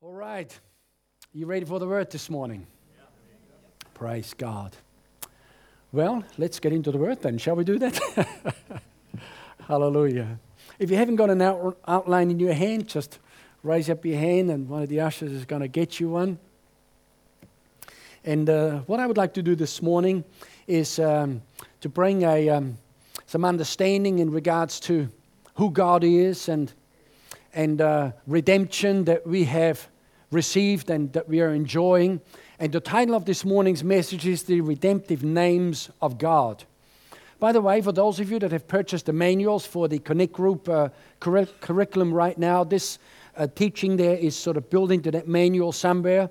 All 0.00 0.12
right. 0.12 0.56
You 1.32 1.46
ready 1.46 1.66
for 1.66 1.80
the 1.80 1.86
word 1.88 2.12
this 2.12 2.30
morning? 2.30 2.68
Praise 3.94 4.32
God. 4.32 4.76
Well, 5.90 6.22
let's 6.36 6.60
get 6.60 6.72
into 6.72 6.92
the 6.92 6.98
word 6.98 7.20
then. 7.20 7.36
Shall 7.36 7.56
we 7.56 7.64
do 7.64 7.80
that? 7.80 7.98
Hallelujah. 9.66 10.38
If 10.78 10.92
you 10.92 10.96
haven't 10.96 11.16
got 11.16 11.30
an 11.30 11.42
out- 11.42 11.78
outline 11.88 12.30
in 12.30 12.38
your 12.38 12.52
hand, 12.52 12.86
just 12.86 13.18
raise 13.64 13.90
up 13.90 14.04
your 14.04 14.18
hand 14.18 14.52
and 14.52 14.68
one 14.68 14.84
of 14.84 14.88
the 14.88 15.00
ushers 15.00 15.32
is 15.32 15.44
going 15.44 15.62
to 15.62 15.68
get 15.68 15.98
you 15.98 16.10
one. 16.10 16.38
And 18.24 18.48
uh, 18.48 18.78
what 18.86 19.00
I 19.00 19.06
would 19.08 19.16
like 19.16 19.34
to 19.34 19.42
do 19.42 19.56
this 19.56 19.82
morning 19.82 20.22
is 20.68 21.00
um, 21.00 21.42
to 21.80 21.88
bring 21.88 22.22
a, 22.22 22.48
um, 22.50 22.78
some 23.26 23.44
understanding 23.44 24.20
in 24.20 24.30
regards 24.30 24.78
to 24.80 25.08
who 25.54 25.72
God 25.72 26.04
is 26.04 26.48
and, 26.48 26.72
and 27.54 27.80
uh, 27.80 28.12
redemption 28.26 29.04
that 29.04 29.26
we 29.26 29.44
have 29.44 29.88
received 30.30 30.90
and 30.90 31.12
that 31.12 31.28
we 31.28 31.40
are 31.40 31.50
enjoying. 31.50 32.20
And 32.58 32.72
the 32.72 32.80
title 32.80 33.14
of 33.14 33.24
this 33.24 33.44
morning's 33.44 33.84
message 33.84 34.26
is 34.26 34.42
The 34.42 34.60
Redemptive 34.60 35.22
Names 35.22 35.90
of 36.02 36.18
God. 36.18 36.64
By 37.40 37.52
the 37.52 37.60
way, 37.60 37.80
for 37.80 37.92
those 37.92 38.18
of 38.18 38.30
you 38.30 38.38
that 38.40 38.50
have 38.50 38.66
purchased 38.66 39.06
the 39.06 39.12
manuals 39.12 39.64
for 39.64 39.86
the 39.86 40.00
Connect 40.00 40.32
Group 40.32 40.68
uh, 40.68 40.88
curri- 41.20 41.48
curriculum 41.60 42.12
right 42.12 42.36
now, 42.36 42.64
this 42.64 42.98
uh, 43.36 43.46
teaching 43.54 43.96
there 43.96 44.16
is 44.16 44.34
sort 44.34 44.56
of 44.56 44.68
built 44.68 44.90
into 44.90 45.12
that 45.12 45.28
manual 45.28 45.70
somewhere. 45.70 46.30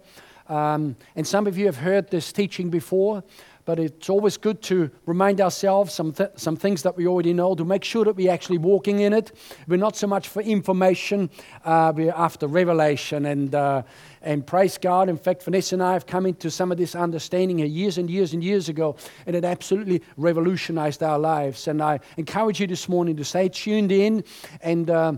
Um, 0.50 0.96
and 1.16 1.26
some 1.26 1.48
of 1.48 1.58
you 1.58 1.66
have 1.66 1.78
heard 1.78 2.10
this 2.10 2.32
teaching 2.34 2.70
before, 2.70 3.24
but 3.68 3.80
it's 3.80 4.10
always 4.10 4.38
good 4.38 4.62
to 4.62 4.90
remind 5.06 5.42
ourselves 5.42 5.94
some, 5.94 6.14
th- 6.14 6.30
some 6.38 6.56
things 6.56 6.84
that 6.84 6.96
we 6.96 7.06
already 7.06 7.34
know 7.34 7.54
to 7.54 7.66
make 7.66 7.84
sure 7.84 8.06
that 8.06 8.16
we're 8.16 8.32
actually 8.32 8.58
walking 8.58 9.02
in 9.02 9.12
it. 9.12 9.34
We're 9.68 9.76
not 9.76 9.98
so 9.98 10.08
much 10.08 10.30
for 10.30 10.42
information, 10.42 11.30
uh, 11.66 11.92
we're 11.94 12.14
after 12.14 12.48
revelation. 12.48 13.26
And, 13.26 13.54
uh, 13.54 13.84
and 14.22 14.48
praise 14.48 14.78
God. 14.78 15.10
In 15.10 15.18
fact, 15.18 15.44
Vanessa 15.44 15.76
and 15.76 15.84
I 15.84 15.92
have 15.92 16.06
come 16.06 16.26
into 16.26 16.50
some 16.50 16.72
of 16.72 16.78
this 16.78 16.96
understanding 16.96 17.60
years 17.60 17.98
and 17.98 18.10
years 18.10 18.34
and 18.34 18.42
years 18.42 18.70
ago, 18.70 18.96
and 19.26 19.36
it 19.36 19.44
absolutely 19.44 20.02
revolutionized 20.16 21.04
our 21.04 21.20
lives. 21.20 21.68
And 21.68 21.82
I 21.82 22.00
encourage 22.16 22.62
you 22.62 22.68
this 22.68 22.88
morning 22.88 23.18
to 23.18 23.26
stay 23.26 23.50
tuned 23.50 23.92
in 23.92 24.24
and. 24.62 24.90
Uh, 24.90 25.14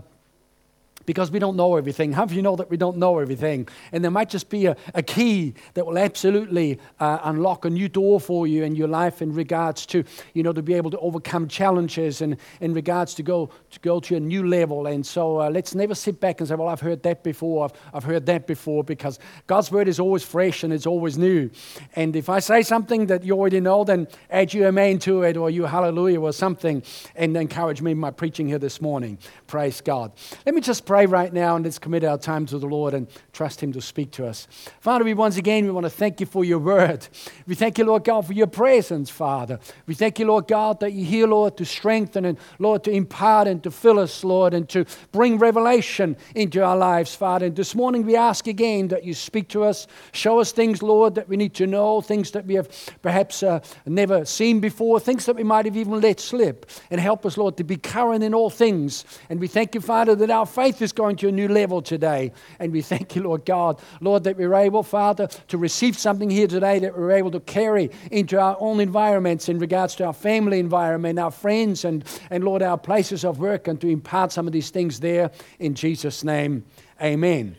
because 1.10 1.32
we 1.32 1.40
don't 1.40 1.56
know 1.56 1.74
everything. 1.74 2.12
How 2.12 2.24
do 2.24 2.36
you 2.36 2.42
know 2.42 2.54
that 2.54 2.70
we 2.70 2.76
don't 2.76 2.96
know 2.96 3.18
everything? 3.18 3.66
And 3.90 4.04
there 4.04 4.12
might 4.12 4.30
just 4.30 4.48
be 4.48 4.66
a, 4.66 4.76
a 4.94 5.02
key 5.02 5.54
that 5.74 5.84
will 5.84 5.98
absolutely 5.98 6.78
uh, 7.00 7.18
unlock 7.24 7.64
a 7.64 7.70
new 7.70 7.88
door 7.88 8.20
for 8.20 8.46
you 8.46 8.62
in 8.62 8.76
your 8.76 8.86
life 8.86 9.20
in 9.20 9.34
regards 9.34 9.86
to, 9.86 10.04
you 10.34 10.44
know, 10.44 10.52
to 10.52 10.62
be 10.62 10.74
able 10.74 10.92
to 10.92 10.98
overcome 11.00 11.48
challenges 11.48 12.20
and 12.20 12.36
in 12.60 12.74
regards 12.74 13.14
to 13.14 13.24
go 13.24 13.50
to 13.70 13.80
go 13.80 13.98
to 13.98 14.14
a 14.14 14.20
new 14.20 14.46
level. 14.46 14.86
And 14.86 15.04
so 15.04 15.40
uh, 15.40 15.50
let's 15.50 15.74
never 15.74 15.96
sit 15.96 16.20
back 16.20 16.38
and 16.40 16.48
say, 16.48 16.54
well, 16.54 16.68
I've 16.68 16.80
heard 16.80 17.02
that 17.02 17.24
before, 17.24 17.64
I've, 17.64 17.72
I've 17.92 18.04
heard 18.04 18.26
that 18.26 18.46
before, 18.46 18.84
because 18.84 19.18
God's 19.48 19.72
word 19.72 19.88
is 19.88 19.98
always 19.98 20.22
fresh 20.22 20.62
and 20.62 20.72
it's 20.72 20.86
always 20.86 21.18
new. 21.18 21.50
And 21.96 22.14
if 22.14 22.28
I 22.28 22.38
say 22.38 22.62
something 22.62 23.06
that 23.06 23.24
you 23.24 23.36
already 23.36 23.58
know, 23.58 23.82
then 23.82 24.06
add 24.30 24.54
your 24.54 24.68
amen 24.68 25.00
to 25.00 25.22
it 25.22 25.36
or 25.36 25.50
you 25.50 25.64
hallelujah 25.64 26.20
or 26.20 26.32
something 26.32 26.84
and 27.16 27.36
encourage 27.36 27.82
me 27.82 27.90
in 27.90 27.98
my 27.98 28.12
preaching 28.12 28.46
here 28.46 28.60
this 28.60 28.80
morning. 28.80 29.18
Praise 29.48 29.80
God. 29.80 30.12
Let 30.46 30.54
me 30.54 30.60
just 30.60 30.86
pray 30.86 30.99
right 31.04 31.32
now 31.32 31.56
and 31.56 31.64
let's 31.64 31.78
commit 31.78 32.04
our 32.04 32.18
time 32.18 32.46
to 32.46 32.58
the 32.58 32.66
Lord 32.66 32.94
and 32.94 33.06
trust 33.32 33.62
Him 33.62 33.72
to 33.72 33.80
speak 33.80 34.10
to 34.12 34.26
us. 34.26 34.46
Father, 34.80 35.04
we 35.04 35.14
once 35.14 35.36
again 35.36 35.64
we 35.64 35.70
want 35.70 35.84
to 35.84 35.90
thank 35.90 36.20
you 36.20 36.26
for 36.26 36.44
your 36.44 36.58
word. 36.58 37.06
We 37.46 37.54
thank 37.54 37.78
you, 37.78 37.84
Lord 37.84 38.04
God, 38.04 38.26
for 38.26 38.32
your 38.32 38.46
presence, 38.46 39.10
Father. 39.10 39.58
We 39.86 39.94
thank 39.94 40.18
you, 40.18 40.26
Lord 40.26 40.48
God, 40.48 40.80
that 40.80 40.92
you're 40.92 41.06
here, 41.06 41.26
Lord, 41.26 41.56
to 41.58 41.64
strengthen 41.64 42.24
and 42.24 42.38
Lord 42.58 42.84
to 42.84 42.90
impart 42.90 43.48
and 43.48 43.62
to 43.62 43.70
fill 43.70 43.98
us, 43.98 44.24
Lord, 44.24 44.54
and 44.54 44.68
to 44.70 44.84
bring 45.12 45.38
revelation 45.38 46.16
into 46.34 46.62
our 46.62 46.76
lives, 46.76 47.14
Father. 47.14 47.46
And 47.46 47.56
this 47.56 47.74
morning 47.74 48.04
we 48.04 48.16
ask 48.16 48.46
again 48.46 48.88
that 48.88 49.04
you 49.04 49.14
speak 49.14 49.48
to 49.48 49.64
us, 49.64 49.86
show 50.12 50.40
us 50.40 50.52
things, 50.52 50.82
Lord, 50.82 51.14
that 51.14 51.28
we 51.28 51.36
need 51.36 51.54
to 51.54 51.66
know, 51.66 52.00
things 52.00 52.30
that 52.32 52.46
we 52.46 52.54
have 52.54 52.68
perhaps 53.02 53.42
uh, 53.42 53.60
never 53.86 54.24
seen 54.24 54.60
before, 54.60 55.00
things 55.00 55.26
that 55.26 55.36
we 55.36 55.44
might 55.44 55.64
have 55.64 55.76
even 55.76 56.00
let 56.00 56.20
slip, 56.20 56.70
and 56.90 57.00
help 57.00 57.26
us, 57.26 57.36
Lord, 57.36 57.56
to 57.56 57.64
be 57.64 57.76
current 57.76 58.22
in 58.22 58.34
all 58.34 58.50
things. 58.50 59.04
And 59.28 59.40
we 59.40 59.48
thank 59.48 59.74
you, 59.74 59.80
Father, 59.80 60.14
that 60.14 60.30
our 60.30 60.46
faith 60.46 60.82
is 60.82 60.89
going 60.92 61.16
to 61.16 61.28
a 61.28 61.32
new 61.32 61.48
level 61.48 61.82
today. 61.82 62.32
And 62.58 62.72
we 62.72 62.82
thank 62.82 63.14
you, 63.16 63.22
Lord 63.22 63.44
God, 63.44 63.80
Lord, 64.00 64.24
that 64.24 64.36
we're 64.36 64.54
able, 64.54 64.82
Father, 64.82 65.26
to 65.48 65.58
receive 65.58 65.98
something 65.98 66.30
here 66.30 66.46
today 66.46 66.78
that 66.80 66.96
we're 66.96 67.12
able 67.12 67.30
to 67.32 67.40
carry 67.40 67.90
into 68.10 68.38
our 68.40 68.56
own 68.60 68.80
environments 68.80 69.48
in 69.48 69.58
regards 69.58 69.94
to 69.96 70.04
our 70.04 70.12
family 70.12 70.58
environment, 70.58 71.18
our 71.18 71.30
friends, 71.30 71.84
and, 71.84 72.04
and 72.30 72.44
Lord, 72.44 72.62
our 72.62 72.78
places 72.78 73.24
of 73.24 73.38
work, 73.38 73.68
and 73.68 73.80
to 73.80 73.88
impart 73.88 74.32
some 74.32 74.46
of 74.46 74.52
these 74.52 74.70
things 74.70 75.00
there 75.00 75.30
in 75.58 75.74
Jesus' 75.74 76.24
name. 76.24 76.64
Amen. 77.00 77.56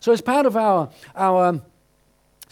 So, 0.00 0.12
as 0.12 0.20
part 0.20 0.46
of 0.46 0.56
our, 0.56 0.90
our 1.14 1.60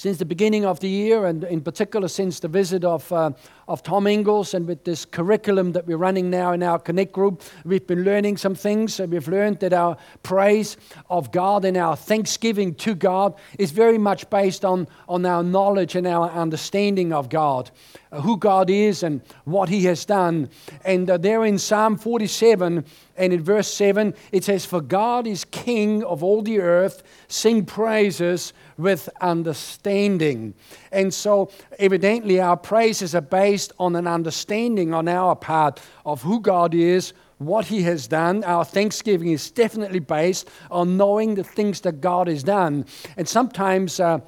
since 0.01 0.17
the 0.17 0.25
beginning 0.25 0.65
of 0.65 0.81
the 0.81 0.89
year, 0.89 1.27
and 1.27 1.45
in 1.45 1.61
particular 1.61 2.09
since 2.09 2.41
the 2.41 2.49
visit 2.49 2.85
of, 2.85 3.13
uh, 3.13 3.33
of 3.71 3.85
Tom 3.85 4.09
Ingalls, 4.09 4.53
and 4.53 4.67
with 4.67 4.83
this 4.83 5.05
curriculum 5.05 5.71
that 5.73 5.87
we're 5.87 5.97
running 5.97 6.29
now 6.29 6.51
in 6.51 6.61
our 6.61 6.77
Connect 6.77 7.13
group, 7.13 7.41
we've 7.65 7.87
been 7.87 8.03
learning 8.03 8.37
some 8.37 8.57
things. 8.57 8.99
We've 8.99 9.29
learned 9.29 9.61
that 9.61 9.73
our 9.73 9.97
praise 10.25 10.77
of 11.09 11.31
God 11.31 11.65
and 11.65 11.77
our 11.77 11.95
thanksgiving 11.95 12.75
to 12.75 12.97
God 12.97 13.37
is 13.61 13.71
very 13.71 13.97
much 13.97 14.29
based 14.29 14.65
on, 14.65 14.89
on 15.09 15.25
our 15.25 15.45
knowledge 15.45 15.95
and 15.95 16.05
our 16.05 16.29
understanding 16.31 17.13
of 17.13 17.29
God, 17.29 17.71
uh, 18.11 18.21
who 18.21 18.37
God 18.37 18.71
is 18.71 19.05
and 19.05 19.21
what 19.45 19.69
He 19.69 19.85
has 19.85 20.05
done. 20.05 20.49
And 20.85 21.09
uh, 21.09 21.17
there 21.19 21.45
in 21.45 21.57
Psalm 21.57 21.97
47 21.97 22.85
and 23.17 23.33
in 23.33 23.43
verse 23.45 23.73
7, 23.73 24.15
it 24.33 24.43
says, 24.43 24.67
For 24.67 24.81
God 24.81 25.29
is 25.29 25.45
King 25.45 26.03
of 26.03 26.25
all 26.25 26.43
the 26.43 26.59
earth, 26.59 27.05
sing 27.29 27.65
praises 27.67 28.53
with 28.79 29.11
understanding. 29.21 30.55
And 30.91 31.13
so, 31.13 31.51
evidently, 31.79 32.41
our 32.41 32.57
praises 32.57 33.15
are 33.15 33.21
based 33.21 33.60
on 33.79 33.97
an 33.97 34.07
understanding 34.07 34.95
on 34.95 35.09
our 35.09 35.37
part 35.37 35.81
of 36.05 36.23
who 36.23 36.41
God 36.41 36.75
is, 36.75 37.13
what 37.39 37.67
He 37.67 37.83
has 37.83 38.07
done. 38.07 38.45
Our 38.45 38.65
thanksgiving 38.65 39.33
is 39.33 39.51
definitely 39.51 40.01
based 40.01 40.49
on 40.71 40.97
knowing 40.97 41.35
the 41.35 41.45
things 41.45 41.81
that 41.83 42.01
God 42.01 42.29
has 42.29 42.43
done. 42.43 42.85
And 43.17 43.29
sometimes, 43.29 44.01
uh, 44.01 44.21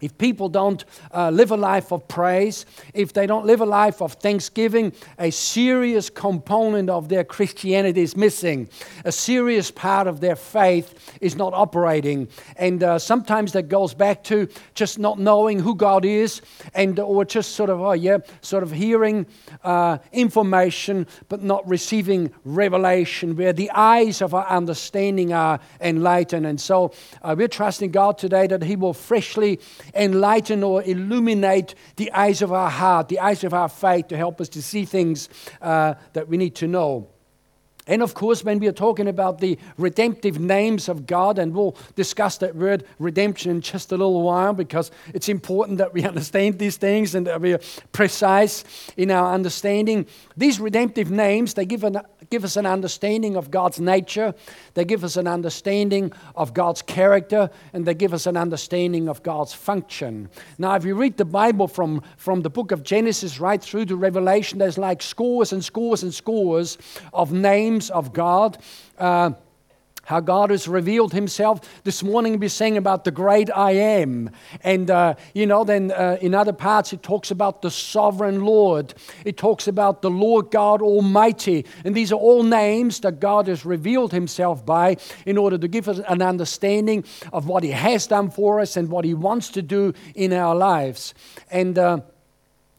if 0.00 0.16
people 0.18 0.48
don't 0.48 0.84
uh, 1.12 1.30
live 1.30 1.50
a 1.50 1.56
life 1.56 1.92
of 1.92 2.06
praise, 2.08 2.66
if 2.94 3.12
they 3.12 3.26
don't 3.26 3.46
live 3.46 3.60
a 3.60 3.66
life 3.66 4.00
of 4.00 4.14
thanksgiving, 4.14 4.92
a 5.18 5.30
serious 5.30 6.10
component 6.10 6.88
of 6.88 7.08
their 7.08 7.24
Christianity 7.24 8.02
is 8.02 8.16
missing. 8.16 8.68
A 9.04 9.12
serious 9.12 9.70
part 9.70 10.06
of 10.06 10.20
their 10.20 10.36
faith 10.36 11.16
is 11.20 11.36
not 11.36 11.52
operating. 11.54 12.28
And 12.56 12.82
uh, 12.82 12.98
sometimes 12.98 13.52
that 13.52 13.68
goes 13.68 13.94
back 13.94 14.22
to 14.24 14.48
just 14.74 14.98
not 14.98 15.18
knowing 15.18 15.58
who 15.58 15.74
God 15.74 16.04
is, 16.04 16.40
and 16.74 16.98
or 16.98 17.24
just 17.24 17.52
sort 17.52 17.70
of, 17.70 17.80
oh 17.80 17.92
yeah, 17.92 18.18
sort 18.40 18.62
of 18.62 18.70
hearing 18.70 19.26
uh, 19.64 19.98
information 20.12 21.06
but 21.28 21.42
not 21.42 21.66
receiving 21.68 22.32
revelation, 22.44 23.36
where 23.36 23.52
the 23.52 23.70
eyes 23.72 24.22
of 24.22 24.34
our 24.34 24.46
understanding 24.46 25.32
are 25.32 25.60
enlightened. 25.80 26.46
And 26.46 26.60
so 26.60 26.92
uh, 27.22 27.34
we're 27.36 27.48
trusting 27.48 27.90
God 27.90 28.18
today 28.18 28.46
that 28.46 28.62
He 28.62 28.76
will 28.76 28.94
freshly 28.94 29.58
enlighten 29.94 30.62
or 30.62 30.82
illuminate 30.82 31.74
the 31.96 32.10
eyes 32.12 32.42
of 32.42 32.52
our 32.52 32.70
heart, 32.70 33.08
the 33.08 33.18
eyes 33.18 33.44
of 33.44 33.54
our 33.54 33.68
faith, 33.68 34.08
to 34.08 34.16
help 34.16 34.40
us 34.40 34.48
to 34.50 34.62
see 34.62 34.84
things 34.84 35.28
uh, 35.62 35.94
that 36.12 36.28
we 36.28 36.36
need 36.36 36.54
to 36.56 36.66
know. 36.66 37.08
And 37.88 38.02
of 38.02 38.12
course, 38.12 38.44
when 38.44 38.58
we 38.58 38.68
are 38.68 38.72
talking 38.72 39.08
about 39.08 39.40
the 39.40 39.58
redemptive 39.78 40.38
names 40.38 40.90
of 40.90 41.06
God, 41.06 41.38
and 41.38 41.54
we'll 41.54 41.74
discuss 41.96 42.36
that 42.38 42.54
word 42.54 42.84
redemption 42.98 43.50
in 43.50 43.60
just 43.62 43.90
a 43.90 43.96
little 43.96 44.22
while 44.22 44.52
because 44.52 44.90
it's 45.14 45.28
important 45.30 45.78
that 45.78 45.94
we 45.94 46.04
understand 46.12 46.58
these 46.58 46.76
things 46.76 47.14
and 47.14 47.26
that 47.26 47.40
we 47.40 47.54
are 47.54 47.60
precise 47.92 48.62
in 48.98 49.10
our 49.10 49.32
understanding. 49.32 50.06
These 50.36 50.60
redemptive 50.60 51.10
names, 51.10 51.54
they 51.54 51.64
give, 51.64 51.82
an, 51.82 52.02
give 52.30 52.44
us 52.44 52.56
an 52.56 52.66
understanding 52.66 53.36
of 53.36 53.50
God's 53.50 53.80
nature, 53.80 54.34
they 54.74 54.84
give 54.84 55.04
us 55.04 55.16
an 55.16 55.26
understanding 55.26 56.12
of 56.34 56.54
God's 56.54 56.82
character, 56.82 57.50
and 57.72 57.86
they 57.86 57.94
give 57.94 58.12
us 58.12 58.26
an 58.26 58.36
understanding 58.36 59.08
of 59.08 59.22
God's 59.22 59.52
function. 59.52 60.28
Now, 60.58 60.74
if 60.74 60.84
you 60.84 60.94
read 60.94 61.16
the 61.16 61.24
Bible 61.24 61.68
from, 61.68 62.02
from 62.16 62.42
the 62.42 62.50
book 62.50 62.72
of 62.72 62.82
Genesis 62.82 63.40
right 63.40 63.62
through 63.62 63.86
to 63.86 63.96
Revelation, 63.96 64.58
there's 64.58 64.78
like 64.78 65.02
scores 65.02 65.52
and 65.52 65.64
scores 65.64 66.02
and 66.02 66.12
scores 66.12 66.78
of 67.12 67.32
names 67.32 67.90
of 67.90 68.12
God. 68.12 68.58
Uh, 68.98 69.32
how 70.08 70.20
God 70.20 70.48
has 70.48 70.66
revealed 70.66 71.12
Himself. 71.12 71.60
This 71.84 72.02
morning 72.02 72.38
we 72.38 72.48
sang 72.48 72.78
about 72.78 73.04
the 73.04 73.10
great 73.10 73.50
I 73.54 73.72
am. 73.72 74.30
And, 74.62 74.90
uh, 74.90 75.16
you 75.34 75.44
know, 75.44 75.64
then 75.64 75.92
uh, 75.92 76.16
in 76.22 76.34
other 76.34 76.54
parts 76.54 76.94
it 76.94 77.02
talks 77.02 77.30
about 77.30 77.60
the 77.60 77.70
sovereign 77.70 78.42
Lord. 78.42 78.94
It 79.26 79.36
talks 79.36 79.68
about 79.68 80.00
the 80.00 80.08
Lord 80.08 80.50
God 80.50 80.80
Almighty. 80.80 81.66
And 81.84 81.94
these 81.94 82.10
are 82.10 82.18
all 82.18 82.42
names 82.42 83.00
that 83.00 83.20
God 83.20 83.48
has 83.48 83.66
revealed 83.66 84.12
Himself 84.12 84.64
by 84.64 84.96
in 85.26 85.36
order 85.36 85.58
to 85.58 85.68
give 85.68 85.90
us 85.90 86.00
an 86.08 86.22
understanding 86.22 87.04
of 87.30 87.46
what 87.46 87.62
He 87.62 87.72
has 87.72 88.06
done 88.06 88.30
for 88.30 88.60
us 88.60 88.78
and 88.78 88.88
what 88.88 89.04
He 89.04 89.12
wants 89.12 89.50
to 89.50 89.60
do 89.60 89.92
in 90.14 90.32
our 90.32 90.56
lives. 90.56 91.12
And, 91.50 91.78
uh, 91.78 92.00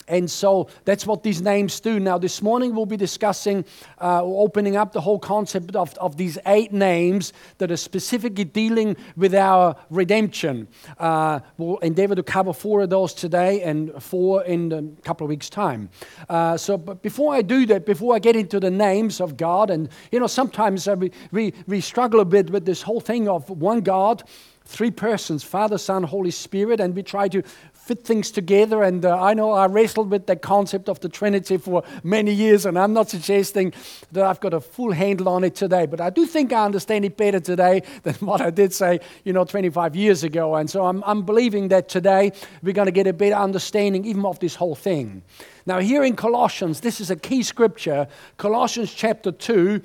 And 0.10 0.30
so 0.30 0.68
that's 0.86 1.06
what 1.06 1.24
these 1.24 1.42
names 1.42 1.80
do. 1.80 2.00
Now, 2.00 2.18
this 2.18 2.42
morning 2.42 2.76
we'll 2.76 2.88
be 2.88 2.98
discussing, 2.98 3.64
uh, 4.02 4.24
opening 4.24 4.76
up 4.76 4.92
the 4.92 5.02
whole 5.02 5.20
concept 5.20 5.76
of, 5.76 5.94
of 6.00 6.18
these 6.18 6.38
eight 6.48 6.74
names 6.74 7.32
that 7.60 7.72
are 7.72 7.78
specifically 7.78 8.44
dealing 8.44 8.98
with 9.16 9.36
our 9.36 9.76
redemption. 9.90 10.68
Uh, 10.98 11.40
we'll 11.58 11.78
endeavor 11.78 12.16
to 12.16 12.24
cover 12.24 12.52
four 12.54 12.82
of 12.82 12.90
those 12.90 13.14
today 13.14 13.62
and 13.62 14.02
four 14.02 14.44
in 14.44 14.72
a 14.72 15.02
couple 15.04 15.26
of 15.26 15.30
weeks' 15.30 15.50
time. 15.50 15.90
Uh, 16.28 16.58
so, 16.58 16.76
but 16.78 17.04
before 17.04 17.36
I 17.36 17.44
do 17.44 17.68
that, 17.68 17.86
before 17.86 18.16
I 18.16 18.20
get 18.20 18.36
into 18.36 18.60
the 18.60 18.72
names 18.72 19.22
of 19.22 19.38
God, 19.38 19.70
and 19.70 19.90
you 20.12 20.20
know, 20.20 20.28
sometimes 20.28 20.88
uh, 20.88 20.96
we, 20.96 21.12
we, 21.32 21.54
we 21.68 21.82
struggle 21.82 22.20
a 22.20 22.26
bit 22.26 22.50
with 22.50 22.66
this 22.66 22.82
whole 22.82 23.00
thing 23.00 23.30
of 23.30 23.48
one 23.50 23.82
God 23.82 24.24
three 24.70 24.92
persons 24.92 25.44
Father, 25.44 25.78
Son, 25.78 26.04
Holy 26.04 26.32
Spirit, 26.32 26.80
and 26.80 26.96
we 26.96 27.04
try 27.04 27.28
to 27.28 27.42
fit 27.90 28.06
things 28.06 28.30
together. 28.30 28.84
And 28.84 29.04
uh, 29.04 29.20
I 29.20 29.34
know 29.34 29.52
I 29.52 29.66
wrestled 29.66 30.12
with 30.12 30.28
the 30.28 30.36
concept 30.36 30.90
of 30.90 31.00
the 31.00 31.10
Trinity 31.10 31.58
for 31.58 31.84
many 32.04 32.32
years, 32.32 32.68
and 32.68 32.78
I'm 32.78 32.94
not 32.94 33.10
suggesting 33.10 33.74
that 34.12 34.24
I've 34.24 34.40
got 34.40 34.54
a 34.54 34.60
full 34.60 34.92
handle 34.92 35.28
on 35.28 35.44
it 35.44 35.56
today, 35.56 35.88
but 35.88 36.00
I 36.00 36.12
do 36.12 36.28
think 36.28 36.54
I 36.54 36.64
understand 36.66 37.04
it 37.06 37.18
better 37.18 37.40
today 37.40 37.82
than 38.04 38.14
what 38.16 38.42
I 38.42 38.52
did 38.52 38.74
say, 38.74 39.00
you 39.24 39.34
know, 39.34 39.44
25 39.44 39.96
years 39.96 40.24
ago. 40.24 40.54
And 40.54 40.70
so 40.70 40.86
I'm, 40.86 41.04
I'm 41.04 41.24
believing 41.24 41.70
that 41.70 41.90
today 41.90 42.32
we're 42.62 42.74
going 42.74 42.86
to 42.86 42.92
get 42.92 43.08
a 43.08 43.14
better 43.14 43.36
understanding 43.36 44.06
even 44.06 44.24
of 44.24 44.38
this 44.38 44.54
whole 44.54 44.76
thing. 44.76 45.24
Now, 45.66 45.80
here 45.80 46.04
in 46.04 46.16
Colossians, 46.16 46.82
this 46.82 47.02
is 47.02 47.10
a 47.10 47.16
key 47.16 47.42
scripture, 47.42 48.08
Colossians 48.38 48.94
chapter 48.94 49.32
2, 49.32 49.82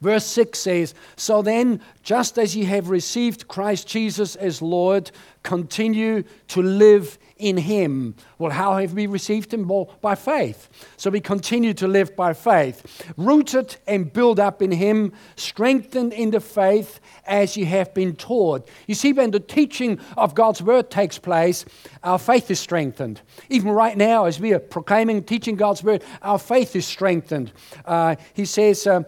Verse 0.00 0.26
6 0.26 0.58
says, 0.58 0.94
So 1.16 1.42
then, 1.42 1.80
just 2.02 2.38
as 2.38 2.54
ye 2.54 2.64
have 2.64 2.90
received 2.90 3.48
Christ 3.48 3.88
Jesus 3.88 4.36
as 4.36 4.60
Lord, 4.60 5.10
continue 5.42 6.24
to 6.48 6.62
live 6.62 7.18
in 7.38 7.56
him. 7.56 8.14
Well, 8.38 8.50
how 8.50 8.78
have 8.78 8.94
we 8.94 9.06
received 9.06 9.52
him? 9.52 9.68
Well, 9.68 9.90
by 10.00 10.14
faith. 10.14 10.68
So 10.96 11.10
we 11.10 11.20
continue 11.20 11.74
to 11.74 11.86
live 11.86 12.16
by 12.16 12.32
faith, 12.32 13.04
rooted 13.16 13.76
and 13.86 14.10
built 14.10 14.38
up 14.38 14.62
in 14.62 14.70
him, 14.70 15.12
strengthened 15.36 16.12
in 16.12 16.30
the 16.30 16.40
faith 16.40 16.98
as 17.26 17.56
ye 17.56 17.64
have 17.64 17.92
been 17.92 18.16
taught. 18.16 18.68
You 18.86 18.94
see, 18.94 19.12
when 19.12 19.30
the 19.30 19.40
teaching 19.40 20.00
of 20.16 20.34
God's 20.34 20.62
word 20.62 20.90
takes 20.90 21.18
place, 21.18 21.64
our 22.02 22.18
faith 22.18 22.50
is 22.50 22.60
strengthened. 22.60 23.20
Even 23.50 23.70
right 23.70 23.96
now, 23.96 24.24
as 24.24 24.40
we 24.40 24.54
are 24.54 24.58
proclaiming, 24.58 25.22
teaching 25.22 25.56
God's 25.56 25.82
word, 25.82 26.02
our 26.22 26.38
faith 26.38 26.74
is 26.74 26.86
strengthened. 26.86 27.52
Uh, 27.84 28.16
he 28.32 28.46
says, 28.46 28.86
uh, 28.86 29.02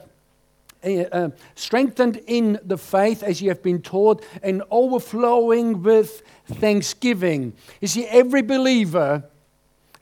uh, 0.85 1.31
strengthened 1.55 2.21
in 2.27 2.59
the 2.65 2.79
faith 2.79 3.23
as 3.23 3.43
you 3.43 3.49
have 3.49 3.63
been 3.63 3.83
taught, 3.83 4.25
and 4.43 4.63
overflowing 4.71 5.83
with 5.83 6.23
thanksgiving. 6.47 7.53
You 7.81 7.89
see, 7.89 8.07
every 8.07 8.43
believer, 8.43 9.25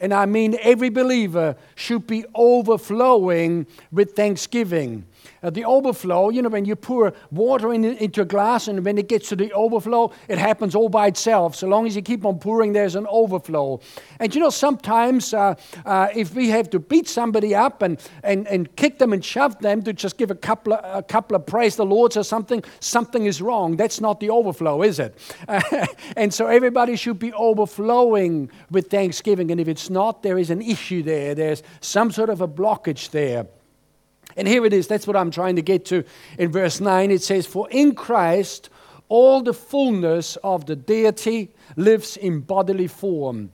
and 0.00 0.12
I 0.12 0.26
mean 0.26 0.56
every 0.60 0.90
believer, 0.90 1.56
should 1.74 2.06
be 2.06 2.24
overflowing 2.34 3.66
with 3.90 4.12
thanksgiving. 4.12 5.06
Uh, 5.46 5.50
the 5.50 5.64
overflow, 5.64 6.28
you 6.28 6.42
know, 6.42 6.48
when 6.48 6.64
you 6.64 6.74
pour 6.74 7.12
water 7.30 7.72
in, 7.72 7.84
into 7.84 8.20
a 8.20 8.24
glass 8.24 8.66
and 8.66 8.84
when 8.84 8.98
it 8.98 9.08
gets 9.08 9.28
to 9.28 9.36
the 9.36 9.52
overflow, 9.52 10.10
it 10.26 10.38
happens 10.38 10.74
all 10.74 10.88
by 10.88 11.06
itself. 11.06 11.54
So 11.54 11.68
long 11.68 11.86
as 11.86 11.94
you 11.94 12.02
keep 12.02 12.24
on 12.26 12.40
pouring, 12.40 12.72
there's 12.72 12.96
an 12.96 13.06
overflow. 13.08 13.78
And 14.18 14.34
you 14.34 14.40
know, 14.40 14.50
sometimes 14.50 15.32
uh, 15.32 15.54
uh, 15.84 16.08
if 16.16 16.34
we 16.34 16.48
have 16.48 16.68
to 16.70 16.80
beat 16.80 17.06
somebody 17.06 17.54
up 17.54 17.82
and, 17.82 18.00
and, 18.24 18.48
and 18.48 18.74
kick 18.74 18.98
them 18.98 19.12
and 19.12 19.24
shove 19.24 19.56
them 19.60 19.82
to 19.82 19.92
just 19.92 20.18
give 20.18 20.32
a 20.32 20.34
couple 20.34 20.72
of, 20.72 20.80
a 20.82 21.02
couple 21.04 21.36
of 21.36 21.46
praise 21.46 21.76
the 21.76 21.86
Lord 21.86 22.16
or 22.16 22.24
something, 22.24 22.64
something 22.80 23.26
is 23.26 23.40
wrong. 23.40 23.76
That's 23.76 24.00
not 24.00 24.18
the 24.18 24.30
overflow, 24.30 24.82
is 24.82 24.98
it? 24.98 25.16
and 26.16 26.34
so 26.34 26.48
everybody 26.48 26.96
should 26.96 27.20
be 27.20 27.32
overflowing 27.34 28.50
with 28.72 28.90
thanksgiving. 28.90 29.52
And 29.52 29.60
if 29.60 29.68
it's 29.68 29.90
not, 29.90 30.24
there 30.24 30.38
is 30.38 30.50
an 30.50 30.60
issue 30.60 31.04
there. 31.04 31.36
There's 31.36 31.62
some 31.80 32.10
sort 32.10 32.30
of 32.30 32.40
a 32.40 32.48
blockage 32.48 33.10
there. 33.10 33.46
And 34.36 34.46
here 34.46 34.66
it 34.66 34.72
is. 34.72 34.86
That's 34.86 35.06
what 35.06 35.16
I'm 35.16 35.30
trying 35.30 35.56
to 35.56 35.62
get 35.62 35.86
to 35.86 36.04
in 36.38 36.52
verse 36.52 36.80
9. 36.80 37.10
It 37.10 37.22
says, 37.22 37.46
For 37.46 37.68
in 37.70 37.94
Christ 37.94 38.70
all 39.08 39.42
the 39.42 39.54
fullness 39.54 40.36
of 40.36 40.66
the 40.66 40.76
deity 40.76 41.50
lives 41.76 42.16
in 42.16 42.40
bodily 42.40 42.86
form. 42.86 43.52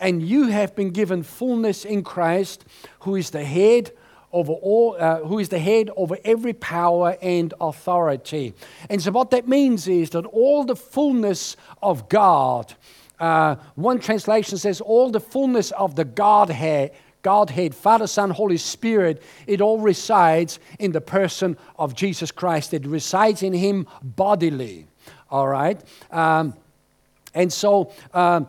And 0.00 0.22
you 0.22 0.48
have 0.48 0.74
been 0.74 0.90
given 0.90 1.22
fullness 1.22 1.84
in 1.84 2.02
Christ, 2.02 2.64
who 3.00 3.14
is 3.16 3.30
the 3.30 3.44
head 3.44 3.92
over 4.32 4.52
all, 4.52 4.96
uh, 4.98 5.20
who 5.20 5.38
is 5.38 5.48
the 5.48 5.58
head 5.58 5.90
over 5.96 6.18
every 6.24 6.52
power 6.52 7.16
and 7.22 7.54
authority. 7.60 8.52
And 8.90 9.00
so, 9.00 9.12
what 9.12 9.30
that 9.30 9.46
means 9.46 9.86
is 9.86 10.10
that 10.10 10.26
all 10.26 10.64
the 10.64 10.74
fullness 10.74 11.56
of 11.80 12.08
God, 12.08 12.74
uh, 13.20 13.54
one 13.76 14.00
translation 14.00 14.58
says, 14.58 14.80
all 14.80 15.10
the 15.10 15.20
fullness 15.20 15.70
of 15.72 15.94
the 15.94 16.04
Godhead 16.04 16.90
Godhead, 17.24 17.74
Father, 17.74 18.06
Son, 18.06 18.30
Holy 18.30 18.58
Spirit, 18.58 19.20
it 19.46 19.60
all 19.60 19.80
resides 19.80 20.60
in 20.78 20.92
the 20.92 21.00
person 21.00 21.56
of 21.76 21.96
Jesus 21.96 22.30
Christ. 22.30 22.72
It 22.72 22.86
resides 22.86 23.42
in 23.42 23.54
Him 23.54 23.88
bodily. 24.02 24.86
All 25.30 25.48
right? 25.48 25.80
Um, 26.12 26.54
and 27.34 27.52
so, 27.52 27.92
um, 28.12 28.46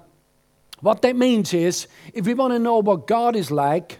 what 0.81 1.01
that 1.01 1.15
means 1.15 1.53
is 1.53 1.87
if 2.13 2.27
we 2.27 2.33
want 2.33 2.53
to 2.53 2.59
know 2.59 2.79
what 2.79 3.07
God 3.07 3.35
is 3.35 3.49
like, 3.49 3.99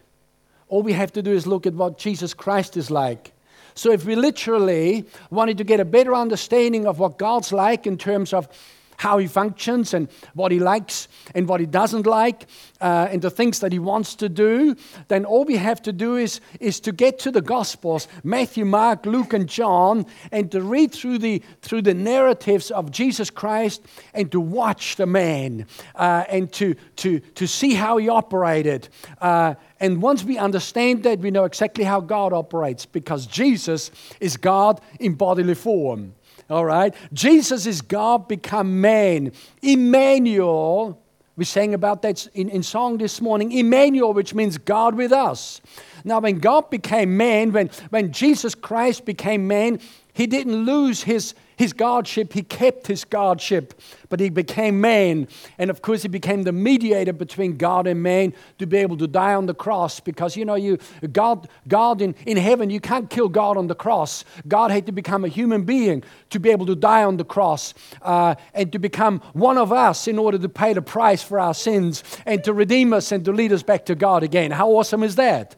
all 0.68 0.83
we 0.83 0.94
have 0.94 1.13
to 1.13 1.24
do 1.24 1.31
is 1.31 1.48
look 1.48 1.66
at 1.66 1.74
what 1.74 1.98
Jesus 1.98 2.33
Christ 2.33 2.75
is 2.75 2.92
like. 2.92 3.31
So, 3.75 3.92
if 3.92 4.06
we 4.06 4.16
literally 4.16 5.06
wanted 5.30 5.57
to 5.57 5.63
get 5.63 5.80
a 5.80 5.86
better 5.86 6.13
understanding 6.13 6.86
of 6.86 7.00
what 7.00 7.18
God's 7.18 7.54
like 7.54 7.88
in 7.88 7.98
terms 7.98 8.33
of 8.33 8.50
how 8.97 9.18
he 9.18 9.27
functions 9.27 9.94
and 9.94 10.09
what 10.33 10.51
he 10.51 10.59
likes 10.59 11.07
and 11.33 11.47
what 11.47 11.59
he 11.59 11.65
doesn't 11.65 12.06
like 12.06 12.47
uh, 12.81 13.07
and 13.12 13.21
the 13.21 13.30
things 13.30 13.59
that 13.59 13.71
he 13.71 13.80
wants 13.80 14.15
to 14.15 14.30
do, 14.30 14.75
then 15.07 15.25
all 15.25 15.45
we 15.45 15.57
have 15.57 15.81
to 15.81 15.94
do 15.94 16.15
is, 16.15 16.42
is 16.59 16.80
to 16.80 16.92
get 16.92 17.19
to 17.19 17.31
the 17.31 17.42
Gospels 17.42 18.07
Matthew, 18.24 18.65
Mark, 18.65 19.06
Luke, 19.06 19.33
and 19.33 19.47
John 19.47 20.06
and 20.31 20.51
to 20.51 20.62
read 20.62 20.92
through 20.92 21.19
the, 21.19 21.42
through 21.62 21.81
the 21.83 21.94
narratives 21.94 22.71
of 22.71 22.92
Jesus 22.92 23.30
Christ 23.30 23.81
and 24.13 24.31
to 24.31 24.39
watch 24.39 24.95
the 24.95 25.06
man 25.06 25.65
uh, 25.95 26.25
and 26.30 26.51
to, 26.53 26.75
to, 26.97 27.19
to 27.19 27.47
see 27.47 27.74
how 27.74 27.97
he 27.97 28.09
operated. 28.09 28.89
Uh, 29.21 29.56
and 29.80 30.01
once 30.01 30.24
we 30.24 30.38
understand 30.38 31.03
that, 31.03 31.19
we 31.19 31.31
know 31.31 31.45
exactly 31.45 31.83
how 31.83 32.00
God 32.00 32.33
operates 32.33 32.86
because 32.86 33.27
Jesus 33.27 33.92
is 34.19 34.38
God 34.38 34.81
in 35.00 35.13
bodily 35.13 35.56
form. 35.56 36.15
All 36.50 36.65
right? 36.65 36.94
Jesus 37.12 37.65
is 37.65 37.81
God 37.81 38.27
become 38.27 38.81
man. 38.81 39.31
Emmanuel, 39.62 41.01
we 41.36 41.44
sang 41.44 41.74
about 41.74 42.01
that 42.03 42.27
in, 42.33 42.50
in 42.50 42.63
song 42.63 42.97
this 42.97 43.19
morning. 43.19 43.51
Emmanuel, 43.51 44.13
which 44.13 44.33
means 44.33 44.57
God 44.57 44.95
with 44.95 45.12
us. 45.12 45.59
Now, 46.03 46.19
when 46.19 46.38
God 46.39 46.69
became 46.69 47.18
man, 47.18 47.51
when, 47.51 47.69
when 47.89 48.12
Jesus 48.12 48.53
Christ 48.53 49.06
became 49.06 49.47
man, 49.47 49.80
he 50.13 50.27
didn't 50.27 50.65
lose 50.65 51.03
his, 51.03 51.33
his 51.56 51.74
godship, 51.74 52.34
he 52.34 52.44
kept 52.44 52.88
his 52.88 53.04
godship, 53.06 53.80
but 54.10 54.19
he 54.19 54.30
became 54.30 54.81
man. 54.81 55.28
And 55.57 55.69
of 55.69 55.81
course, 55.81 56.02
he 56.02 56.07
became 56.07 56.44
the 56.44 56.52
mediator 56.52 57.14
between 57.14 57.57
God 57.57 57.88
and 57.88 58.04
man 58.04 58.33
to 58.59 58.68
be 58.68 58.78
able 58.78 58.97
to 58.97 59.07
die 59.07 59.33
on 59.33 59.45
the 59.45 59.54
cross. 59.54 60.00
Because, 60.00 60.35
you 60.35 60.45
know, 60.45 60.56
you, 60.56 60.78
God, 61.12 61.47
God 61.68 62.02
in, 62.02 62.16
in 62.26 62.38
heaven, 62.38 62.69
you 62.69 62.80
can't 62.80 63.09
kill 63.09 63.30
God 63.30 63.57
on 63.57 63.68
the 63.68 63.76
cross. 63.76 64.26
God 64.47 64.71
had 64.71 64.85
to 64.85 64.92
become 64.92 65.24
a 65.24 65.30
human 65.30 65.64
being 65.64 66.04
to 66.31 66.40
be 66.40 66.50
able 66.50 66.66
to 66.66 66.76
die 66.76 67.04
on 67.04 67.18
the 67.18 67.26
cross 67.26 67.74
uh, 68.02 68.35
and 68.54 68.71
to 68.71 68.80
become 68.80 69.19
one 69.33 69.57
of 69.57 69.71
us 69.71 70.07
in 70.07 70.19
order 70.19 70.38
to 70.38 70.50
pay 70.50 70.74
the 70.74 70.81
price 70.81 71.24
for 71.24 71.40
our 71.40 71.54
sins 71.54 72.04
and 72.26 72.44
to 72.44 72.54
redeem 72.54 72.94
us 72.94 73.12
and 73.12 73.26
to 73.26 73.31
lead 73.31 73.52
us 73.52 73.64
back 73.64 73.85
to 73.85 73.95
God 73.95 74.24
again. 74.24 74.52
How 74.52 74.69
awesome 74.69 75.04
is 75.04 75.16
that? 75.16 75.56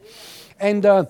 And, 0.60 0.84
uh, 0.86 1.06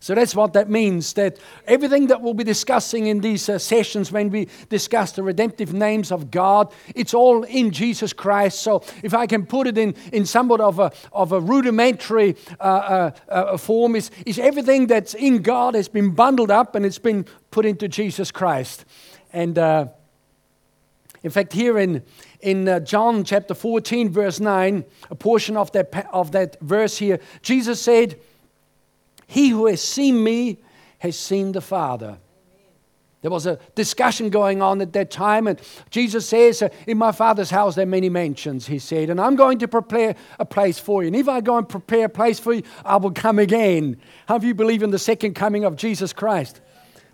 so 0.00 0.14
that's 0.14 0.34
what 0.34 0.52
that 0.52 0.70
means. 0.70 1.12
That 1.14 1.38
everything 1.66 2.06
that 2.06 2.22
we'll 2.22 2.34
be 2.34 2.44
discussing 2.44 3.06
in 3.06 3.20
these 3.20 3.48
uh, 3.48 3.58
sessions 3.58 4.12
when 4.12 4.30
we 4.30 4.48
discuss 4.68 5.12
the 5.12 5.22
redemptive 5.22 5.72
names 5.72 6.12
of 6.12 6.30
God, 6.30 6.72
it's 6.94 7.14
all 7.14 7.42
in 7.42 7.72
Jesus 7.72 8.12
Christ. 8.12 8.60
So 8.60 8.84
if 9.02 9.12
I 9.12 9.26
can 9.26 9.44
put 9.44 9.66
it 9.66 9.76
in, 9.76 9.94
in 10.12 10.24
somewhat 10.24 10.60
of 10.60 10.78
a, 10.78 10.92
of 11.12 11.32
a 11.32 11.40
rudimentary 11.40 12.36
uh, 12.60 12.62
uh, 12.62 13.10
uh 13.28 13.56
form, 13.56 13.96
is, 13.96 14.10
is 14.24 14.38
everything 14.38 14.86
that's 14.86 15.14
in 15.14 15.42
God 15.42 15.74
has 15.74 15.88
been 15.88 16.10
bundled 16.10 16.50
up 16.50 16.76
and 16.76 16.86
it's 16.86 16.98
been 16.98 17.26
put 17.50 17.66
into 17.66 17.88
Jesus 17.88 18.30
Christ. 18.30 18.84
And 19.32 19.58
uh, 19.58 19.88
in 21.24 21.30
fact, 21.30 21.52
here 21.52 21.76
in, 21.76 22.04
in 22.40 22.68
uh, 22.68 22.80
John 22.80 23.24
chapter 23.24 23.54
14, 23.54 24.10
verse 24.10 24.38
9, 24.38 24.84
a 25.10 25.14
portion 25.16 25.56
of 25.56 25.72
that, 25.72 26.08
of 26.12 26.30
that 26.32 26.60
verse 26.60 26.98
here, 26.98 27.18
Jesus 27.42 27.82
said, 27.82 28.20
he 29.28 29.50
who 29.50 29.66
has 29.66 29.80
seen 29.80 30.24
me 30.24 30.58
has 30.98 31.16
seen 31.16 31.52
the 31.52 31.60
Father. 31.60 32.18
There 33.20 33.30
was 33.30 33.46
a 33.46 33.58
discussion 33.74 34.30
going 34.30 34.62
on 34.62 34.80
at 34.80 34.92
that 34.94 35.10
time, 35.10 35.46
and 35.46 35.60
Jesus 35.90 36.28
says, 36.28 36.62
In 36.86 36.98
my 36.98 37.12
Father's 37.12 37.50
house 37.50 37.74
there 37.74 37.82
are 37.82 37.86
many 37.86 38.08
mansions, 38.08 38.66
he 38.66 38.78
said, 38.78 39.10
and 39.10 39.20
I'm 39.20 39.36
going 39.36 39.58
to 39.58 39.68
prepare 39.68 40.16
a 40.38 40.44
place 40.44 40.78
for 40.78 41.02
you. 41.02 41.08
And 41.08 41.16
if 41.16 41.28
I 41.28 41.40
go 41.40 41.58
and 41.58 41.68
prepare 41.68 42.06
a 42.06 42.08
place 42.08 42.40
for 42.40 42.54
you, 42.54 42.62
I 42.84 42.96
will 42.96 43.12
come 43.12 43.38
again. 43.38 44.00
How 44.26 44.38
do 44.38 44.46
you 44.46 44.54
believe 44.54 44.82
in 44.82 44.90
the 44.90 44.98
second 44.98 45.34
coming 45.34 45.64
of 45.64 45.76
Jesus 45.76 46.12
Christ? 46.12 46.60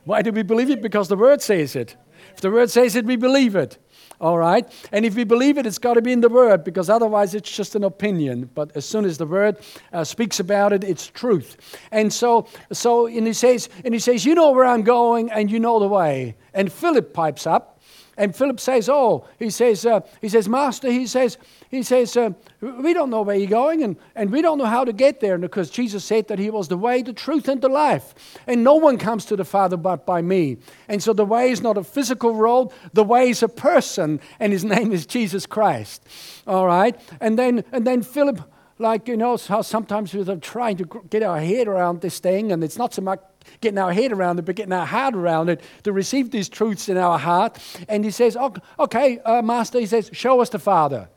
Why 0.04 0.22
do 0.22 0.30
we 0.30 0.42
believe 0.42 0.70
it? 0.70 0.82
Because 0.82 1.08
the 1.08 1.16
Word 1.16 1.42
says 1.42 1.74
it. 1.74 1.96
If 2.32 2.40
the 2.40 2.50
word 2.50 2.70
says 2.70 2.96
it, 2.96 3.04
we 3.04 3.16
believe 3.16 3.54
it. 3.54 3.78
All 4.24 4.38
right? 4.38 4.66
And 4.90 5.04
if 5.04 5.16
we 5.16 5.24
believe 5.24 5.58
it, 5.58 5.66
it's 5.66 5.76
got 5.76 5.94
to 5.94 6.02
be 6.02 6.10
in 6.10 6.22
the 6.22 6.30
Word 6.30 6.64
because 6.64 6.88
otherwise 6.88 7.34
it's 7.34 7.54
just 7.54 7.74
an 7.74 7.84
opinion. 7.84 8.48
But 8.54 8.74
as 8.74 8.86
soon 8.86 9.04
as 9.04 9.18
the 9.18 9.26
Word 9.26 9.58
uh, 9.92 10.02
speaks 10.02 10.40
about 10.40 10.72
it, 10.72 10.82
it's 10.82 11.08
truth. 11.08 11.58
And 11.92 12.10
so, 12.10 12.46
so 12.72 13.06
and 13.06 13.26
he 13.26 13.34
says, 13.34 13.68
and 13.84 13.92
he 13.92 14.00
says, 14.00 14.24
you 14.24 14.34
know 14.34 14.52
where 14.52 14.64
I'm 14.64 14.80
going 14.80 15.30
and 15.30 15.50
you 15.50 15.60
know 15.60 15.78
the 15.78 15.88
way. 15.88 16.36
And 16.54 16.72
Philip 16.72 17.12
pipes 17.12 17.46
up 17.46 17.82
and 18.16 18.34
Philip 18.34 18.60
says, 18.60 18.88
"Oh, 18.88 19.26
he 19.38 19.50
says, 19.50 19.84
uh, 19.84 20.00
he 20.20 20.28
says, 20.28 20.48
Master, 20.48 20.90
he 20.90 21.06
says, 21.06 21.36
he 21.74 21.82
says, 21.82 22.16
uh, 22.16 22.30
we 22.60 22.92
don't 22.92 23.10
know 23.10 23.22
where 23.22 23.36
you're 23.36 23.48
going, 23.48 23.82
and, 23.82 23.96
and 24.14 24.30
we 24.30 24.42
don't 24.42 24.58
know 24.58 24.66
how 24.66 24.84
to 24.84 24.92
get 24.92 25.20
there, 25.20 25.38
because 25.38 25.70
Jesus 25.70 26.04
said 26.04 26.28
that 26.28 26.38
He 26.38 26.50
was 26.50 26.68
the 26.68 26.76
way, 26.76 27.02
the 27.02 27.12
truth, 27.12 27.48
and 27.48 27.60
the 27.60 27.68
life, 27.68 28.14
and 28.46 28.62
no 28.62 28.74
one 28.74 28.98
comes 28.98 29.24
to 29.26 29.36
the 29.36 29.44
Father 29.44 29.76
but 29.76 30.06
by 30.06 30.22
me. 30.22 30.58
And 30.88 31.02
so 31.02 31.12
the 31.12 31.24
way 31.24 31.50
is 31.50 31.62
not 31.62 31.76
a 31.76 31.84
physical 31.84 32.34
road; 32.34 32.70
the 32.92 33.04
way 33.04 33.30
is 33.30 33.42
a 33.42 33.48
person, 33.48 34.20
and 34.38 34.52
His 34.52 34.64
name 34.74 34.92
is 34.92 35.06
Jesus 35.06 35.46
Christ. 35.46 36.06
All 36.46 36.66
right, 36.66 36.98
and 37.20 37.38
then 37.38 37.64
and 37.72 37.86
then 37.86 38.02
Philip." 38.02 38.40
Like, 38.76 39.06
you 39.06 39.16
know, 39.16 39.36
how 39.36 39.62
sometimes 39.62 40.12
we're 40.12 40.34
trying 40.38 40.78
to 40.78 41.02
get 41.08 41.22
our 41.22 41.38
head 41.38 41.68
around 41.68 42.00
this 42.00 42.18
thing, 42.18 42.50
and 42.50 42.64
it's 42.64 42.76
not 42.76 42.92
so 42.92 43.02
much 43.02 43.20
getting 43.60 43.78
our 43.78 43.92
head 43.92 44.10
around 44.10 44.40
it, 44.40 44.42
but 44.42 44.56
getting 44.56 44.72
our 44.72 44.84
heart 44.84 45.14
around 45.14 45.48
it 45.48 45.60
to 45.84 45.92
receive 45.92 46.32
these 46.32 46.48
truths 46.48 46.88
in 46.88 46.96
our 46.96 47.16
heart. 47.16 47.56
And 47.88 48.04
he 48.04 48.10
says, 48.10 48.36
Okay, 48.78 49.20
uh, 49.20 49.42
Master, 49.42 49.78
he 49.78 49.86
says, 49.86 50.10
Show 50.12 50.40
us 50.40 50.48
the 50.48 50.58
Father. 50.58 51.08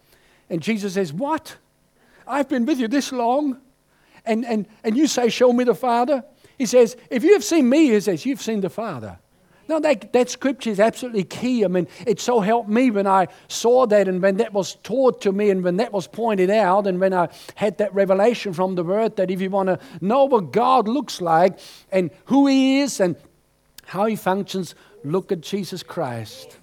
And 0.49 0.61
Jesus 0.61 0.93
says, 0.93 1.13
What? 1.13 1.57
I've 2.27 2.49
been 2.49 2.65
with 2.65 2.79
you 2.79 2.87
this 2.87 3.11
long, 3.11 3.61
and, 4.25 4.45
and, 4.45 4.67
and 4.83 4.97
you 4.97 5.07
say, 5.07 5.29
Show 5.29 5.53
me 5.53 5.63
the 5.63 5.75
Father? 5.75 6.23
He 6.57 6.65
says, 6.65 6.97
If 7.09 7.23
you 7.23 7.33
have 7.33 7.43
seen 7.43 7.69
me, 7.69 7.91
he 7.91 7.99
says, 7.99 8.25
You've 8.25 8.41
seen 8.41 8.61
the 8.61 8.69
Father. 8.69 9.19
No, 9.69 9.81
that, 9.81 10.13
that 10.13 10.29
scripture 10.29 10.69
is 10.69 10.79
absolutely 10.79 11.25
key. 11.25 11.65
I 11.65 11.67
mean, 11.67 11.87
it 12.05 12.21
so 12.21 12.39
helped 12.39 12.69
me 12.69 12.89
when 12.89 13.05
I 13.05 13.27
saw 13.49 13.85
that 13.87 14.07
and 14.07 14.21
when 14.21 14.37
that 14.37 14.53
was 14.53 14.75
taught 14.75 15.21
to 15.21 15.33
me 15.33 15.49
and 15.49 15.61
when 15.61 15.77
that 15.77 15.91
was 15.91 16.07
pointed 16.07 16.49
out 16.49 16.87
and 16.87 17.01
when 17.01 17.13
I 17.13 17.27
had 17.55 17.77
that 17.79 17.93
revelation 17.93 18.53
from 18.53 18.75
the 18.75 18.83
Word 18.83 19.17
that 19.17 19.29
if 19.29 19.41
you 19.41 19.49
want 19.49 19.67
to 19.67 19.79
know 19.99 20.23
what 20.25 20.51
God 20.51 20.87
looks 20.87 21.19
like 21.19 21.59
and 21.91 22.11
who 22.25 22.47
He 22.47 22.79
is 22.79 23.01
and 23.01 23.17
how 23.85 24.05
He 24.05 24.15
functions, 24.15 24.73
look 25.03 25.33
at 25.33 25.41
Jesus 25.41 25.83
Christ. 25.83 26.57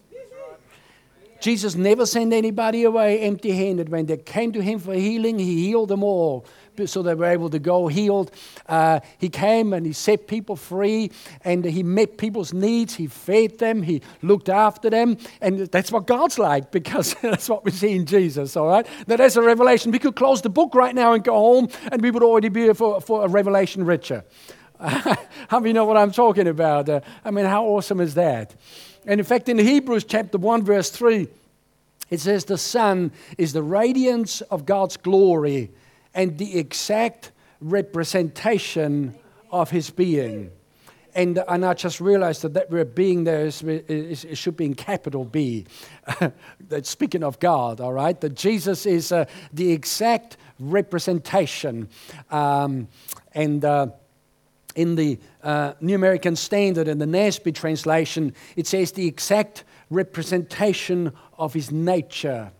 Jesus 1.44 1.74
never 1.74 2.06
sent 2.06 2.32
anybody 2.32 2.84
away 2.84 3.20
empty 3.20 3.50
handed. 3.52 3.90
When 3.90 4.06
they 4.06 4.16
came 4.16 4.50
to 4.52 4.62
Him 4.62 4.78
for 4.78 4.94
healing, 4.94 5.38
He 5.38 5.66
healed 5.66 5.90
them 5.90 6.02
all 6.02 6.46
so 6.86 7.02
they 7.02 7.14
were 7.14 7.26
able 7.26 7.50
to 7.50 7.58
go 7.58 7.86
healed. 7.88 8.30
Uh, 8.68 9.00
he 9.18 9.28
came 9.28 9.72
and 9.72 9.86
he 9.86 9.92
set 9.92 10.26
people 10.26 10.56
free 10.56 11.10
and 11.44 11.64
he 11.64 11.82
met 11.82 12.18
people's 12.18 12.52
needs. 12.52 12.94
He 12.94 13.06
fed 13.06 13.58
them, 13.58 13.82
he 13.82 14.02
looked 14.22 14.48
after 14.48 14.90
them. 14.90 15.18
And 15.40 15.58
that's 15.68 15.92
what 15.92 16.06
God's 16.06 16.38
like 16.38 16.72
because 16.72 17.14
that's 17.22 17.48
what 17.48 17.64
we 17.64 17.70
see 17.70 17.92
in 17.92 18.06
Jesus, 18.06 18.56
all 18.56 18.66
right? 18.66 18.86
Now, 19.06 19.16
that's 19.16 19.36
a 19.36 19.42
revelation. 19.42 19.92
We 19.92 19.98
could 19.98 20.16
close 20.16 20.42
the 20.42 20.50
book 20.50 20.74
right 20.74 20.94
now 20.94 21.12
and 21.12 21.22
go 21.22 21.34
home 21.34 21.68
and 21.92 22.02
we 22.02 22.10
would 22.10 22.22
already 22.22 22.48
be 22.48 22.72
for, 22.72 23.00
for 23.00 23.24
a 23.24 23.28
revelation 23.28 23.84
richer. 23.84 24.24
how 24.80 25.60
do 25.60 25.68
you 25.68 25.72
know 25.72 25.84
what 25.84 25.96
I'm 25.96 26.10
talking 26.10 26.48
about? 26.48 26.88
Uh, 26.88 27.00
I 27.24 27.30
mean, 27.30 27.44
how 27.44 27.64
awesome 27.64 28.00
is 28.00 28.14
that? 28.14 28.54
And 29.06 29.20
in 29.20 29.26
fact, 29.26 29.48
in 29.48 29.58
Hebrews 29.58 30.04
chapter 30.04 30.38
1, 30.38 30.62
verse 30.62 30.90
3, 30.90 31.28
it 32.10 32.20
says, 32.20 32.44
The 32.44 32.58
Son 32.58 33.12
is 33.38 33.52
the 33.52 33.62
radiance 33.62 34.40
of 34.42 34.66
God's 34.66 34.96
glory 34.96 35.70
and 36.14 36.38
the 36.38 36.58
exact 36.58 37.32
representation 37.60 39.14
of 39.50 39.70
his 39.70 39.90
being. 39.90 40.50
And, 41.14 41.42
and 41.48 41.64
I 41.64 41.74
just 41.74 42.00
realized 42.00 42.42
that 42.42 42.54
that 42.54 42.70
word 42.70 42.94
being 42.94 43.24
there 43.24 43.46
is, 43.46 43.62
is, 43.62 44.26
should 44.36 44.56
be 44.56 44.64
in 44.64 44.74
capital 44.74 45.24
B. 45.24 45.64
Speaking 46.82 47.22
of 47.22 47.38
God, 47.38 47.80
all 47.80 47.92
right? 47.92 48.20
That 48.20 48.34
Jesus 48.34 48.84
is 48.84 49.12
uh, 49.12 49.26
the 49.52 49.70
exact 49.70 50.36
representation. 50.58 51.88
Um, 52.30 52.88
and 53.32 53.64
uh, 53.64 53.88
in 54.74 54.94
the 54.96 55.18
uh, 55.42 55.74
New 55.80 55.94
American 55.94 56.36
Standard 56.36 56.88
and 56.88 57.00
the 57.00 57.06
NASB 57.06 57.54
translation, 57.54 58.34
it 58.56 58.66
says 58.66 58.92
the 58.92 59.06
exact 59.06 59.64
representation 59.90 61.12
of 61.38 61.54
his 61.54 61.70
nature. 61.70 62.50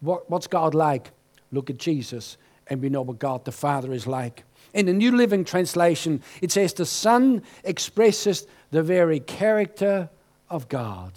What, 0.00 0.28
what's 0.30 0.46
God 0.46 0.74
like? 0.74 1.10
Look 1.50 1.70
at 1.70 1.78
Jesus 1.78 2.36
and 2.68 2.82
we 2.82 2.88
know 2.88 3.02
what 3.02 3.18
God 3.18 3.44
the 3.44 3.52
Father 3.52 3.92
is 3.92 4.06
like. 4.06 4.44
In 4.74 4.86
the 4.86 4.92
New 4.92 5.16
Living 5.16 5.44
Translation, 5.44 6.22
it 6.42 6.52
says, 6.52 6.74
The 6.74 6.86
Son 6.86 7.42
expresses 7.64 8.46
the 8.70 8.82
very 8.82 9.20
character 9.20 10.10
of 10.50 10.68
God. 10.68 11.12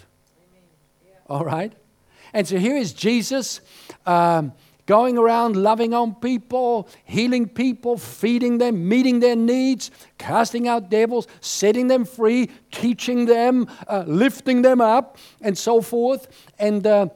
Yeah. 1.06 1.14
All 1.28 1.44
right? 1.44 1.72
And 2.32 2.48
so 2.48 2.56
here 2.56 2.76
is 2.76 2.92
Jesus 2.94 3.60
um, 4.06 4.52
going 4.86 5.16
around 5.16 5.56
loving 5.56 5.94
on 5.94 6.14
people, 6.16 6.88
healing 7.04 7.48
people, 7.48 7.96
feeding 7.96 8.58
them, 8.58 8.88
meeting 8.88 9.20
their 9.20 9.36
needs, 9.36 9.90
casting 10.18 10.66
out 10.66 10.90
devils, 10.90 11.26
setting 11.40 11.88
them 11.88 12.04
free, 12.04 12.50
teaching 12.70 13.26
them, 13.26 13.68
uh, 13.88 14.04
lifting 14.06 14.62
them 14.62 14.80
up, 14.80 15.18
and 15.40 15.56
so 15.56 15.80
forth. 15.80 16.28
And, 16.58 16.86
uh, 16.86 17.08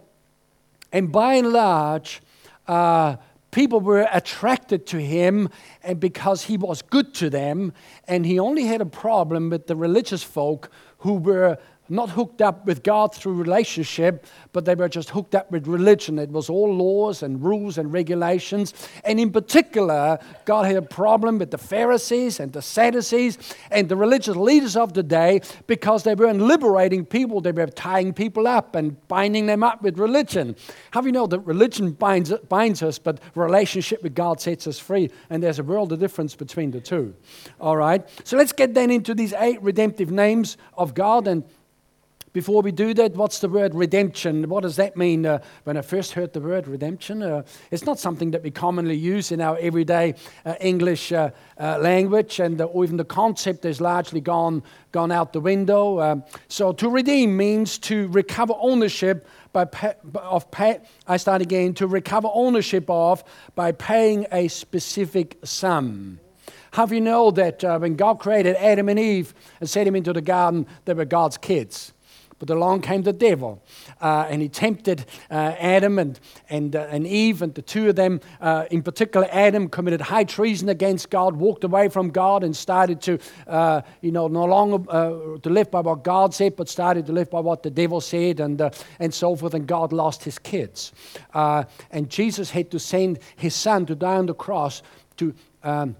and 0.92 1.10
by 1.10 1.34
and 1.34 1.52
large, 1.52 2.22
uh, 2.68 3.16
people 3.50 3.80
were 3.80 4.06
attracted 4.12 4.86
to 4.86 4.98
him 4.98 5.48
and 5.82 5.98
because 5.98 6.44
he 6.44 6.56
was 6.56 6.82
good 6.82 7.14
to 7.14 7.30
them 7.30 7.72
and 8.06 8.26
he 8.26 8.38
only 8.38 8.64
had 8.64 8.80
a 8.80 8.86
problem 8.86 9.50
with 9.50 9.66
the 9.66 9.74
religious 9.74 10.22
folk 10.22 10.70
who 10.98 11.14
were 11.14 11.56
not 11.88 12.10
hooked 12.10 12.42
up 12.42 12.66
with 12.66 12.82
God 12.82 13.14
through 13.14 13.34
relationship, 13.34 14.26
but 14.52 14.64
they 14.64 14.74
were 14.74 14.88
just 14.88 15.10
hooked 15.10 15.34
up 15.34 15.50
with 15.50 15.66
religion. 15.66 16.18
It 16.18 16.30
was 16.30 16.50
all 16.50 16.72
laws 16.74 17.22
and 17.22 17.42
rules 17.42 17.78
and 17.78 17.92
regulations. 17.92 18.74
And 19.04 19.20
in 19.20 19.30
particular, 19.30 20.18
God 20.44 20.64
had 20.64 20.76
a 20.76 20.82
problem 20.82 21.38
with 21.38 21.50
the 21.50 21.58
Pharisees 21.58 22.40
and 22.40 22.52
the 22.52 22.62
Sadducees 22.62 23.38
and 23.70 23.88
the 23.88 23.96
religious 23.96 24.36
leaders 24.36 24.76
of 24.76 24.94
the 24.94 25.02
day 25.02 25.40
because 25.66 26.02
they 26.02 26.14
weren't 26.14 26.40
liberating 26.40 27.04
people, 27.04 27.40
they 27.40 27.52
were 27.52 27.66
tying 27.66 28.12
people 28.12 28.46
up 28.46 28.74
and 28.74 28.96
binding 29.08 29.46
them 29.46 29.62
up 29.62 29.82
with 29.82 29.98
religion. 29.98 30.56
How 30.90 31.00
do 31.00 31.06
you 31.06 31.12
know 31.12 31.26
that 31.26 31.40
religion 31.40 31.92
binds, 31.92 32.32
binds 32.48 32.82
us, 32.82 32.98
but 32.98 33.20
relationship 33.34 34.02
with 34.02 34.14
God 34.14 34.40
sets 34.40 34.66
us 34.66 34.78
free? 34.78 35.10
And 35.30 35.42
there's 35.42 35.58
a 35.58 35.64
world 35.64 35.92
of 35.92 35.98
difference 35.98 36.34
between 36.34 36.70
the 36.70 36.80
two. 36.80 37.14
All 37.60 37.76
right? 37.76 38.06
So 38.24 38.36
let's 38.36 38.52
get 38.52 38.74
then 38.74 38.90
into 38.90 39.14
these 39.14 39.32
eight 39.34 39.62
redemptive 39.62 40.10
names 40.10 40.56
of 40.76 40.94
God 40.94 41.28
and 41.28 41.44
before 42.36 42.60
we 42.60 42.70
do 42.70 42.92
that, 42.92 43.14
what's 43.14 43.38
the 43.38 43.48
word 43.48 43.74
redemption? 43.74 44.46
What 44.50 44.60
does 44.60 44.76
that 44.76 44.94
mean? 44.94 45.24
Uh, 45.24 45.38
when 45.64 45.78
I 45.78 45.80
first 45.80 46.12
heard 46.12 46.34
the 46.34 46.40
word 46.42 46.68
redemption, 46.68 47.22
uh, 47.22 47.44
it's 47.70 47.86
not 47.86 47.98
something 47.98 48.32
that 48.32 48.42
we 48.42 48.50
commonly 48.50 48.94
use 48.94 49.32
in 49.32 49.40
our 49.40 49.56
everyday 49.56 50.16
uh, 50.44 50.52
English 50.60 51.12
uh, 51.12 51.30
uh, 51.58 51.78
language, 51.78 52.38
and 52.38 52.60
even 52.60 52.98
the 52.98 53.06
concept 53.06 53.64
has 53.64 53.80
largely 53.80 54.20
gone, 54.20 54.62
gone 54.92 55.10
out 55.10 55.32
the 55.32 55.40
window. 55.40 55.98
Um, 55.98 56.24
so 56.48 56.74
to 56.74 56.90
redeem 56.90 57.38
means 57.38 57.78
to 57.78 58.06
recover 58.08 58.52
ownership 58.60 59.26
by 59.54 59.64
pay, 59.64 59.94
of 60.16 60.50
pay, 60.50 60.80
I 61.06 61.16
start 61.16 61.40
again, 61.40 61.72
to 61.76 61.86
recover 61.86 62.28
ownership 62.34 62.84
of 62.90 63.24
by 63.54 63.72
paying 63.72 64.26
a 64.30 64.48
specific 64.48 65.38
sum. 65.42 66.20
Do 66.74 66.94
you 66.94 67.00
know 67.00 67.30
that 67.30 67.64
uh, 67.64 67.78
when 67.78 67.96
God 67.96 68.18
created 68.18 68.56
Adam 68.56 68.90
and 68.90 68.98
Eve 68.98 69.32
and 69.58 69.70
set 69.70 69.84
them 69.84 69.96
into 69.96 70.12
the 70.12 70.20
garden, 70.20 70.66
they 70.84 70.92
were 70.92 71.06
God's 71.06 71.38
kids? 71.38 71.94
But 72.38 72.50
along 72.50 72.82
came 72.82 73.02
the 73.02 73.14
devil, 73.14 73.62
uh, 74.00 74.26
and 74.28 74.42
he 74.42 74.48
tempted 74.48 75.06
uh, 75.30 75.54
Adam 75.58 75.98
and, 75.98 76.20
and, 76.50 76.76
uh, 76.76 76.86
and 76.90 77.06
Eve, 77.06 77.40
and 77.40 77.54
the 77.54 77.62
two 77.62 77.88
of 77.88 77.96
them, 77.96 78.20
uh, 78.42 78.66
in 78.70 78.82
particular, 78.82 79.26
Adam 79.32 79.68
committed 79.68 80.02
high 80.02 80.24
treason 80.24 80.68
against 80.68 81.08
God, 81.08 81.36
walked 81.36 81.64
away 81.64 81.88
from 81.88 82.10
God, 82.10 82.44
and 82.44 82.54
started 82.54 83.00
to, 83.02 83.18
uh, 83.46 83.80
you 84.02 84.12
know, 84.12 84.28
no 84.28 84.44
longer 84.44 84.84
uh, 84.90 85.38
to 85.38 85.50
live 85.50 85.70
by 85.70 85.80
what 85.80 86.04
God 86.04 86.34
said, 86.34 86.56
but 86.56 86.68
started 86.68 87.06
to 87.06 87.12
live 87.12 87.30
by 87.30 87.40
what 87.40 87.62
the 87.62 87.70
devil 87.70 88.02
said, 88.02 88.40
and, 88.40 88.60
and 88.98 89.14
so 89.14 89.34
forth. 89.34 89.54
And 89.54 89.66
God 89.66 89.92
lost 89.92 90.22
his 90.22 90.38
kids. 90.38 90.92
and 91.32 92.10
Jesus 92.10 92.50
had 92.50 92.70
to 92.70 92.78
send 92.78 93.18
his 93.36 93.54
son 93.54 93.86
to 93.86 93.94
die 93.94 94.16
on 94.16 94.26
the 94.26 94.34
cross 94.34 94.82
to. 95.16 95.34
Um, 95.62 95.96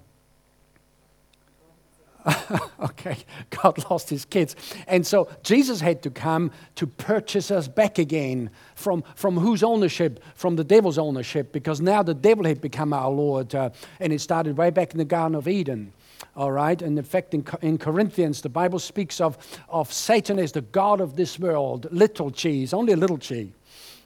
okay, 2.79 3.17
God 3.49 3.89
lost 3.89 4.09
his 4.09 4.25
kids. 4.25 4.55
And 4.87 5.05
so 5.05 5.29
Jesus 5.43 5.79
had 5.79 6.01
to 6.03 6.09
come 6.09 6.51
to 6.75 6.87
purchase 6.87 7.51
us 7.51 7.67
back 7.67 7.99
again 7.99 8.49
from, 8.75 9.03
from 9.15 9.37
whose 9.37 9.63
ownership? 9.63 10.23
From 10.35 10.55
the 10.55 10.63
devil's 10.63 10.97
ownership, 10.97 11.51
because 11.51 11.79
now 11.79 12.03
the 12.03 12.13
devil 12.13 12.45
had 12.45 12.61
become 12.61 12.93
our 12.93 13.09
Lord. 13.09 13.55
Uh, 13.55 13.69
and 13.99 14.11
it 14.11 14.19
started 14.19 14.57
way 14.57 14.69
back 14.69 14.91
in 14.91 14.97
the 14.97 15.05
Garden 15.05 15.35
of 15.35 15.47
Eden. 15.47 15.93
All 16.35 16.51
right, 16.51 16.79
and 16.81 16.97
in 16.97 17.03
fact, 17.03 17.33
in, 17.33 17.45
in 17.61 17.77
Corinthians, 17.77 18.41
the 18.41 18.49
Bible 18.49 18.79
speaks 18.79 19.21
of, 19.21 19.37
of 19.69 19.91
Satan 19.91 20.39
as 20.39 20.51
the 20.51 20.61
God 20.61 21.01
of 21.01 21.15
this 21.15 21.39
world, 21.39 21.87
little 21.91 22.31
cheese, 22.31 22.73
only 22.73 22.93
a 22.93 22.97
little 22.97 23.17
cheese. 23.17 23.49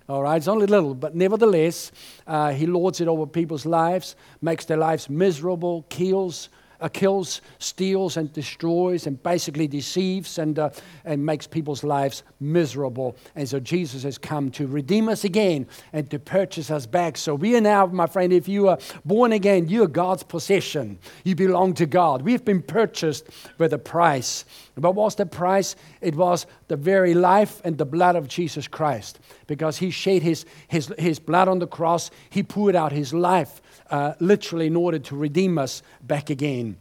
All 0.08 0.24
right, 0.24 0.38
it's 0.38 0.48
only 0.48 0.66
little, 0.66 0.94
but 0.94 1.16
nevertheless, 1.16 1.92
uh, 2.28 2.52
he 2.52 2.66
lords 2.66 3.00
it 3.00 3.08
over 3.08 3.26
people's 3.26 3.66
lives, 3.66 4.16
makes 4.42 4.66
their 4.66 4.78
lives 4.78 5.10
miserable, 5.10 5.86
kills, 5.90 6.50
uh, 6.82 6.90
kills, 6.90 7.42
steals, 7.60 8.18
and 8.18 8.34
destroys, 8.34 9.08
and 9.08 9.22
basically 9.24 9.68
deceives 9.68 10.38
and, 10.38 10.60
uh, 10.60 10.70
and 11.06 11.26
makes 11.26 11.48
people's 11.48 11.84
lives 11.84 12.24
miserable. 12.40 13.16
And 13.36 13.48
so 13.48 13.60
Jesus 13.60 14.04
has 14.04 14.18
come 14.18 14.52
to 14.52 14.68
redeem 14.68 15.08
us 15.08 15.24
again 15.24 15.68
and 15.94 16.10
to 16.10 16.20
purchase 16.20 16.72
us 16.72 16.86
back. 16.86 17.18
So 17.18 17.36
we 17.36 17.56
are 17.56 17.62
now, 17.62 17.86
my 17.86 18.08
friend, 18.08 18.34
if 18.34 18.48
you 18.48 18.68
are 18.68 18.80
born 19.06 19.32
again, 19.32 19.70
you 19.70 19.84
are 19.84 19.88
God's 19.88 20.24
possession. 20.24 20.98
You 21.24 21.36
belong 21.36 21.74
to 21.76 21.86
God. 21.86 22.24
We 22.24 22.32
have 22.34 22.44
been 22.44 22.62
purchased 22.62 23.30
with 23.58 23.74
a 23.74 23.80
price. 23.80 24.46
But 24.76 24.96
what's 24.96 25.16
the 25.16 25.26
price? 25.26 25.76
It 26.02 26.16
was 26.16 26.48
the 26.68 26.76
very 26.76 27.14
life 27.14 27.62
and 27.64 27.78
the 27.78 27.86
blood 27.86 28.16
of 28.16 28.28
Jesus 28.28 28.68
Christ. 28.68 29.20
Because 29.48 29.78
he 29.78 29.92
shed 29.92 30.22
his, 30.22 30.46
his, 30.68 30.94
his 30.98 31.20
blood 31.20 31.48
on 31.48 31.60
the 31.60 31.68
cross, 31.68 32.10
he 32.30 32.42
poured 32.42 32.76
out 32.76 32.92
his 32.92 33.14
life 33.14 33.62
uh, 33.92 34.14
literally 34.20 34.68
in 34.68 34.76
order 34.76 34.98
to 34.98 35.16
redeem 35.16 35.58
us 35.58 35.84
back 36.02 36.30
again. 36.30 36.78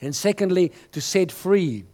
And 0.00 0.14
secondly, 0.14 0.72
to 0.92 1.00
set 1.00 1.32
free 1.32 1.84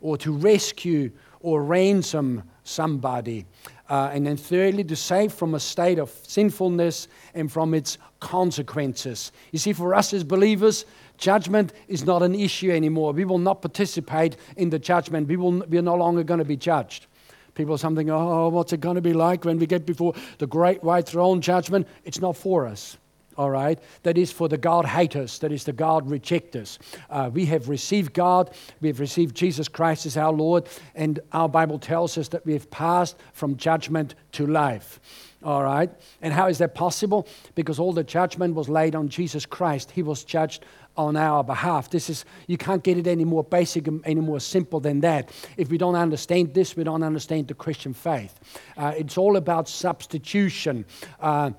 or 0.00 0.16
to 0.18 0.32
rescue 0.32 1.12
or 1.40 1.62
ransom 1.62 2.42
somebody. 2.64 3.46
Uh, 3.88 4.10
and 4.12 4.26
then 4.26 4.36
thirdly, 4.36 4.84
to 4.84 4.96
save 4.96 5.32
from 5.32 5.54
a 5.54 5.60
state 5.60 5.98
of 5.98 6.10
sinfulness 6.22 7.08
and 7.34 7.50
from 7.50 7.72
its 7.74 7.96
consequences. 8.20 9.32
You 9.52 9.58
see, 9.58 9.72
for 9.72 9.94
us 9.94 10.12
as 10.12 10.24
believers, 10.24 10.84
judgment 11.16 11.72
is 11.86 12.04
not 12.04 12.22
an 12.22 12.34
issue 12.34 12.70
anymore. 12.70 13.12
We 13.12 13.24
will 13.24 13.38
not 13.38 13.62
participate 13.62 14.36
in 14.56 14.70
the 14.70 14.78
judgment. 14.78 15.28
We, 15.28 15.36
will, 15.36 15.60
we 15.68 15.78
are 15.78 15.82
no 15.82 15.94
longer 15.94 16.22
going 16.22 16.38
to 16.38 16.44
be 16.44 16.56
judged. 16.56 17.06
People 17.54 17.74
are 17.74 17.78
something, 17.78 18.10
oh, 18.10 18.48
what's 18.48 18.72
it 18.72 18.80
going 18.80 18.96
to 18.96 19.00
be 19.00 19.14
like 19.14 19.44
when 19.44 19.58
we 19.58 19.66
get 19.66 19.84
before 19.84 20.14
the 20.38 20.46
great 20.46 20.82
white 20.84 21.06
throne 21.06 21.40
judgment? 21.40 21.88
It's 22.04 22.20
not 22.20 22.36
for 22.36 22.66
us 22.66 22.98
all 23.38 23.50
right? 23.50 23.78
That 24.02 24.18
is 24.18 24.32
for 24.32 24.48
the 24.48 24.58
God 24.58 24.84
haters, 24.84 25.38
that 25.38 25.52
is 25.52 25.64
the 25.64 25.72
God 25.72 26.10
rejectors. 26.10 26.78
Uh, 27.08 27.30
we 27.32 27.46
have 27.46 27.68
received 27.68 28.12
God, 28.12 28.50
we 28.80 28.88
have 28.88 29.00
received 29.00 29.36
Jesus 29.36 29.68
Christ 29.68 30.04
as 30.04 30.16
our 30.16 30.32
Lord, 30.32 30.68
and 30.96 31.20
our 31.32 31.48
Bible 31.48 31.78
tells 31.78 32.18
us 32.18 32.28
that 32.28 32.44
we 32.44 32.52
have 32.52 32.68
passed 32.70 33.16
from 33.32 33.56
judgment 33.56 34.16
to 34.32 34.46
life. 34.46 35.00
All 35.44 35.62
right? 35.62 35.88
And 36.20 36.34
how 36.34 36.48
is 36.48 36.58
that 36.58 36.74
possible? 36.74 37.28
Because 37.54 37.78
all 37.78 37.92
the 37.92 38.02
judgment 38.02 38.56
was 38.56 38.68
laid 38.68 38.96
on 38.96 39.08
Jesus 39.08 39.46
Christ. 39.46 39.92
He 39.92 40.02
was 40.02 40.24
judged 40.24 40.64
on 40.96 41.16
our 41.16 41.44
behalf. 41.44 41.90
This 41.90 42.10
is 42.10 42.24
you 42.48 42.58
can't 42.58 42.82
get 42.82 42.98
it 42.98 43.06
any 43.06 43.24
more 43.24 43.44
basic, 43.44 43.88
any 44.04 44.20
more 44.20 44.40
simple 44.40 44.80
than 44.80 44.98
that. 45.00 45.30
If 45.56 45.70
we 45.70 45.78
don't 45.78 45.94
understand 45.94 46.54
this, 46.54 46.76
we 46.76 46.82
don't 46.82 47.04
understand 47.04 47.46
the 47.46 47.54
Christian 47.54 47.94
faith. 47.94 48.40
Uh, 48.76 48.94
it's 48.96 49.16
all 49.16 49.36
about 49.36 49.68
substitution. 49.68 50.84
Uh, 51.20 51.52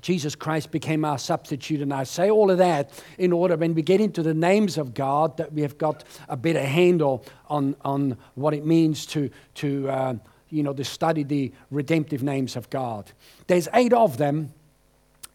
Jesus 0.00 0.34
Christ 0.34 0.70
became 0.70 1.04
our 1.04 1.18
substitute. 1.18 1.80
And 1.80 1.92
I 1.92 2.04
say 2.04 2.30
all 2.30 2.50
of 2.50 2.58
that 2.58 2.90
in 3.18 3.32
order 3.32 3.56
when 3.56 3.74
we 3.74 3.82
get 3.82 4.00
into 4.00 4.22
the 4.22 4.34
names 4.34 4.78
of 4.78 4.94
God 4.94 5.36
that 5.36 5.52
we 5.52 5.62
have 5.62 5.78
got 5.78 6.04
a 6.28 6.36
better 6.36 6.62
handle 6.62 7.24
on, 7.48 7.76
on 7.84 8.16
what 8.34 8.52
it 8.52 8.66
means 8.66 9.06
to, 9.06 9.30
to, 9.54 9.88
uh, 9.88 10.14
you 10.50 10.62
know, 10.62 10.72
to 10.72 10.84
study 10.84 11.22
the 11.22 11.52
redemptive 11.70 12.22
names 12.22 12.56
of 12.56 12.68
God. 12.68 13.10
There's 13.46 13.68
eight 13.74 13.92
of 13.92 14.18
them. 14.18 14.52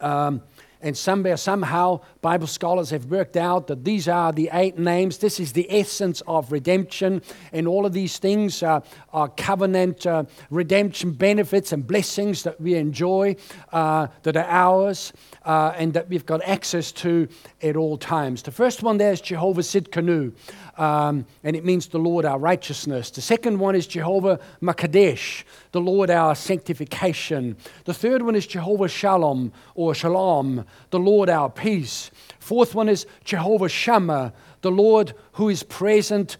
Um, 0.00 0.42
and 0.82 0.96
somewhere, 0.96 1.36
somehow, 1.36 2.00
Bible 2.20 2.48
scholars 2.48 2.90
have 2.90 3.06
worked 3.06 3.36
out 3.36 3.68
that 3.68 3.84
these 3.84 4.08
are 4.08 4.32
the 4.32 4.50
eight 4.52 4.78
names. 4.78 5.18
This 5.18 5.38
is 5.38 5.52
the 5.52 5.66
essence 5.70 6.22
of 6.26 6.50
redemption. 6.50 7.22
And 7.52 7.68
all 7.68 7.86
of 7.86 7.92
these 7.92 8.18
things 8.18 8.62
are, 8.62 8.82
are 9.12 9.28
covenant 9.28 10.06
uh, 10.06 10.24
redemption 10.50 11.12
benefits 11.12 11.72
and 11.72 11.86
blessings 11.86 12.42
that 12.42 12.60
we 12.60 12.74
enjoy, 12.74 13.36
uh, 13.72 14.08
that 14.24 14.36
are 14.36 14.48
ours, 14.48 15.12
uh, 15.44 15.72
and 15.76 15.94
that 15.94 16.08
we've 16.08 16.26
got 16.26 16.42
access 16.42 16.90
to 16.92 17.28
at 17.62 17.76
all 17.76 17.96
times. 17.96 18.42
The 18.42 18.50
first 18.50 18.82
one 18.82 18.98
there 18.98 19.12
is 19.12 19.20
Jehovah 19.20 19.62
Sidkenu 19.62 20.32
um, 20.78 21.26
and 21.44 21.54
it 21.54 21.64
means 21.64 21.88
the 21.88 21.98
Lord 21.98 22.24
our 22.24 22.38
righteousness. 22.38 23.10
The 23.10 23.20
second 23.20 23.58
one 23.58 23.74
is 23.74 23.86
Jehovah 23.86 24.40
Makadesh, 24.62 25.44
the 25.72 25.80
Lord 25.80 26.10
our 26.10 26.34
sanctification. 26.34 27.56
The 27.84 27.94
third 27.94 28.22
one 28.22 28.34
is 28.34 28.46
Jehovah 28.46 28.88
Shalom 28.88 29.52
or 29.74 29.94
Shalom, 29.94 30.64
the 30.90 30.98
Lord 30.98 31.28
our 31.28 31.50
peace. 31.50 32.10
Fourth 32.38 32.74
one 32.74 32.88
is 32.88 33.06
Jehovah 33.24 33.68
Shammah, 33.68 34.32
the 34.62 34.70
Lord 34.70 35.14
who 35.32 35.48
is 35.48 35.62
present 35.62 36.36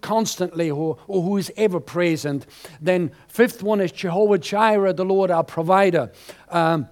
constantly 0.00 0.70
or, 0.70 0.98
or, 1.06 1.22
who 1.22 1.36
is 1.38 1.50
ever 1.56 1.80
present. 1.80 2.46
Then, 2.80 3.10
fifth 3.26 3.62
one 3.62 3.80
is 3.80 3.90
Jehovah 3.90 4.38
Jireh, 4.38 4.92
the 4.92 5.04
Lord 5.04 5.30
our 5.30 5.44
provider. 5.44 6.12
Um, 6.50 6.88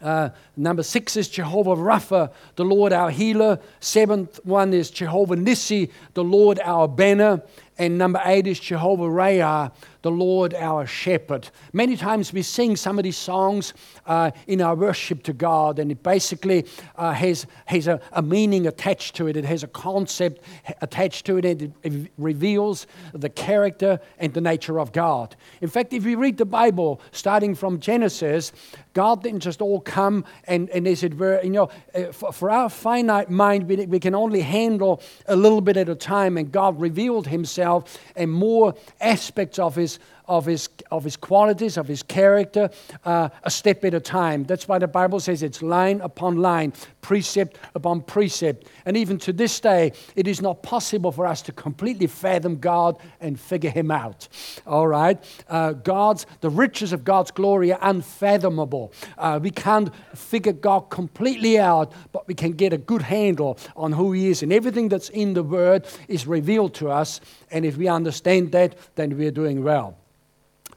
uh, 0.00 0.30
number 0.58 0.82
six 0.82 1.16
is 1.16 1.28
Jehovah 1.28 1.76
Rapha, 1.76 2.32
the 2.56 2.64
Lord 2.64 2.92
our 2.92 3.10
healer. 3.10 3.58
Seventh 3.80 4.40
one 4.44 4.72
is 4.72 4.90
Jehovah 4.90 5.36
Nissi, 5.36 5.90
the 6.14 6.24
Lord 6.24 6.60
our 6.64 6.88
banner. 6.88 7.42
And 7.80 7.96
number 7.96 8.20
eight 8.24 8.48
is 8.48 8.58
Jehovah 8.58 9.04
Ra'ah, 9.04 9.70
the 10.02 10.10
Lord 10.10 10.52
our 10.54 10.84
shepherd. 10.84 11.48
Many 11.72 11.96
times 11.96 12.32
we 12.32 12.42
sing 12.42 12.74
some 12.74 12.98
of 12.98 13.04
these 13.04 13.16
songs 13.16 13.72
uh, 14.04 14.32
in 14.48 14.60
our 14.60 14.74
worship 14.74 15.22
to 15.24 15.32
God, 15.32 15.78
and 15.78 15.92
it 15.92 16.02
basically 16.02 16.66
uh, 16.96 17.12
has, 17.12 17.46
has 17.66 17.86
a, 17.86 18.00
a, 18.12 18.20
meaning 18.20 18.66
attached 18.66 19.14
to 19.16 19.28
it. 19.28 19.36
It 19.36 19.44
has 19.44 19.62
a 19.62 19.68
concept 19.68 20.42
attached 20.82 21.24
to 21.26 21.36
it, 21.36 21.44
and 21.44 21.72
it, 21.84 22.10
reveals 22.18 22.88
the 23.12 23.28
character 23.28 24.00
and 24.18 24.34
the 24.34 24.40
nature 24.40 24.80
of 24.80 24.90
God. 24.90 25.36
In 25.60 25.68
fact, 25.68 25.92
if 25.92 26.04
we 26.04 26.16
read 26.16 26.36
the 26.36 26.44
Bible, 26.44 27.00
starting 27.12 27.54
from 27.54 27.78
Genesis, 27.78 28.52
God 28.92 29.22
didn't 29.22 29.40
just 29.40 29.62
all 29.62 29.80
come 29.80 30.24
and, 30.48 30.70
and 30.70 30.88
as 30.88 31.02
it 31.02 31.18
were, 31.18 31.40
you 31.42 31.50
know, 31.50 31.70
uh, 31.94 32.12
for, 32.12 32.32
for 32.32 32.50
our 32.50 32.68
finite 32.68 33.30
mind, 33.30 33.68
we, 33.68 33.86
we 33.86 34.00
can 34.00 34.14
only 34.14 34.40
handle 34.40 35.00
a 35.26 35.36
little 35.36 35.60
bit 35.60 35.76
at 35.76 35.88
a 35.88 35.94
time, 35.94 36.36
and 36.36 36.50
God 36.50 36.80
revealed 36.80 37.28
Himself 37.28 37.98
and 38.16 38.30
more 38.30 38.74
aspects 39.00 39.58
of 39.58 39.76
his, 39.76 39.98
of 40.28 40.46
his, 40.46 40.68
of 40.90 41.02
his 41.02 41.16
qualities, 41.16 41.76
of 41.76 41.88
his 41.88 42.02
character, 42.02 42.70
uh, 43.04 43.30
a 43.42 43.50
step 43.50 43.84
at 43.84 43.94
a 43.94 44.00
time. 44.00 44.44
That's 44.44 44.68
why 44.68 44.78
the 44.78 44.86
Bible 44.86 45.20
says 45.20 45.42
it's 45.42 45.62
line 45.62 46.00
upon 46.02 46.36
line, 46.36 46.74
precept 47.00 47.58
upon 47.74 48.02
precept. 48.02 48.68
And 48.84 48.96
even 48.96 49.18
to 49.20 49.32
this 49.32 49.58
day, 49.58 49.92
it 50.14 50.28
is 50.28 50.40
not 50.42 50.62
possible 50.62 51.10
for 51.10 51.26
us 51.26 51.42
to 51.42 51.52
completely 51.52 52.06
fathom 52.06 52.58
God 52.58 52.98
and 53.20 53.40
figure 53.40 53.70
him 53.70 53.90
out. 53.90 54.28
All 54.66 54.86
right? 54.86 55.18
Uh, 55.48 55.72
God's, 55.72 56.26
the 56.40 56.50
riches 56.50 56.92
of 56.92 57.04
God's 57.04 57.30
glory 57.30 57.72
are 57.72 57.78
unfathomable. 57.80 58.92
Uh, 59.16 59.40
we 59.42 59.50
can't 59.50 59.90
figure 60.14 60.52
God 60.52 60.90
completely 60.90 61.58
out, 61.58 61.92
but 62.12 62.28
we 62.28 62.34
can 62.34 62.52
get 62.52 62.72
a 62.72 62.78
good 62.78 63.02
handle 63.02 63.58
on 63.76 63.92
who 63.92 64.12
he 64.12 64.28
is. 64.28 64.42
And 64.42 64.52
everything 64.52 64.88
that's 64.88 65.08
in 65.08 65.34
the 65.34 65.42
Word 65.42 65.86
is 66.06 66.26
revealed 66.26 66.74
to 66.74 66.90
us. 66.90 67.20
And 67.50 67.64
if 67.64 67.76
we 67.76 67.88
understand 67.88 68.52
that, 68.52 68.76
then 68.94 69.16
we 69.16 69.26
are 69.26 69.30
doing 69.30 69.64
well. 69.64 69.97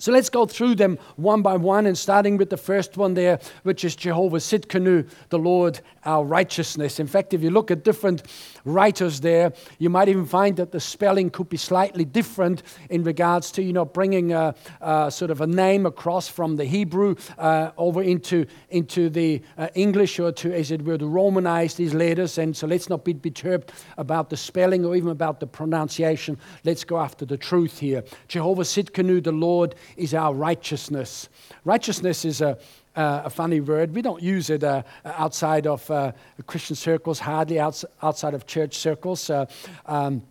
So 0.01 0.11
let's 0.11 0.29
go 0.29 0.47
through 0.47 0.75
them 0.75 0.97
one 1.15 1.43
by 1.43 1.57
one 1.57 1.85
and 1.85 1.95
starting 1.95 2.35
with 2.35 2.49
the 2.49 2.57
first 2.57 2.97
one 2.97 3.13
there, 3.13 3.39
which 3.61 3.85
is 3.85 3.95
Jehovah 3.95 4.37
Sidkenu, 4.37 5.07
the 5.29 5.37
Lord 5.37 5.79
our 6.05 6.25
righteousness. 6.25 6.99
In 6.99 7.05
fact, 7.05 7.35
if 7.35 7.43
you 7.43 7.51
look 7.51 7.69
at 7.69 7.83
different 7.83 8.23
writers 8.65 9.21
there, 9.21 9.53
you 9.79 9.89
might 9.89 10.09
even 10.09 10.25
find 10.25 10.57
that 10.57 10.71
the 10.71 10.79
spelling 10.79 11.29
could 11.29 11.49
be 11.49 11.57
slightly 11.57 12.05
different 12.05 12.63
in 12.89 13.03
regards 13.03 13.51
to, 13.51 13.63
you 13.63 13.73
know, 13.73 13.85
bringing 13.85 14.33
a, 14.33 14.55
a 14.81 15.11
sort 15.11 15.31
of 15.31 15.41
a 15.41 15.47
name 15.47 15.85
across 15.85 16.27
from 16.27 16.55
the 16.55 16.65
Hebrew 16.65 17.15
uh, 17.37 17.71
over 17.77 18.01
into, 18.01 18.45
into 18.69 19.09
the 19.09 19.41
uh, 19.57 19.67
English 19.75 20.19
or 20.19 20.31
to, 20.31 20.53
as 20.53 20.71
it 20.71 20.83
were, 20.83 20.97
to 20.97 21.05
Romanize 21.05 21.75
these 21.75 21.93
letters. 21.93 22.37
And 22.37 22.55
so 22.55 22.67
let's 22.67 22.89
not 22.89 23.03
be 23.03 23.13
perturbed 23.13 23.71
about 23.97 24.29
the 24.29 24.37
spelling 24.37 24.85
or 24.85 24.95
even 24.95 25.09
about 25.09 25.39
the 25.39 25.47
pronunciation. 25.47 26.37
Let's 26.63 26.83
go 26.83 26.99
after 26.99 27.25
the 27.25 27.37
truth 27.37 27.79
here. 27.79 28.03
Jehovah 28.27 28.63
Sidkenu, 28.63 29.23
the 29.23 29.31
Lord 29.31 29.75
is 29.97 30.13
our 30.13 30.33
righteousness. 30.33 31.29
Righteousness 31.65 32.25
is 32.25 32.41
a, 32.41 32.57
uh, 32.95 33.21
a 33.25 33.29
funny 33.29 33.59
word. 33.59 33.93
We 33.95 34.01
don't 34.01 34.21
use 34.21 34.49
it 34.49 34.63
uh, 34.63 34.83
outside 35.05 35.67
of 35.67 35.89
uh, 35.89 36.11
Christian 36.45 36.75
circles, 36.75 37.19
hardly 37.19 37.59
outs- 37.59 37.85
outside 38.01 38.33
of 38.33 38.45
church 38.45 38.75
circles. 38.75 39.29
Uh, 39.29 39.45
um, 39.85 40.23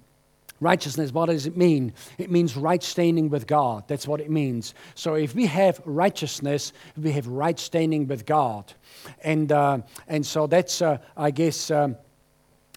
righteousness, 0.61 1.12
what 1.12 1.27
does 1.27 1.46
it 1.46 1.57
mean? 1.57 1.92
It 2.18 2.31
means 2.31 2.57
right 2.57 2.83
standing 2.83 3.31
with 3.31 3.46
God. 3.46 3.85
That's 3.88 4.07
what 4.07 4.20
it 4.20 4.31
means. 4.31 4.75
So 4.94 5.14
if 5.14 5.35
we 5.35 5.46
have 5.46 5.81
righteousness, 5.85 6.73
we 6.96 7.12
have 7.12 7.27
right 7.27 7.59
standing 7.59 8.07
with 8.07 8.27
God. 8.27 8.73
And, 9.25 9.51
uh, 9.51 9.79
and 10.07 10.25
so 10.25 10.46
that's, 10.46 10.83
uh, 10.83 10.99
I 11.16 11.31
guess. 11.31 11.70
Um, 11.70 11.96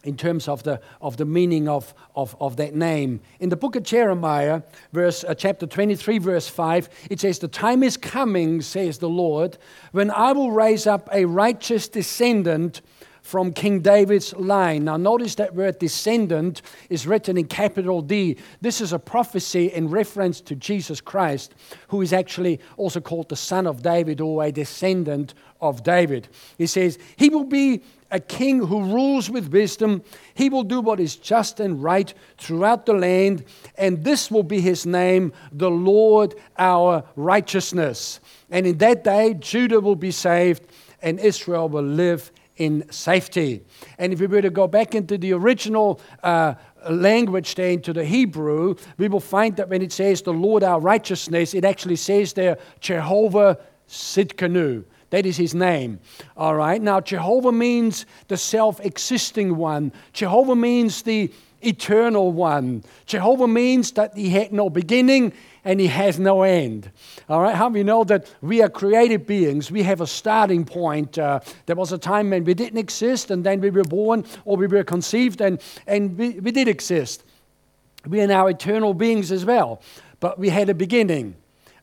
in 0.04 0.18
terms 0.18 0.48
of 0.48 0.64
the, 0.64 0.82
of 1.02 1.18
the 1.18 1.26
meaning 1.26 1.68
of, 1.68 1.94
of, 2.16 2.36
of 2.40 2.58
that 2.58 2.76
name. 2.76 3.22
In 3.40 3.50
the 3.50 3.56
book 3.56 3.76
of 3.76 3.84
Jeremiah, 3.84 4.62
verse, 4.92 5.24
uh, 5.24 5.34
chapter 5.34 5.66
23, 5.66 6.18
verse 6.18 6.48
5, 6.48 6.90
it 7.10 7.20
says, 7.20 7.40
The 7.40 7.48
time 7.48 7.84
is 7.84 7.96
coming, 7.98 8.62
says 8.62 8.98
the 8.98 9.10
Lord, 9.10 9.58
when 9.92 10.12
I 10.12 10.34
will 10.34 10.52
raise 10.52 10.88
up 10.88 11.10
a 11.12 11.26
righteous 11.26 11.88
descendant 11.88 12.82
from 13.24 13.54
King 13.54 13.80
David's 13.80 14.36
line. 14.36 14.84
Now, 14.84 14.98
notice 14.98 15.36
that 15.36 15.56
word 15.56 15.80
descendant 15.80 16.62
is 16.90 17.08
written 17.08 17.38
in 17.38 17.48
capital 17.48 18.02
D. 18.02 18.38
This 18.60 18.82
is 18.82 18.92
a 18.92 19.00
prophecy 19.00 19.68
in 19.68 19.88
reference 19.88 20.42
to 20.42 20.56
Jesus 20.56 21.00
Christ, 21.00 21.56
who 21.88 22.02
is 22.02 22.12
actually 22.12 22.60
also 22.76 23.00
called 23.00 23.30
the 23.30 23.38
son 23.38 23.66
of 23.66 23.82
David 23.82 24.20
or 24.20 24.44
a 24.44 24.52
descendant 24.52 25.34
of 25.62 25.84
David. 25.84 26.28
He 26.58 26.68
says, 26.68 27.00
He 27.16 27.30
will 27.30 27.46
be 27.46 27.82
a 28.14 28.20
king 28.20 28.60
who 28.60 28.84
rules 28.84 29.30
with 29.30 29.52
wisdom. 29.52 30.04
He 30.36 30.48
will 30.48 30.64
do 30.64 30.80
what 30.80 31.00
is 31.00 31.16
just 31.16 31.60
and 31.60 31.82
right 31.84 32.14
throughout 32.38 32.86
the 32.86 32.94
land, 32.94 33.44
and 33.76 34.04
this 34.04 34.30
will 34.30 34.44
be 34.44 34.62
his 34.62 34.86
name, 34.86 35.34
the 35.52 35.72
Lord 35.72 36.36
our 36.58 37.04
righteousness. 37.16 38.20
And 38.52 38.68
in 38.68 38.78
that 38.78 39.04
day, 39.04 39.34
Judah 39.34 39.82
will 39.82 39.96
be 39.96 40.12
saved, 40.12 40.68
and 41.02 41.20
Israel 41.20 41.68
will 41.68 41.84
live 41.84 42.32
in 42.58 42.90
safety. 42.92 43.64
And 43.98 44.14
if 44.14 44.20
we 44.20 44.28
were 44.28 44.44
to 44.44 44.52
go 44.52 44.68
back 44.68 44.94
into 44.94 45.18
the 45.18 45.34
original 45.34 46.00
uh, 46.22 46.54
language 46.88 47.56
there, 47.56 47.72
into 47.72 47.94
the 47.94 48.06
Hebrew, 48.06 48.76
we 49.00 49.08
will 49.08 49.20
find 49.20 49.56
that 49.56 49.70
when 49.70 49.82
it 49.82 49.92
says 49.92 50.22
the 50.22 50.34
Lord 50.34 50.64
our 50.64 50.80
righteousness, 50.80 51.56
it 51.56 51.66
actually 51.66 51.96
says 51.96 52.34
there 52.34 52.60
Jehovah 52.80 53.58
Sidkenu. 53.90 54.84
That 55.14 55.28
is 55.28 55.38
his 55.38 55.54
name. 55.54 56.00
All 56.36 56.56
right. 56.56 56.82
Now, 56.82 57.00
Jehovah 57.00 57.52
means 57.52 58.08
the 58.30 58.36
self 58.36 58.80
existing 58.80 59.56
one, 59.56 59.94
Jehovah 60.12 60.56
means 60.56 61.04
the 61.04 61.32
eternal 61.62 62.32
one. 62.32 62.84
Jehovah 63.06 63.48
means 63.48 63.92
that 63.92 64.18
he 64.18 64.30
had 64.30 64.52
no 64.52 64.72
beginning 64.72 65.34
and 65.64 65.80
he 65.80 65.86
has 65.86 66.18
no 66.18 66.42
end. 66.42 66.90
All 67.30 67.44
right, 67.44 67.54
how 67.54 67.70
we 67.70 67.84
know 67.84 68.04
that 68.06 68.34
we 68.42 68.64
are 68.64 68.70
created 68.70 69.28
beings? 69.28 69.70
We 69.70 69.84
have 69.84 70.02
a 70.02 70.08
starting 70.08 70.66
point. 70.66 71.20
Uh, 71.20 71.42
there 71.68 71.76
was 71.76 71.92
a 71.92 72.00
time 72.00 72.32
when 72.32 72.44
we 72.44 72.56
didn't 72.56 72.80
exist, 72.80 73.30
and 73.30 73.44
then 73.44 73.62
we 73.62 73.70
were 73.70 73.84
born 73.84 74.26
or 74.46 74.58
we 74.58 74.66
were 74.66 74.84
conceived, 74.84 75.42
and, 75.42 75.62
and 75.86 76.18
we, 76.18 76.40
we 76.40 76.52
did 76.52 76.68
exist. 76.68 77.24
We 78.08 78.20
are 78.22 78.28
now 78.28 78.48
eternal 78.48 78.96
beings 78.96 79.32
as 79.32 79.46
well, 79.46 79.80
but 80.20 80.40
we 80.40 80.50
had 80.50 80.70
a 80.70 80.74
beginning. 80.74 81.36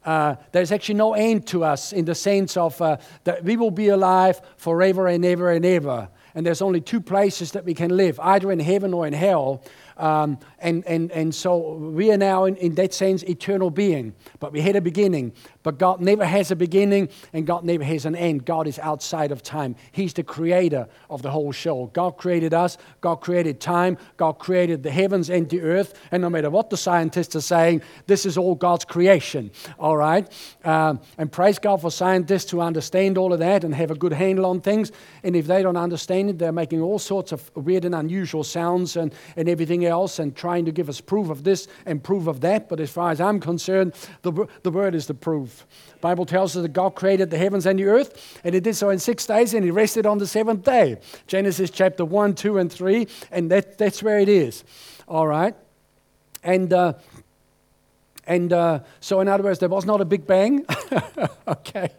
Uh, 0.04 0.36
there's 0.52 0.72
actually 0.72 0.94
no 0.94 1.14
end 1.14 1.46
to 1.46 1.64
us 1.64 1.92
in 1.92 2.04
the 2.04 2.14
sense 2.14 2.56
of 2.56 2.80
uh, 2.80 2.96
that 3.24 3.44
we 3.44 3.56
will 3.56 3.70
be 3.70 3.88
alive 3.88 4.40
forever 4.56 5.06
and 5.08 5.24
ever 5.24 5.50
and 5.50 5.64
ever. 5.64 6.08
And 6.34 6.46
there's 6.46 6.62
only 6.62 6.80
two 6.80 7.00
places 7.00 7.52
that 7.52 7.64
we 7.64 7.74
can 7.74 7.96
live, 7.96 8.20
either 8.20 8.52
in 8.52 8.60
heaven 8.60 8.94
or 8.94 9.06
in 9.06 9.12
hell. 9.12 9.64
Um, 9.96 10.38
and, 10.60 10.86
and, 10.86 11.10
and 11.10 11.34
so 11.34 11.74
we 11.74 12.12
are 12.12 12.16
now, 12.16 12.44
in, 12.44 12.56
in 12.56 12.74
that 12.76 12.94
sense, 12.94 13.22
eternal 13.24 13.70
being. 13.70 14.14
But 14.38 14.52
we 14.52 14.60
had 14.60 14.76
a 14.76 14.80
beginning. 14.80 15.32
But 15.62 15.78
God 15.78 16.00
never 16.00 16.24
has 16.24 16.50
a 16.50 16.56
beginning 16.56 17.10
and 17.32 17.46
God 17.46 17.64
never 17.64 17.84
has 17.84 18.06
an 18.06 18.16
end. 18.16 18.46
God 18.46 18.66
is 18.66 18.78
outside 18.78 19.30
of 19.30 19.42
time. 19.42 19.76
He's 19.92 20.14
the 20.14 20.22
creator 20.22 20.88
of 21.10 21.20
the 21.20 21.30
whole 21.30 21.52
show. 21.52 21.90
God 21.92 22.16
created 22.16 22.54
us, 22.54 22.78
God 23.00 23.16
created 23.16 23.60
time, 23.60 23.98
God 24.16 24.38
created 24.38 24.82
the 24.82 24.90
heavens 24.90 25.28
and 25.28 25.48
the 25.48 25.60
earth. 25.60 25.98
And 26.10 26.22
no 26.22 26.30
matter 26.30 26.48
what 26.48 26.70
the 26.70 26.76
scientists 26.78 27.36
are 27.36 27.42
saying, 27.42 27.82
this 28.06 28.24
is 28.24 28.38
all 28.38 28.54
God's 28.54 28.86
creation. 28.86 29.50
All 29.78 29.96
right? 29.96 30.26
Um, 30.64 31.00
and 31.18 31.30
praise 31.30 31.58
God 31.58 31.82
for 31.82 31.90
scientists 31.90 32.50
who 32.50 32.60
understand 32.60 33.18
all 33.18 33.32
of 33.32 33.40
that 33.40 33.62
and 33.62 33.74
have 33.74 33.90
a 33.90 33.94
good 33.94 34.14
handle 34.14 34.46
on 34.46 34.62
things. 34.62 34.92
And 35.22 35.36
if 35.36 35.46
they 35.46 35.62
don't 35.62 35.76
understand 35.76 36.30
it, 36.30 36.38
they're 36.38 36.52
making 36.52 36.80
all 36.80 36.98
sorts 36.98 37.32
of 37.32 37.50
weird 37.54 37.84
and 37.84 37.94
unusual 37.94 38.44
sounds 38.44 38.96
and, 38.96 39.12
and 39.36 39.48
everything 39.48 39.84
else 39.84 40.18
and 40.18 40.34
trying 40.34 40.64
to 40.64 40.72
give 40.72 40.88
us 40.88 41.00
proof 41.00 41.28
of 41.28 41.44
this 41.44 41.68
and 41.84 42.02
proof 42.02 42.26
of 42.26 42.40
that. 42.40 42.68
But 42.68 42.80
as 42.80 42.90
far 42.90 43.10
as 43.10 43.20
I'm 43.20 43.40
concerned, 43.40 43.94
the, 44.22 44.46
the 44.62 44.70
word 44.70 44.94
is 44.94 45.06
the 45.06 45.14
proof. 45.14 45.49
Bible 46.00 46.24
tells 46.24 46.56
us 46.56 46.62
that 46.62 46.72
God 46.72 46.94
created 46.94 47.30
the 47.30 47.38
heavens 47.38 47.66
and 47.66 47.78
the 47.78 47.84
earth, 47.84 48.38
and 48.42 48.54
he 48.54 48.60
did 48.60 48.74
so 48.74 48.90
in 48.90 48.98
six 48.98 49.26
days, 49.26 49.54
and 49.54 49.64
he 49.64 49.70
rested 49.70 50.06
on 50.06 50.18
the 50.18 50.26
seventh 50.26 50.64
day. 50.64 50.98
Genesis 51.26 51.70
chapter 51.70 52.04
1, 52.04 52.34
2, 52.34 52.58
and 52.58 52.72
3, 52.72 53.06
and 53.30 53.50
that, 53.50 53.78
that's 53.78 54.02
where 54.02 54.18
it 54.18 54.28
is. 54.28 54.64
All 55.06 55.26
right? 55.26 55.54
And, 56.42 56.72
uh, 56.72 56.94
and 58.26 58.52
uh, 58.52 58.80
so, 59.00 59.20
in 59.20 59.28
other 59.28 59.42
words, 59.42 59.58
there 59.58 59.68
was 59.68 59.84
not 59.84 60.00
a 60.00 60.04
big 60.04 60.26
bang. 60.26 60.64
okay. 61.48 61.90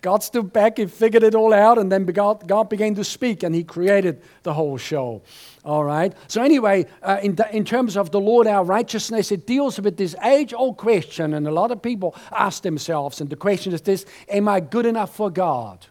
God 0.00 0.22
stood 0.22 0.52
back, 0.52 0.78
he 0.78 0.86
figured 0.86 1.22
it 1.22 1.34
all 1.34 1.52
out, 1.52 1.78
and 1.78 1.92
then 1.92 2.06
God, 2.06 2.46
God 2.46 2.68
began 2.68 2.94
to 2.94 3.04
speak, 3.04 3.42
and 3.42 3.54
he 3.54 3.64
created 3.64 4.22
the 4.42 4.54
whole 4.54 4.78
show. 4.78 5.22
All 5.66 5.82
right. 5.82 6.12
So, 6.28 6.44
anyway, 6.44 6.86
uh, 7.02 7.18
in, 7.20 7.36
in 7.50 7.64
terms 7.64 7.96
of 7.96 8.12
the 8.12 8.20
Lord 8.20 8.46
our 8.46 8.62
righteousness, 8.62 9.32
it 9.32 9.48
deals 9.48 9.80
with 9.80 9.96
this 9.96 10.14
age 10.22 10.54
old 10.54 10.76
question, 10.76 11.34
and 11.34 11.44
a 11.48 11.50
lot 11.50 11.72
of 11.72 11.82
people 11.82 12.14
ask 12.30 12.62
themselves, 12.62 13.20
and 13.20 13.28
the 13.28 13.36
question 13.36 13.74
is 13.74 13.80
this 13.80 14.06
Am 14.28 14.46
I 14.46 14.60
good 14.60 14.86
enough 14.86 15.16
for 15.16 15.28
God? 15.28 15.84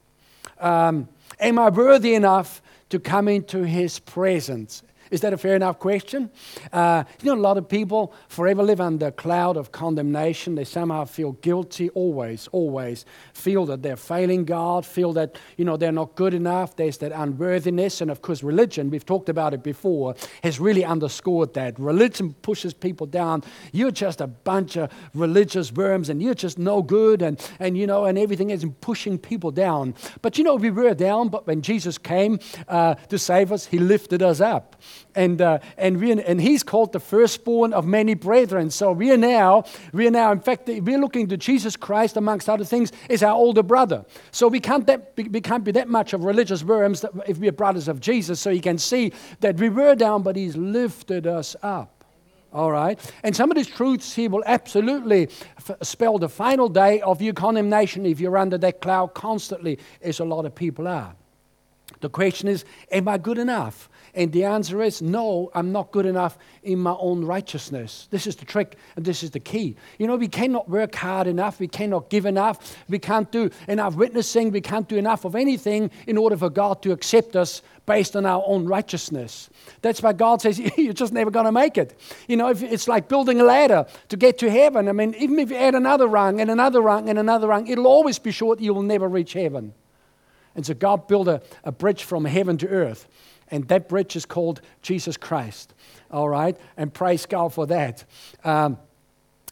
Um, 0.62 1.10
am 1.42 1.60
I 1.60 1.68
worthy 1.68 2.14
enough 2.14 2.62
to 2.88 3.00
come 3.00 3.28
into 3.28 3.64
his 3.64 4.00
presence? 4.00 4.82
Is 5.12 5.22
that 5.22 5.34
a 5.34 5.38
fair 5.38 5.56
enough 5.56 5.80
question? 5.80 6.32
Uh, 6.74 7.04
you 7.22 7.34
know, 7.34 7.40
a 7.40 7.42
lot 7.42 7.58
of 7.58 7.70
people 7.70 8.14
forever 8.28 8.64
live 8.64 8.82
under 8.82 9.08
a 9.08 9.12
cloud 9.12 9.56
of 9.56 9.72
condemnation. 9.72 10.56
They 10.56 10.64
somehow 10.64 11.06
feel 11.06 11.34
guilty, 11.34 11.90
always, 11.90 12.48
always. 12.52 13.06
Feel 13.34 13.66
that 13.68 13.84
they're 13.84 13.98
failing 13.98 14.46
God, 14.46 14.86
feel 14.86 15.14
that, 15.14 15.38
you 15.58 15.66
know, 15.66 15.78
they're 15.78 15.92
not 15.92 16.16
good 16.16 16.34
enough. 16.34 16.76
There's 16.76 16.98
that 17.00 17.12
unworthiness. 17.12 18.02
And 18.02 18.10
of 18.10 18.22
course, 18.22 18.42
religion, 18.42 18.90
we've 18.90 19.06
talked 19.06 19.30
about 19.30 19.54
it 19.54 19.64
before, 19.64 20.16
has 20.44 20.60
really 20.60 20.84
underscored 20.84 21.54
that. 21.54 21.80
Religion 21.80 22.34
pushes 22.42 22.74
people 22.74 23.06
down. 23.06 23.44
You're 23.72 23.92
just 23.92 24.22
a 24.22 24.28
bunch 24.28 24.76
of 24.76 24.92
religious 25.14 25.72
worms 25.72 26.10
and 26.10 26.22
you're 26.22 26.34
just 26.34 26.58
no 26.58 26.82
good. 26.82 27.22
And, 27.22 27.40
and 27.60 27.78
you 27.78 27.86
know, 27.86 28.06
and 28.06 28.18
everything 28.18 28.50
is 28.50 28.66
pushing 28.82 29.20
people 29.20 29.52
down. 29.52 29.94
But, 30.22 30.38
you 30.38 30.44
know, 30.44 30.56
we 30.56 30.72
were 30.72 30.96
down, 30.96 31.30
but 31.30 31.46
when 31.46 31.62
Jesus 31.62 31.98
came 31.98 32.40
uh, 32.68 32.96
to 32.96 33.20
save 33.20 33.52
us, 33.52 33.68
he 33.68 33.78
lifted 33.78 34.24
us 34.24 34.42
up 34.42 34.76
and, 35.16 35.42
uh, 35.42 35.60
and, 35.78 36.00
we, 36.00 36.12
and 36.12 36.42
he's 36.42 36.64
called 36.64 36.94
the 36.94 37.00
firstborn 37.00 37.74
of 37.74 37.86
many 37.86 38.14
brethren. 38.14 38.70
So 38.70 38.92
we 38.92 39.12
are 39.12 39.18
now, 39.18 39.64
we 39.94 40.08
are 40.08 40.12
now, 40.12 40.32
in 40.32 40.40
fact, 40.40 40.68
we're 40.68 41.00
looking 41.00 41.28
to 41.30 41.38
Jesus 41.38 41.76
Christ, 41.76 42.18
amongst 42.18 42.50
other 42.50 42.66
things, 42.66 42.92
as 43.10 43.24
our 43.24 43.34
older 43.34 43.64
brother. 43.64 44.06
So 44.32 44.48
we 44.48 44.60
can't, 44.60 44.86
that, 44.88 45.14
we 45.16 45.42
can't 45.42 45.64
be 45.64 45.72
that 45.72 45.88
much 45.88 46.14
of 46.14 46.24
religious 46.24 46.64
worms 46.64 47.06
if 47.28 47.38
we 47.38 47.48
are 47.48 47.54
brothers 47.54 47.88
of 47.88 48.00
Jesus. 48.00 48.40
So 48.40 48.50
you 48.50 48.62
can 48.62 48.78
see 48.78 49.14
that 49.40 49.58
we 49.58 49.70
were 49.70 49.96
down, 49.96 50.24
but 50.24 50.36
he's 50.36 50.58
lifted 50.58 51.28
us 51.28 51.56
up. 51.64 52.04
All 52.54 52.72
right? 52.72 52.98
And 53.24 53.36
some 53.36 53.52
of 53.52 53.58
these 53.58 53.68
truths 53.68 54.14
he 54.14 54.30
will 54.30 54.44
absolutely 54.46 55.28
f- 55.58 55.78
spell 55.82 56.18
the 56.18 56.30
final 56.30 56.70
day 56.70 57.02
of 57.02 57.22
your 57.22 57.34
condemnation 57.34 58.06
if 58.06 58.22
you're 58.22 58.38
under 58.38 58.58
that 58.60 58.80
cloud 58.80 59.14
constantly, 59.14 59.78
as 60.02 60.20
a 60.20 60.24
lot 60.24 60.46
of 60.46 60.56
people 60.56 60.88
are. 60.88 61.16
The 62.06 62.10
question 62.10 62.48
is, 62.48 62.66
am 62.92 63.08
I 63.08 63.18
good 63.18 63.40
enough? 63.40 63.90
And 64.14 64.32
the 64.32 64.44
answer 64.44 64.84
is 64.84 65.02
no, 65.02 65.50
I'm 65.56 65.72
not 65.72 65.92
good 65.92 66.06
enough 66.06 66.38
in 66.62 66.78
my 66.78 66.96
own 67.00 67.26
righteousness. 67.26 68.08
This 68.12 68.28
is 68.28 68.36
the 68.36 68.46
trick 68.46 68.78
and 68.96 69.04
this 69.04 69.24
is 69.24 69.32
the 69.32 69.40
key. 69.40 69.76
You 69.98 70.06
know, 70.06 70.16
we 70.16 70.28
cannot 70.28 70.70
work 70.70 70.94
hard 70.94 71.26
enough, 71.26 71.60
we 71.60 71.68
cannot 71.68 72.12
give 72.12 72.28
enough, 72.28 72.78
we 72.88 73.00
can't 73.00 73.32
do 73.32 73.50
enough 73.68 73.96
witnessing, 73.96 74.52
we 74.52 74.62
can't 74.62 74.88
do 74.88 74.98
enough 74.98 75.26
of 75.26 75.36
anything 75.36 75.90
in 76.06 76.16
order 76.16 76.38
for 76.38 76.52
God 76.52 76.84
to 76.84 76.92
accept 76.92 77.36
us 77.36 77.64
based 77.88 78.16
on 78.16 78.28
our 78.28 78.44
own 78.46 78.68
righteousness. 78.68 79.50
That's 79.82 80.04
why 80.04 80.14
God 80.14 80.44
says 80.44 80.60
you're 80.78 80.94
just 80.94 81.12
never 81.12 81.32
going 81.32 81.48
to 81.48 81.52
make 81.52 81.76
it. 81.76 82.00
You 82.28 82.38
know, 82.38 82.50
if 82.50 82.62
it's 82.62 82.88
like 82.88 83.10
building 83.10 83.42
a 83.42 83.44
ladder 83.44 83.88
to 84.10 84.16
get 84.16 84.38
to 84.40 84.52
heaven. 84.52 84.88
I 84.88 84.92
mean, 84.92 85.16
even 85.18 85.40
if 85.40 85.50
you 85.50 85.58
add 85.58 85.74
another 85.74 86.06
rung 86.06 86.40
and 86.40 86.52
another 86.52 86.82
rung 86.82 87.10
and 87.10 87.18
another 87.18 87.48
rung, 87.48 87.66
it'll 87.66 87.88
always 87.88 88.20
be 88.20 88.30
short. 88.30 88.60
You 88.60 88.76
will 88.76 88.84
never 88.84 89.10
reach 89.10 89.34
heaven. 89.34 89.74
And 90.56 90.66
so 90.66 90.74
God 90.74 91.08
built 91.08 91.28
a, 91.28 91.42
a 91.64 91.72
bridge 91.72 92.04
from 92.04 92.26
heaven 92.26 92.58
to 92.60 92.68
earth. 92.68 93.08
And 93.52 93.68
that 93.68 93.88
bridge 93.88 94.16
is 94.16 94.26
called 94.26 94.62
Jesus 94.82 95.18
Christ. 95.18 95.74
All 96.10 96.30
right? 96.30 96.58
And 96.78 96.94
praise 96.94 97.26
God 97.26 97.54
for 97.54 97.68
that. 97.68 98.04
Um, 98.44 98.78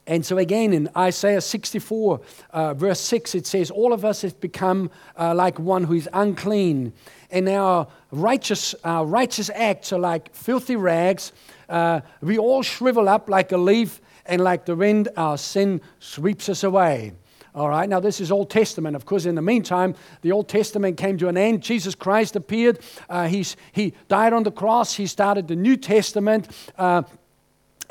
and 0.06 0.26
so, 0.26 0.38
again, 0.38 0.74
in 0.74 0.90
Isaiah 0.98 1.40
64, 1.40 2.20
uh, 2.52 2.74
verse 2.74 3.00
6, 3.00 3.36
it 3.36 3.48
says, 3.48 3.72
All 3.72 3.94
of 3.94 4.04
us 4.04 4.22
have 4.24 4.40
become 4.42 4.92
uh, 5.18 5.34
like 5.34 5.60
one 5.60 5.86
who 5.86 5.94
is 5.94 6.10
unclean, 6.12 6.92
and 7.32 7.48
our 7.48 7.88
righteous, 8.12 8.76
our 8.84 9.06
righteous 9.06 9.50
acts 9.56 9.94
are 9.94 10.00
like 10.00 10.36
filthy 10.36 10.76
rags. 10.76 11.32
Uh, 11.70 12.02
we 12.20 12.38
all 12.38 12.64
shrivel 12.64 13.08
up 13.08 13.30
like 13.30 13.54
a 13.54 13.58
leaf, 13.58 14.02
and 14.26 14.44
like 14.44 14.66
the 14.66 14.76
wind, 14.76 15.08
our 15.16 15.38
sin 15.38 15.80
sweeps 16.00 16.50
us 16.50 16.66
away. 16.66 17.14
All 17.56 17.70
right, 17.70 17.88
now 17.88 18.00
this 18.00 18.20
is 18.20 18.32
Old 18.32 18.50
Testament. 18.50 18.96
Of 18.96 19.06
course, 19.06 19.26
in 19.26 19.36
the 19.36 19.42
meantime, 19.42 19.94
the 20.22 20.32
Old 20.32 20.50
Testament 20.50 20.98
came 20.98 21.20
to 21.20 21.28
an 21.28 21.38
end. 21.38 21.62
Jesus 21.62 21.94
Christ 21.94 22.36
appeared. 22.36 22.80
Uh, 23.08 23.28
he's, 23.28 23.56
he 23.74 23.94
died 24.08 24.34
on 24.34 24.42
the 24.42 24.52
cross. 24.52 24.96
He 24.96 25.06
started 25.06 25.48
the 25.48 25.56
New 25.56 25.78
Testament. 25.78 26.48
Uh, 26.80 27.04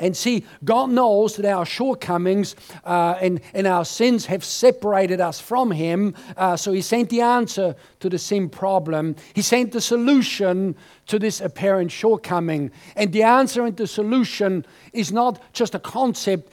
and 0.01 0.17
see, 0.17 0.43
God 0.65 0.89
knows 0.89 1.37
that 1.37 1.45
our 1.45 1.65
shortcomings 1.65 2.57
uh, 2.83 3.15
and, 3.21 3.39
and 3.53 3.65
our 3.65 3.85
sins 3.85 4.25
have 4.25 4.43
separated 4.43 5.21
us 5.21 5.39
from 5.39 5.71
Him. 5.71 6.13
Uh, 6.35 6.57
so 6.57 6.73
He 6.73 6.81
sent 6.81 7.09
the 7.09 7.21
answer 7.21 7.73
to 8.01 8.09
the 8.09 8.17
sin 8.17 8.49
problem. 8.49 9.15
He 9.33 9.41
sent 9.41 9.71
the 9.71 9.79
solution 9.79 10.75
to 11.07 11.19
this 11.19 11.39
apparent 11.39 11.89
shortcoming. 11.89 12.69
And 12.97 13.13
the 13.13 13.23
answer 13.23 13.65
and 13.65 13.77
the 13.77 13.87
solution 13.87 14.65
is 14.91 15.13
not 15.13 15.41
just 15.53 15.73
a 15.73 15.79
concept, 15.79 16.51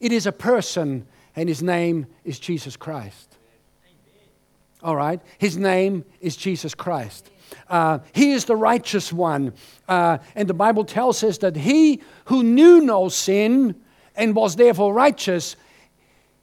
it 0.00 0.12
is 0.12 0.26
a 0.26 0.32
person 0.32 1.06
and 1.34 1.48
his 1.48 1.62
name 1.62 2.06
is 2.24 2.38
Jesus 2.38 2.76
Christ. 2.76 3.36
All 4.82 4.96
right? 4.96 5.20
His 5.38 5.56
name 5.56 6.04
is 6.20 6.36
Jesus 6.36 6.74
Christ. 6.74 7.30
Uh, 7.68 7.98
he 8.12 8.32
is 8.32 8.46
the 8.46 8.56
righteous 8.56 9.12
one. 9.12 9.52
Uh, 9.88 10.18
and 10.34 10.48
the 10.48 10.54
Bible 10.54 10.84
tells 10.84 11.22
us 11.22 11.38
that 11.38 11.56
he 11.56 12.02
who 12.26 12.42
knew 12.42 12.80
no 12.80 13.08
sin 13.08 13.76
and 14.16 14.34
was 14.34 14.56
therefore 14.56 14.92
righteous, 14.92 15.56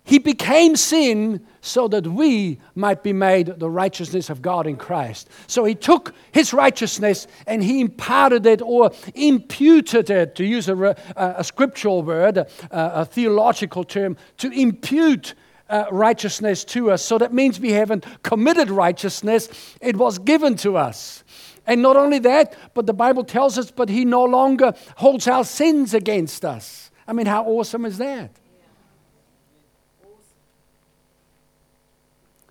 he 0.04 0.19
became 0.19 0.75
sin 0.75 1.45
so 1.62 1.88
that 1.89 2.08
we 2.08 2.60
might 2.76 3.04
be 3.04 3.13
made 3.13 3.48
the 3.48 3.69
righteousness 3.69 4.30
of 4.30 4.41
God 4.41 4.67
in 4.67 4.78
Christ. 4.78 5.30
So 5.48 5.65
he 5.65 5.76
took 5.76 6.13
his 6.32 6.54
righteousness 6.54 7.28
and 7.48 7.63
he 7.63 7.82
imparted 7.82 8.45
it 8.45 8.62
or 8.62 8.91
imputed 9.15 10.10
it, 10.10 10.36
to 10.36 10.45
use 10.45 10.69
a, 10.69 10.95
a 11.15 11.43
scriptural 11.43 12.04
word, 12.04 12.38
a, 12.38 12.48
a, 12.72 13.06
theological 13.06 13.84
term, 13.84 14.17
to 14.38 14.52
impute. 14.52 15.36
Uh, 15.69 15.86
righteousness 15.91 16.65
to 16.65 16.89
us. 16.89 17.06
So 17.06 17.19
that 17.19 17.32
means 17.32 17.60
we 17.60 17.74
haven't 17.74 18.04
committed 18.24 18.72
righteousness, 18.72 19.50
it 19.80 19.95
was 19.95 20.17
given 20.17 20.56
to 20.56 20.78
us. 20.78 21.24
And 21.67 21.84
not 21.84 21.95
only 21.95 22.17
that, 22.17 22.56
but 22.74 22.88
the 22.88 22.93
Bible 22.93 23.24
tells 23.24 23.56
us, 23.60 23.69
but 23.69 23.88
He 23.88 24.04
no 24.04 24.24
longer 24.24 24.74
holds 24.98 25.28
our 25.28 25.43
sins 25.43 25.93
against 25.93 26.43
us. 26.43 26.89
I 27.08 27.13
mean, 27.13 27.28
how 27.28 27.43
awesome 27.45 27.86
is 27.86 28.00
that? 28.00 28.32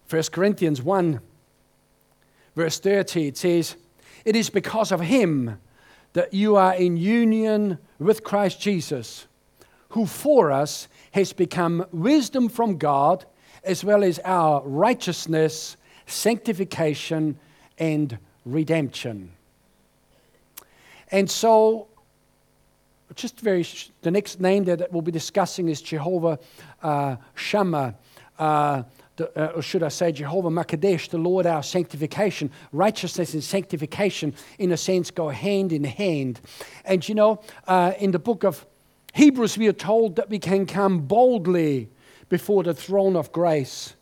1 0.09 0.23
Corinthians 0.33 0.81
1, 0.81 1.21
verse 2.57 2.81
30, 2.81 3.29
it 3.29 3.37
says, 3.37 3.77
It 4.25 4.37
is 4.37 4.49
because 4.49 4.91
of 4.91 5.01
him 5.01 5.59
that 6.15 6.33
you 6.33 6.57
are 6.57 6.75
in 6.75 6.97
union 6.97 7.79
with 7.99 8.25
Christ 8.25 8.59
Jesus, 8.59 9.27
who 9.91 10.07
for 10.07 10.51
us 10.51 10.89
has 11.11 11.35
become 11.35 11.85
wisdom 11.93 12.49
from 12.49 12.79
God, 12.79 13.27
as 13.65 13.85
well 13.85 14.03
as 14.03 14.19
our 14.25 14.63
righteousness, 14.63 15.77
sanctification, 16.07 17.39
and 17.77 18.17
redemption. 18.47 19.31
And 21.11 21.31
so, 21.31 21.89
just 23.15 23.41
very, 23.41 23.67
the 24.01 24.11
next 24.11 24.41
name 24.41 24.65
that 24.65 24.91
we'll 24.91 25.03
be 25.03 25.13
discussing 25.13 25.69
is 25.69 25.83
Jehovah 25.83 26.39
uh, 26.83 27.17
Shammah. 27.35 27.95
Uh, 28.39 28.85
uh, 29.21 29.53
or 29.55 29.63
should 29.63 29.83
I 29.83 29.89
say, 29.89 30.13
Jehovah 30.13 30.51
Makadesh, 30.51 31.09
the 31.09 31.19
Lord 31.19 31.47
our 31.47 31.63
sanctification. 31.63 32.51
Righteousness 32.73 33.35
and 33.35 33.43
sanctification, 33.43 34.35
in 34.59 34.73
a 34.73 34.77
sense, 34.77 35.11
go 35.11 35.29
hand 35.29 35.73
in 35.73 35.85
hand. 35.85 36.41
And 36.85 37.07
you 37.09 37.15
know, 37.15 37.41
uh, 37.67 37.93
in 37.99 38.11
the 38.11 38.19
book 38.19 38.45
of 38.45 38.67
Hebrews, 39.15 39.59
we 39.59 39.69
are 39.69 39.73
told 39.73 40.17
that 40.17 40.29
we 40.29 40.39
can 40.39 40.67
come 40.67 41.01
boldly 41.01 41.89
before 42.29 42.63
the 42.63 42.75
throne 42.75 43.17
of 43.17 43.33
grace, 43.33 43.95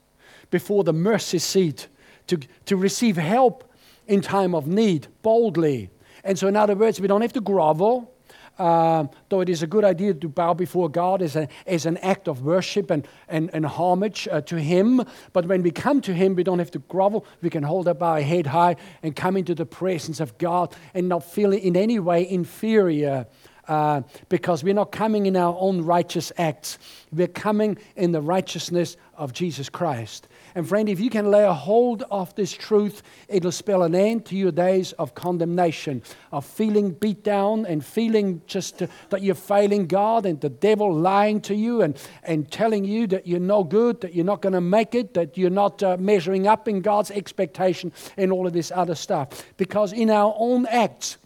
before 0.51 0.85
the 0.85 0.93
mercy 0.93 1.39
seat, 1.39 1.89
to, 2.27 2.39
to 2.67 2.77
receive 2.77 3.17
help 3.17 3.73
in 4.07 4.21
time 4.21 4.55
of 4.55 4.67
need, 4.67 5.07
boldly. 5.23 5.91
And 6.25 6.39
so, 6.39 6.49
in 6.49 6.57
other 6.57 6.75
words, 6.75 7.01
we 7.01 7.07
don't 7.07 7.23
have 7.23 7.33
to 7.35 7.41
grovel. 7.41 8.13
Uh, 8.59 9.07
though 9.29 9.41
it 9.41 9.49
is 9.49 9.63
a 9.63 9.67
good 9.67 9.85
idea 9.85 10.15
to 10.15 10.29
bow 10.29 10.55
before 10.55 10.89
God 10.89 11.21
as, 11.21 11.37
a, 11.37 11.49
as 11.67 11.85
an 11.85 11.99
act 11.99 12.27
of 12.27 12.43
worship 12.43 12.91
and, 12.91 13.07
and, 13.29 13.51
and 13.53 13.67
homage 13.67 14.27
uh, 14.31 14.41
to 14.43 14.57
Him. 14.57 15.03
But 15.33 15.47
when 15.47 15.63
we 15.63 15.71
come 15.71 16.01
to 16.03 16.15
Him, 16.15 16.35
we 16.35 16.43
don't 16.43 16.59
have 16.59 16.71
to 16.71 16.79
grovel. 16.79 17.27
We 17.43 17.51
can 17.51 17.63
hold 17.63 17.87
up 17.87 18.03
our 18.03 18.21
head 18.21 18.47
high 18.47 18.77
and 19.03 19.15
come 19.15 19.37
into 19.37 19.55
the 19.55 19.67
presence 19.67 20.21
of 20.21 20.39
God 20.39 20.75
and 20.95 21.09
not 21.09 21.25
feel 21.25 21.53
in 21.53 21.77
any 21.77 21.99
way 21.99 22.29
inferior. 22.29 23.27
Uh, 23.69 24.03
because 24.29 24.63
we're 24.63 24.73
not 24.73 24.93
coming 24.93 25.27
in 25.27 25.37
our 25.37 25.57
own 25.59 25.83
righteous 25.83 26.31
acts. 26.39 26.79
We're 27.13 27.27
coming 27.27 27.77
in 27.97 28.13
the 28.13 28.21
righteousness 28.21 28.97
of 29.17 29.33
Jesus 29.33 29.69
Christ. 29.69 30.29
And 30.57 30.67
friend, 30.67 30.89
if 30.89 30.99
you 30.99 31.11
can 31.11 31.31
lay 31.31 31.45
a 31.45 31.53
hold 31.53 32.03
of 32.11 32.35
this 32.35 32.51
truth, 32.51 33.03
it'll 33.29 33.53
spell 33.53 33.83
an 33.83 33.95
end 33.95 34.25
to 34.27 34.37
your 34.37 34.51
days 34.51 34.93
of 34.93 35.15
condemnation, 35.15 36.03
of 36.33 36.47
feeling 36.47 36.93
beat 36.93 37.23
down 37.23 37.67
and 37.67 37.85
feeling 37.85 38.41
just 38.47 38.79
that 39.11 39.21
you're 39.21 39.35
failing 39.35 39.87
God 39.87 40.25
and 40.25 40.41
the 40.41 40.49
devil 40.49 40.95
lying 40.95 41.43
to 41.43 41.55
you 41.55 41.83
and, 41.83 42.01
and 42.23 42.51
telling 42.51 42.87
you 42.87 43.07
that 43.09 43.27
you're 43.27 43.39
no 43.39 43.65
good, 43.65 44.01
that 44.01 44.15
you're 44.15 44.25
not 44.25 44.41
going 44.41 44.55
to 44.55 44.63
make 44.63 44.95
it, 44.95 45.13
that 45.13 45.37
you're 45.37 45.51
not 45.51 45.83
uh, 45.83 45.99
measuring 46.01 46.47
up 46.47 46.69
in 46.69 46.81
God's 46.81 47.11
expectation, 47.11 47.93
and 48.17 48.33
all 48.33 48.47
of 48.47 48.55
this 48.55 48.73
other 48.75 48.95
stuff. 48.95 49.45
Because 49.59 49.93
in 49.93 50.09
our 50.09 50.35
own 50.39 50.65
acts, 50.69 51.19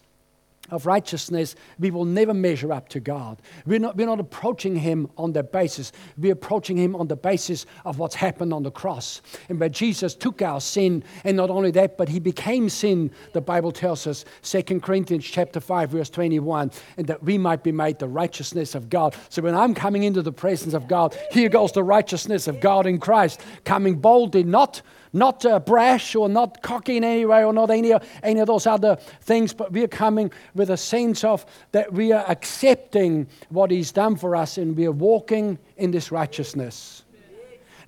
of 0.71 0.85
righteousness, 0.85 1.55
we 1.79 1.91
will 1.91 2.05
never 2.05 2.33
measure 2.33 2.71
up 2.71 2.89
to 2.89 2.99
God. 2.99 3.41
We're 3.65 3.79
not, 3.79 3.95
we're 3.95 4.07
not 4.07 4.19
approaching 4.19 4.75
Him 4.75 5.09
on 5.17 5.33
that 5.33 5.51
basis. 5.51 5.91
We're 6.17 6.33
approaching 6.33 6.77
Him 6.77 6.95
on 6.95 7.07
the 7.07 7.15
basis 7.15 7.65
of 7.85 7.99
what's 7.99 8.15
happened 8.15 8.53
on 8.53 8.63
the 8.63 8.71
cross. 8.71 9.21
And 9.49 9.59
where 9.59 9.69
Jesus 9.69 10.15
took 10.15 10.41
our 10.41 10.61
sin, 10.61 11.03
and 11.23 11.37
not 11.37 11.49
only 11.49 11.71
that, 11.71 11.97
but 11.97 12.09
He 12.09 12.19
became 12.19 12.69
sin, 12.69 13.11
the 13.33 13.41
Bible 13.41 13.71
tells 13.71 14.07
us, 14.07 14.25
2 14.43 14.79
Corinthians 14.79 15.25
chapter 15.25 15.59
5, 15.59 15.89
verse 15.91 16.09
21, 16.09 16.71
and 16.97 17.07
that 17.07 17.23
we 17.23 17.37
might 17.37 17.63
be 17.63 17.71
made 17.71 17.99
the 17.99 18.07
righteousness 18.07 18.75
of 18.75 18.89
God. 18.89 19.15
So 19.29 19.41
when 19.41 19.55
I'm 19.55 19.73
coming 19.73 20.03
into 20.03 20.21
the 20.21 20.31
presence 20.31 20.73
of 20.73 20.87
God, 20.87 21.17
here 21.31 21.49
goes 21.49 21.71
the 21.71 21.83
righteousness 21.83 22.47
of 22.47 22.59
God 22.59 22.85
in 22.85 22.99
Christ, 22.99 23.41
coming 23.65 23.95
boldly, 23.95 24.43
not 24.43 24.81
not 25.13 25.45
uh, 25.45 25.59
brash 25.59 26.15
or 26.15 26.29
not 26.29 26.61
cocky 26.61 26.97
in 26.97 27.03
any 27.03 27.25
way 27.25 27.43
or 27.43 27.53
not 27.53 27.69
any, 27.69 27.93
any 28.23 28.39
of 28.39 28.47
those 28.47 28.65
other 28.67 28.95
things, 29.21 29.53
but 29.53 29.71
we're 29.71 29.87
coming 29.87 30.31
with 30.55 30.69
a 30.69 30.77
sense 30.77 31.23
of 31.23 31.45
that 31.71 31.91
we 31.93 32.11
are 32.11 32.25
accepting 32.29 33.27
what 33.49 33.71
He's 33.71 33.91
done 33.91 34.15
for 34.15 34.35
us 34.35 34.57
and 34.57 34.75
we 34.75 34.85
are 34.85 34.91
walking 34.91 35.57
in 35.77 35.91
this 35.91 36.11
righteousness. 36.11 37.03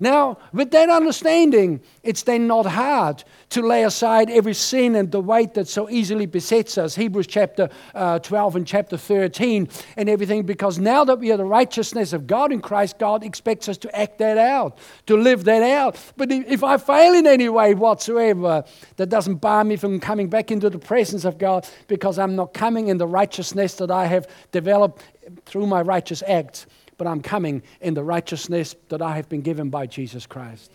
Now, 0.00 0.38
with 0.52 0.70
that 0.72 0.88
understanding, 0.88 1.80
it's 2.02 2.22
then 2.22 2.46
not 2.46 2.66
hard 2.66 3.24
to 3.50 3.62
lay 3.62 3.84
aside 3.84 4.30
every 4.30 4.54
sin 4.54 4.94
and 4.96 5.10
the 5.10 5.20
weight 5.20 5.54
that 5.54 5.68
so 5.68 5.88
easily 5.88 6.26
besets 6.26 6.76
us. 6.78 6.94
Hebrews 6.94 7.26
chapter 7.26 7.68
uh, 7.94 8.18
12 8.18 8.56
and 8.56 8.66
chapter 8.66 8.96
13 8.96 9.68
and 9.96 10.08
everything, 10.08 10.44
because 10.44 10.78
now 10.78 11.04
that 11.04 11.18
we 11.18 11.30
are 11.32 11.36
the 11.36 11.44
righteousness 11.44 12.12
of 12.12 12.26
God 12.26 12.52
in 12.52 12.60
Christ, 12.60 12.98
God 12.98 13.24
expects 13.24 13.68
us 13.68 13.78
to 13.78 13.96
act 13.96 14.18
that 14.18 14.38
out, 14.38 14.78
to 15.06 15.16
live 15.16 15.44
that 15.44 15.62
out. 15.62 15.96
But 16.16 16.32
if 16.32 16.64
I 16.64 16.76
fail 16.76 17.14
in 17.14 17.26
any 17.26 17.48
way 17.48 17.74
whatsoever, 17.74 18.64
that 18.96 19.08
doesn't 19.08 19.36
bar 19.36 19.64
me 19.64 19.76
from 19.76 20.00
coming 20.00 20.28
back 20.28 20.50
into 20.50 20.70
the 20.70 20.78
presence 20.78 21.24
of 21.24 21.38
God 21.38 21.68
because 21.86 22.18
I'm 22.18 22.36
not 22.36 22.54
coming 22.54 22.88
in 22.88 22.98
the 22.98 23.06
righteousness 23.06 23.74
that 23.74 23.90
I 23.90 24.06
have 24.06 24.28
developed 24.52 25.02
through 25.46 25.66
my 25.66 25.80
righteous 25.80 26.22
acts 26.26 26.66
but 26.96 27.06
I'm 27.06 27.22
coming 27.22 27.62
in 27.80 27.94
the 27.94 28.04
righteousness 28.04 28.74
that 28.88 29.02
I 29.02 29.16
have 29.16 29.28
been 29.28 29.42
given 29.42 29.70
by 29.70 29.86
Jesus 29.86 30.26
Christ. 30.26 30.70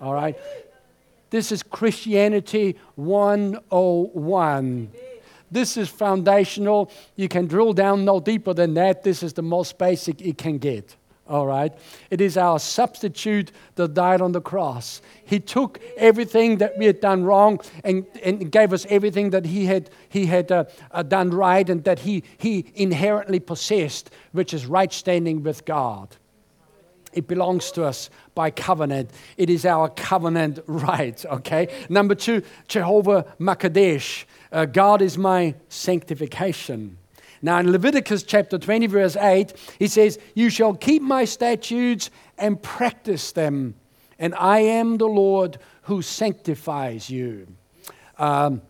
All 0.00 0.14
right? 0.14 0.36
This 1.30 1.52
is 1.52 1.62
Christianity 1.62 2.76
101. 2.94 4.90
This 5.50 5.76
is 5.76 5.88
foundational. 5.88 6.90
You 7.14 7.28
can 7.28 7.46
drill 7.46 7.72
down 7.72 8.04
no 8.04 8.20
deeper 8.20 8.52
than 8.54 8.74
that. 8.74 9.02
This 9.02 9.22
is 9.22 9.32
the 9.32 9.42
most 9.42 9.78
basic 9.78 10.20
it 10.20 10.38
can 10.38 10.58
get. 10.58 10.96
All 11.28 11.46
right? 11.46 11.72
It 12.10 12.20
is 12.20 12.36
our 12.36 12.58
substitute 12.60 13.50
that 13.74 13.94
died 13.94 14.20
on 14.20 14.32
the 14.32 14.40
cross. 14.40 15.02
He 15.24 15.40
took 15.40 15.80
everything 15.96 16.58
that 16.58 16.78
we 16.78 16.86
had 16.86 17.00
done 17.00 17.24
wrong 17.24 17.60
and, 17.82 18.06
and 18.22 18.50
gave 18.50 18.72
us 18.72 18.86
everything 18.88 19.30
that 19.30 19.44
He 19.44 19.66
had, 19.66 19.90
he 20.08 20.26
had 20.26 20.52
uh, 20.52 20.64
uh, 20.92 21.02
done 21.02 21.30
right 21.30 21.68
and 21.68 21.82
that 21.84 22.00
he, 22.00 22.22
he 22.38 22.66
inherently 22.74 23.40
possessed, 23.40 24.10
which 24.32 24.54
is 24.54 24.66
right 24.66 24.92
standing 24.92 25.42
with 25.42 25.64
God. 25.64 26.16
It 27.12 27.26
belongs 27.26 27.72
to 27.72 27.84
us 27.84 28.10
by 28.34 28.50
covenant. 28.50 29.10
It 29.36 29.50
is 29.50 29.64
our 29.64 29.88
covenant 29.88 30.60
right, 30.66 31.24
okay? 31.26 31.68
Number 31.88 32.14
two, 32.14 32.42
Jehovah 32.68 33.34
Makadesh. 33.40 34.26
Uh, 34.52 34.66
God 34.66 35.02
is 35.02 35.18
my 35.18 35.54
sanctification. 35.68 36.98
Now, 37.42 37.58
in 37.58 37.70
Leviticus 37.70 38.22
chapter 38.22 38.58
20, 38.58 38.86
verse 38.86 39.16
8, 39.16 39.52
he 39.78 39.88
says, 39.88 40.18
You 40.34 40.50
shall 40.50 40.74
keep 40.74 41.02
my 41.02 41.24
statutes 41.24 42.10
and 42.38 42.62
practice 42.62 43.32
them, 43.32 43.74
and 44.18 44.34
I 44.34 44.60
am 44.60 44.98
the 44.98 45.06
Lord 45.06 45.58
who 45.82 46.02
sanctifies 46.02 47.10
you. 47.10 47.46
Um, 48.18 48.62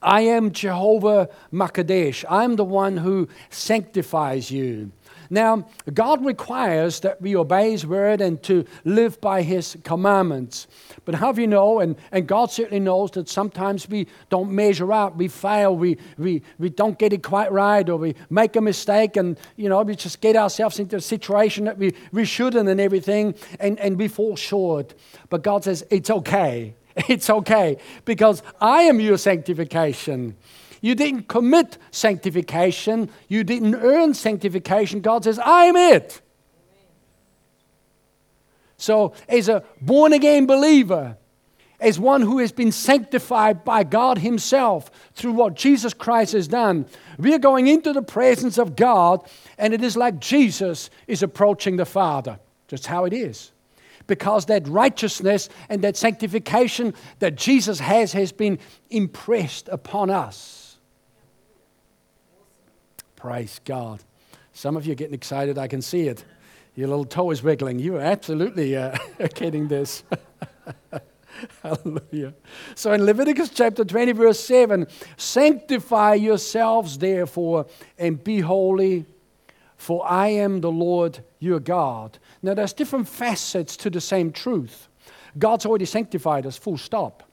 I 0.00 0.20
am 0.22 0.52
Jehovah 0.52 1.28
Makadesh. 1.52 2.24
I'm 2.28 2.56
the 2.56 2.64
one 2.64 2.96
who 2.96 3.28
sanctifies 3.50 4.50
you. 4.50 4.92
Now, 5.30 5.68
God 5.92 6.24
requires 6.24 7.00
that 7.00 7.20
we 7.20 7.36
obey 7.36 7.70
His 7.70 7.86
word 7.86 8.20
and 8.20 8.42
to 8.44 8.64
live 8.84 9.20
by 9.20 9.42
His 9.42 9.76
commandments. 9.84 10.66
But 11.04 11.16
how 11.16 11.32
do 11.32 11.40
you 11.40 11.46
know, 11.46 11.80
and, 11.80 11.96
and 12.12 12.26
God 12.26 12.50
certainly 12.50 12.80
knows 12.80 13.10
that 13.12 13.28
sometimes 13.28 13.88
we 13.88 14.06
don't 14.30 14.50
measure 14.50 14.92
up, 14.92 15.16
we 15.16 15.28
fail, 15.28 15.76
we, 15.76 15.98
we, 16.16 16.42
we 16.58 16.70
don't 16.70 16.98
get 16.98 17.12
it 17.12 17.22
quite 17.22 17.52
right, 17.52 17.88
or 17.88 17.96
we 17.96 18.14
make 18.30 18.56
a 18.56 18.60
mistake, 18.60 19.16
and 19.16 19.38
you 19.56 19.68
know, 19.68 19.82
we 19.82 19.94
just 19.94 20.20
get 20.20 20.36
ourselves 20.36 20.78
into 20.78 20.96
a 20.96 21.00
situation 21.00 21.64
that 21.64 21.78
we, 21.78 21.94
we 22.12 22.24
shouldn't 22.24 22.68
and 22.68 22.80
everything, 22.80 23.34
and, 23.60 23.78
and 23.80 23.98
we 23.98 24.08
fall 24.08 24.36
short. 24.36 24.94
But 25.28 25.42
God 25.42 25.64
says, 25.64 25.84
it's 25.90 26.10
okay. 26.10 26.74
It's 27.08 27.30
okay 27.30 27.76
because 28.04 28.42
I 28.60 28.82
am 28.82 28.98
your 28.98 29.18
sanctification. 29.18 30.36
You 30.80 30.94
didn't 30.94 31.28
commit 31.28 31.78
sanctification. 31.90 33.10
You 33.28 33.44
didn't 33.44 33.74
earn 33.74 34.14
sanctification. 34.14 35.00
God 35.00 35.24
says, 35.24 35.40
I'm 35.44 35.76
it. 35.76 36.20
So, 38.76 39.12
as 39.28 39.48
a 39.48 39.64
born 39.80 40.12
again 40.12 40.46
believer, 40.46 41.16
as 41.80 41.98
one 41.98 42.22
who 42.22 42.38
has 42.38 42.52
been 42.52 42.72
sanctified 42.72 43.64
by 43.64 43.82
God 43.84 44.18
Himself 44.18 44.90
through 45.14 45.32
what 45.32 45.54
Jesus 45.54 45.94
Christ 45.94 46.32
has 46.32 46.48
done, 46.48 46.86
we 47.18 47.34
are 47.34 47.38
going 47.38 47.66
into 47.66 47.92
the 47.92 48.02
presence 48.02 48.56
of 48.58 48.76
God, 48.76 49.28
and 49.58 49.74
it 49.74 49.82
is 49.82 49.96
like 49.96 50.20
Jesus 50.20 50.90
is 51.06 51.22
approaching 51.22 51.76
the 51.76 51.86
Father. 51.86 52.38
Just 52.68 52.86
how 52.86 53.04
it 53.04 53.12
is. 53.12 53.52
because 54.08 54.46
that 54.46 54.66
righteousness 54.66 55.48
and 55.68 55.82
that 55.82 55.96
sanctification 55.96 56.94
that 57.20 57.36
Jesus 57.36 57.78
has 57.78 58.12
has 58.12 58.32
been 58.32 58.58
impressed 58.90 59.68
upon 59.68 60.10
us. 60.10 60.57
Praise 63.18 63.60
God. 63.64 64.00
Some 64.52 64.76
of 64.76 64.86
you 64.86 64.92
are 64.92 64.94
getting 64.94 65.14
excited, 65.14 65.58
I 65.58 65.66
can 65.66 65.82
see 65.82 66.06
it. 66.06 66.24
Your 66.76 66.86
little 66.86 67.04
toe 67.04 67.32
is 67.32 67.42
wiggling. 67.42 67.80
You 67.80 67.96
are 67.96 68.00
absolutely 68.00 68.76
uh, 68.76 68.96
getting 69.34 69.66
this. 69.66 70.04
Hallelujah. 71.64 72.32
So 72.76 72.92
in 72.92 73.04
Leviticus 73.04 73.48
chapter 73.48 73.84
20, 73.84 74.12
verse 74.12 74.38
7, 74.38 74.86
sanctify 75.16 76.14
yourselves 76.14 76.96
therefore 76.96 77.66
and 77.98 78.22
be 78.22 78.38
holy, 78.38 79.04
for 79.76 80.08
I 80.08 80.28
am 80.28 80.60
the 80.60 80.70
Lord 80.70 81.18
your 81.40 81.58
God. 81.58 82.20
Now 82.40 82.54
there's 82.54 82.72
different 82.72 83.08
facets 83.08 83.76
to 83.78 83.90
the 83.90 84.00
same 84.00 84.30
truth. 84.30 84.86
God's 85.36 85.66
already 85.66 85.86
sanctified 85.86 86.46
us, 86.46 86.56
full 86.56 86.78
stop. 86.78 87.27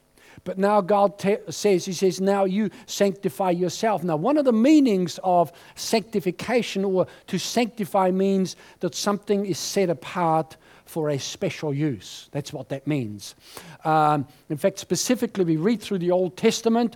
But 0.45 0.59
now 0.59 0.79
God 0.79 1.19
te- 1.19 1.37
says, 1.49 1.85
He 1.85 1.91
says, 1.91 2.21
now 2.21 2.45
you 2.45 2.69
sanctify 2.85 3.49
yourself. 3.49 4.03
Now, 4.03 4.15
one 4.15 4.37
of 4.37 4.45
the 4.45 4.53
meanings 4.53 5.19
of 5.23 5.51
sanctification 5.73 6.85
or 6.85 7.07
to 7.27 7.37
sanctify 7.37 8.11
means 8.11 8.55
that 8.79 8.95
something 8.95 9.45
is 9.45 9.57
set 9.57 9.89
apart 9.89 10.55
for 10.85 11.09
a 11.09 11.17
special 11.17 11.73
use. 11.73 12.29
That's 12.31 12.53
what 12.53 12.69
that 12.69 12.85
means. 12.85 13.33
Um, 13.83 14.27
in 14.49 14.57
fact, 14.57 14.77
specifically, 14.77 15.43
we 15.43 15.57
read 15.57 15.81
through 15.81 15.97
the 15.97 16.11
Old 16.11 16.37
Testament. 16.37 16.95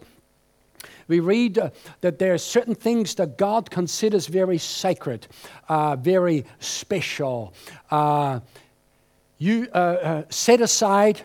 We 1.08 1.20
read 1.20 1.58
uh, 1.58 1.72
that 2.02 2.20
there 2.20 2.36
are 2.36 2.38
certain 2.38 2.76
things 2.76 3.16
that 3.16 3.40
God 3.40 3.72
considers 3.72 4.28
very 4.28 4.60
sacred, 4.60 5.28
uh, 5.68 5.96
very 5.96 6.46
special. 6.60 7.56
Uh, 7.90 8.42
you 9.40 9.68
uh, 9.74 9.78
uh, 9.78 10.24
set 10.30 10.62
aside 10.62 11.24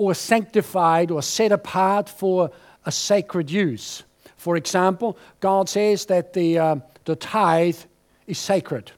or 0.00 0.14
sanctified 0.14 1.10
or 1.10 1.20
set 1.20 1.52
apart 1.52 2.08
for 2.08 2.50
a 2.86 2.90
sacred 2.90 3.50
use. 3.50 4.02
For 4.38 4.56
example, 4.56 5.18
God 5.40 5.68
says 5.68 6.06
that 6.06 6.32
the, 6.32 6.58
uh, 6.58 6.76
the 7.04 7.16
tithe 7.16 7.76
is 8.26 8.38
sacred. 8.38 8.92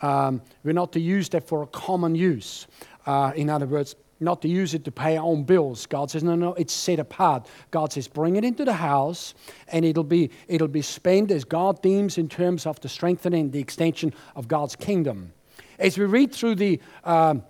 Um, 0.00 0.40
we're 0.64 0.72
not 0.72 0.90
to 0.94 1.00
use 1.00 1.28
that 1.28 1.46
for 1.46 1.62
a 1.62 1.66
common 1.66 2.14
use. 2.14 2.66
Uh, 3.04 3.32
in 3.36 3.50
other 3.50 3.66
words, 3.66 3.94
not 4.20 4.40
to 4.40 4.48
use 4.48 4.72
it 4.72 4.84
to 4.84 4.90
pay 4.90 5.18
our 5.18 5.24
own 5.26 5.44
bills. 5.44 5.84
God 5.84 6.10
says, 6.10 6.22
no, 6.22 6.34
no, 6.34 6.54
it's 6.54 6.72
set 6.72 6.98
apart. 6.98 7.46
God 7.70 7.92
says, 7.92 8.08
bring 8.08 8.36
it 8.36 8.44
into 8.44 8.64
the 8.64 8.72
house, 8.72 9.34
and 9.68 9.84
it'll 9.84 10.02
be, 10.02 10.30
it'll 10.48 10.66
be 10.66 10.80
spent 10.80 11.30
as 11.30 11.44
God 11.44 11.82
deems 11.82 12.16
in 12.16 12.30
terms 12.30 12.64
of 12.64 12.80
the 12.80 12.88
strengthening, 12.88 13.50
the 13.50 13.60
extension 13.60 14.14
of 14.34 14.48
God's 14.48 14.76
kingdom. 14.76 15.34
As 15.78 15.98
we 15.98 16.06
read 16.06 16.32
through 16.32 16.54
the 16.54 16.80
um, 17.04 17.42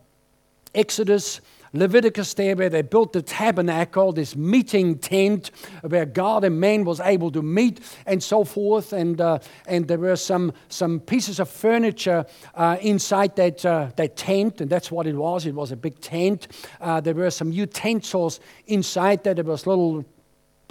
Exodus, 0.74 1.40
Leviticus 1.72 2.34
there 2.34 2.54
where 2.54 2.68
they 2.68 2.82
built 2.82 3.12
the 3.12 3.22
tabernacle, 3.22 4.12
this 4.12 4.36
meeting 4.36 4.98
tent 4.98 5.50
where 5.82 6.04
God 6.04 6.44
and 6.44 6.60
man 6.60 6.84
was 6.84 7.00
able 7.00 7.30
to 7.32 7.42
meet 7.42 7.80
and 8.06 8.22
so 8.22 8.44
forth. 8.44 8.92
And, 8.92 9.20
uh, 9.20 9.38
and 9.66 9.88
there 9.88 9.98
were 9.98 10.16
some, 10.16 10.52
some 10.68 11.00
pieces 11.00 11.40
of 11.40 11.48
furniture 11.48 12.26
uh, 12.54 12.76
inside 12.80 13.36
that, 13.36 13.64
uh, 13.64 13.90
that 13.96 14.16
tent, 14.16 14.60
and 14.60 14.70
that's 14.70 14.90
what 14.90 15.06
it 15.06 15.14
was. 15.14 15.46
It 15.46 15.54
was 15.54 15.72
a 15.72 15.76
big 15.76 16.00
tent. 16.00 16.48
Uh, 16.80 17.00
there 17.00 17.14
were 17.14 17.30
some 17.30 17.52
utensils 17.52 18.40
inside 18.66 19.24
that. 19.24 19.36
There 19.36 19.44
was 19.44 19.66
little 19.66 20.04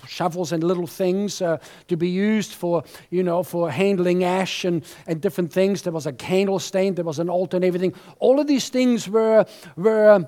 shovels 0.07 0.51
and 0.51 0.63
little 0.63 0.87
things 0.87 1.41
uh, 1.41 1.57
to 1.87 1.97
be 1.97 2.09
used 2.09 2.53
for, 2.53 2.83
you 3.09 3.23
know, 3.23 3.43
for 3.43 3.69
handling 3.69 4.23
ash 4.23 4.65
and, 4.65 4.83
and 5.07 5.21
different 5.21 5.51
things. 5.51 5.81
There 5.81 5.93
was 5.93 6.07
a 6.07 6.13
candle 6.13 6.59
stand, 6.59 6.95
there 6.95 7.05
was 7.05 7.19
an 7.19 7.29
altar 7.29 7.57
and 7.57 7.65
everything. 7.65 7.93
All 8.19 8.39
of 8.39 8.47
these 8.47 8.69
things 8.69 9.07
were, 9.07 9.45
were 9.75 10.27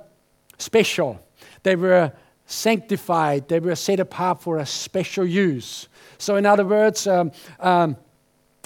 special. 0.63 1.19
They 1.63 1.75
were 1.75 2.11
sanctified. 2.45 3.47
They 3.47 3.59
were 3.59 3.75
set 3.75 3.99
apart 3.99 4.41
for 4.41 4.57
a 4.57 4.65
special 4.65 5.25
use. 5.25 5.87
So, 6.17 6.35
in 6.35 6.45
other 6.45 6.65
words, 6.65 7.07
um, 7.07 7.31
um, 7.59 7.97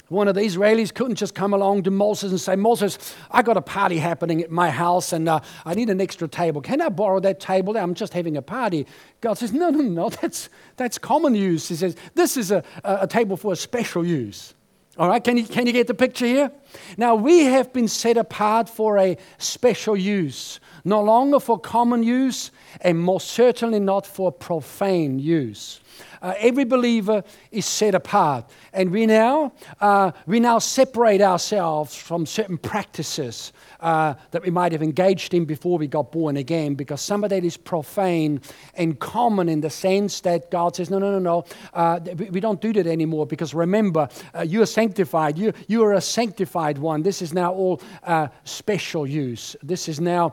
one 0.08 0.26
of 0.26 0.34
the 0.34 0.40
Israelis 0.40 0.92
couldn't 0.94 1.16
just 1.16 1.34
come 1.34 1.52
along 1.52 1.82
to 1.82 1.90
Moses 1.90 2.30
and 2.30 2.40
say, 2.40 2.56
Moses, 2.56 3.14
I 3.30 3.42
got 3.42 3.58
a 3.58 3.62
party 3.62 3.98
happening 3.98 4.42
at 4.42 4.50
my 4.50 4.70
house 4.70 5.12
and 5.12 5.28
uh, 5.28 5.40
I 5.66 5.74
need 5.74 5.90
an 5.90 6.00
extra 6.00 6.26
table. 6.26 6.62
Can 6.62 6.80
I 6.80 6.88
borrow 6.88 7.20
that 7.20 7.40
table? 7.40 7.76
I'm 7.76 7.94
just 7.94 8.14
having 8.14 8.36
a 8.36 8.42
party. 8.42 8.86
God 9.20 9.34
says, 9.34 9.52
No, 9.52 9.68
no, 9.68 9.82
no, 9.82 10.08
that's, 10.22 10.48
that's 10.76 10.96
common 10.98 11.34
use. 11.34 11.68
He 11.68 11.74
says, 11.74 11.94
This 12.14 12.36
is 12.36 12.50
a, 12.50 12.64
a 12.84 13.06
table 13.06 13.36
for 13.36 13.52
a 13.52 13.56
special 13.56 14.04
use. 14.04 14.54
All 14.98 15.08
right, 15.08 15.22
can 15.22 15.36
you, 15.36 15.44
can 15.44 15.66
you 15.66 15.72
get 15.72 15.86
the 15.86 15.94
picture 15.94 16.26
here? 16.26 16.50
Now, 16.96 17.14
we 17.14 17.44
have 17.44 17.72
been 17.72 17.86
set 17.86 18.16
apart 18.16 18.68
for 18.68 18.98
a 18.98 19.16
special 19.38 19.96
use 19.96 20.58
no 20.84 21.02
longer 21.02 21.38
for 21.38 21.58
common 21.58 22.02
use, 22.02 22.50
and 22.80 22.98
most 22.98 23.28
certainly 23.28 23.78
not 23.78 24.06
for 24.06 24.32
profane 24.32 25.18
use. 25.18 25.80
Uh, 26.20 26.34
every 26.38 26.64
believer 26.64 27.22
is 27.50 27.66
set 27.66 27.94
apart, 27.94 28.44
and 28.72 28.90
we 28.90 29.06
now 29.06 29.52
uh, 29.80 30.10
we 30.26 30.40
now 30.40 30.58
separate 30.58 31.20
ourselves 31.20 31.94
from 31.94 32.26
certain 32.26 32.58
practices 32.58 33.52
uh, 33.80 34.14
that 34.30 34.42
we 34.42 34.50
might 34.50 34.72
have 34.72 34.82
engaged 34.82 35.34
in 35.34 35.44
before 35.44 35.78
we 35.78 35.86
got 35.86 36.10
born 36.10 36.36
again, 36.36 36.74
because 36.74 37.00
some 37.00 37.24
of 37.24 37.30
that 37.30 37.44
is 37.44 37.56
profane 37.56 38.40
and 38.74 38.98
common 38.98 39.48
in 39.48 39.60
the 39.60 39.70
sense 39.70 40.20
that 40.20 40.50
God 40.50 40.74
says, 40.74 40.90
no, 40.90 40.98
no, 40.98 41.10
no, 41.12 41.18
no, 41.18 41.44
uh, 41.74 42.00
we 42.30 42.40
don't 42.40 42.60
do 42.60 42.72
that 42.72 42.86
anymore. 42.86 43.26
Because 43.26 43.54
remember, 43.54 44.08
uh, 44.34 44.42
you 44.42 44.62
are 44.62 44.66
sanctified. 44.66 45.38
You 45.38 45.52
you 45.68 45.84
are 45.84 45.94
a 45.94 46.00
sanctified 46.00 46.78
one. 46.78 47.02
This 47.02 47.22
is 47.22 47.32
now 47.32 47.52
all 47.52 47.80
uh, 48.02 48.28
special 48.44 49.06
use. 49.06 49.56
This 49.62 49.88
is 49.88 50.00
now 50.00 50.32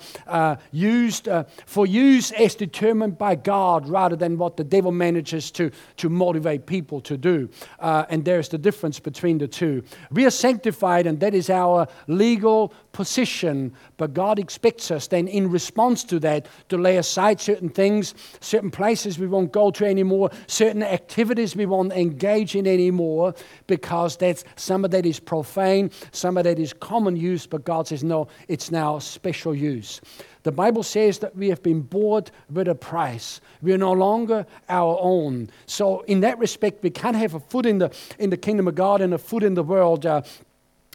used 0.71 1.27
for 1.65 1.85
use 1.85 2.31
as 2.31 2.55
determined 2.55 3.17
by 3.17 3.35
God, 3.35 3.87
rather 3.87 4.15
than 4.15 4.37
what 4.37 4.57
the 4.57 4.63
devil 4.63 4.91
manages 4.91 5.51
to 5.51 5.71
to 5.97 6.09
motivate 6.09 6.65
people 6.65 7.01
to 7.01 7.17
do. 7.17 7.49
Uh, 7.79 8.05
and 8.09 8.25
there's 8.25 8.49
the 8.49 8.57
difference 8.57 8.99
between 8.99 9.37
the 9.37 9.47
two. 9.47 9.83
We 10.11 10.25
are 10.25 10.31
sanctified, 10.31 11.07
and 11.07 11.19
that 11.19 11.33
is 11.33 11.49
our 11.49 11.87
legal 12.07 12.73
position, 12.91 13.73
but 13.97 14.13
God 14.13 14.39
expects 14.39 14.91
us 14.91 15.07
then, 15.07 15.27
in 15.27 15.49
response 15.49 16.03
to 16.05 16.19
that, 16.19 16.47
to 16.69 16.77
lay 16.77 16.97
aside 16.97 17.41
certain 17.41 17.69
things, 17.69 18.13
certain 18.39 18.71
places 18.71 19.19
we 19.19 19.27
won't 19.27 19.51
go 19.51 19.71
to 19.71 19.85
anymore, 19.85 20.29
certain 20.47 20.83
activities 20.83 21.55
we 21.55 21.65
won't 21.65 21.91
engage 21.93 22.55
in 22.55 22.65
anymore, 22.65 23.33
because 23.67 24.17
that's 24.17 24.43
some 24.55 24.85
of 24.85 24.91
that 24.91 25.05
is 25.05 25.19
profane, 25.19 25.91
some 26.11 26.37
of 26.37 26.45
that 26.45 26.59
is 26.59 26.73
common 26.73 27.15
use, 27.15 27.45
but 27.45 27.65
God 27.65 27.87
says, 27.87 28.03
no, 28.03 28.27
it's 28.47 28.71
now 28.71 28.99
special 28.99 29.53
use. 29.53 30.01
The 30.45 30.51
Bible 30.51 30.83
says 30.83 31.17
that 31.19 31.35
we 31.35 31.49
have 31.49 31.63
been 31.63 31.81
bought 31.81 32.29
with 32.51 32.67
a 32.67 32.75
price. 32.75 33.41
We 33.63 33.73
are 33.73 33.79
no 33.79 33.93
longer 33.93 34.45
our 34.69 34.95
own. 35.01 35.49
So, 35.65 36.01
in 36.01 36.19
that 36.19 36.37
respect, 36.37 36.83
we 36.83 36.91
can't 36.91 37.15
have 37.15 37.33
a 37.33 37.39
foot 37.39 37.65
in 37.65 37.79
the, 37.79 37.91
in 38.19 38.29
the 38.29 38.37
kingdom 38.37 38.67
of 38.67 38.75
God 38.75 39.01
and 39.01 39.11
a 39.15 39.17
foot 39.17 39.41
in 39.41 39.55
the 39.55 39.63
world. 39.63 40.05
Uh, 40.05 40.21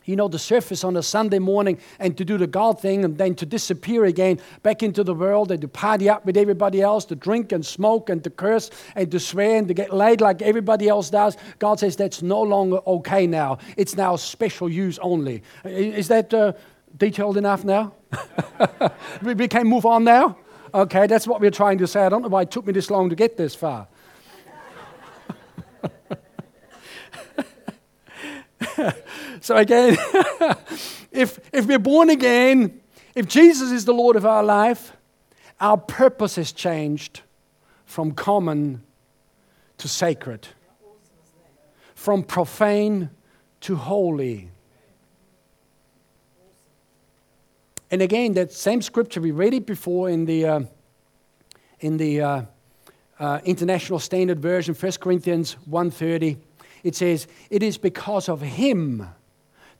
you 0.04 0.16
know, 0.16 0.28
the 0.28 0.38
surface 0.38 0.84
on 0.84 0.96
a 0.96 1.02
Sunday 1.02 1.38
morning 1.38 1.78
and 1.98 2.16
to 2.16 2.24
do 2.24 2.38
the 2.38 2.46
God 2.46 2.80
thing 2.80 3.04
and 3.04 3.18
then 3.18 3.34
to 3.34 3.46
disappear 3.46 4.04
again 4.04 4.40
back 4.62 4.82
into 4.82 5.04
the 5.04 5.14
world 5.14 5.50
and 5.50 5.60
to 5.60 5.68
party 5.68 6.08
up 6.08 6.24
with 6.24 6.36
everybody 6.36 6.80
else, 6.80 7.04
to 7.06 7.16
drink 7.16 7.52
and 7.52 7.66
smoke 7.66 8.08
and 8.08 8.22
to 8.24 8.30
curse 8.30 8.70
and 8.94 9.10
to 9.10 9.20
swear 9.20 9.56
and 9.56 9.68
to 9.68 9.74
get 9.74 9.92
laid 9.92 10.20
like 10.20 10.42
everybody 10.42 10.88
else 10.88 11.10
does. 11.10 11.36
God 11.58 11.80
says 11.80 11.96
that's 11.96 12.22
no 12.22 12.40
longer 12.40 12.78
okay 12.86 13.26
now. 13.26 13.58
It's 13.76 13.96
now 13.96 14.16
special 14.16 14.68
use 14.68 14.98
only. 15.00 15.42
Is 15.64 16.08
that 16.08 16.32
uh, 16.32 16.52
detailed 17.00 17.36
enough 17.36 17.64
now? 17.64 17.94
we 19.22 19.48
can 19.48 19.66
move 19.66 19.84
on 19.84 20.04
now? 20.04 20.36
Okay, 20.72 21.08
that's 21.08 21.26
what 21.26 21.40
we're 21.40 21.50
trying 21.50 21.78
to 21.78 21.88
say. 21.88 22.04
I 22.04 22.08
don't 22.08 22.22
know 22.22 22.28
why 22.28 22.42
it 22.42 22.52
took 22.52 22.64
me 22.64 22.72
this 22.72 22.90
long 22.90 23.08
to 23.10 23.16
get 23.16 23.36
this 23.36 23.56
far. 23.56 23.88
so, 29.40 29.56
again, 29.56 29.96
if, 31.10 31.40
if 31.52 31.66
we're 31.66 31.80
born 31.80 32.10
again, 32.10 32.80
if 33.16 33.26
Jesus 33.26 33.72
is 33.72 33.84
the 33.84 33.94
Lord 33.94 34.14
of 34.14 34.24
our 34.24 34.44
life, 34.44 34.96
our 35.58 35.76
purpose 35.76 36.36
has 36.36 36.52
changed 36.52 37.22
from 37.84 38.12
common 38.12 38.84
to 39.78 39.88
sacred, 39.88 40.46
from 41.94 42.22
profane 42.22 43.10
to 43.62 43.74
holy. 43.74 44.50
And 47.90 48.02
again, 48.02 48.34
that 48.34 48.52
same 48.52 48.82
scripture, 48.82 49.20
we 49.20 49.32
read 49.32 49.52
it 49.52 49.66
before 49.66 50.08
in 50.08 50.24
the, 50.24 50.46
uh, 50.46 50.60
in 51.80 51.96
the 51.96 52.20
uh, 52.20 52.42
uh, 53.18 53.40
International 53.44 53.98
Standard 53.98 54.40
Version, 54.40 54.74
1 54.74 54.92
Corinthians 55.00 55.56
1.30. 55.68 56.36
It 56.84 56.94
says, 56.94 57.26
It 57.50 57.62
is 57.62 57.78
because 57.78 58.28
of 58.28 58.40
him 58.40 59.08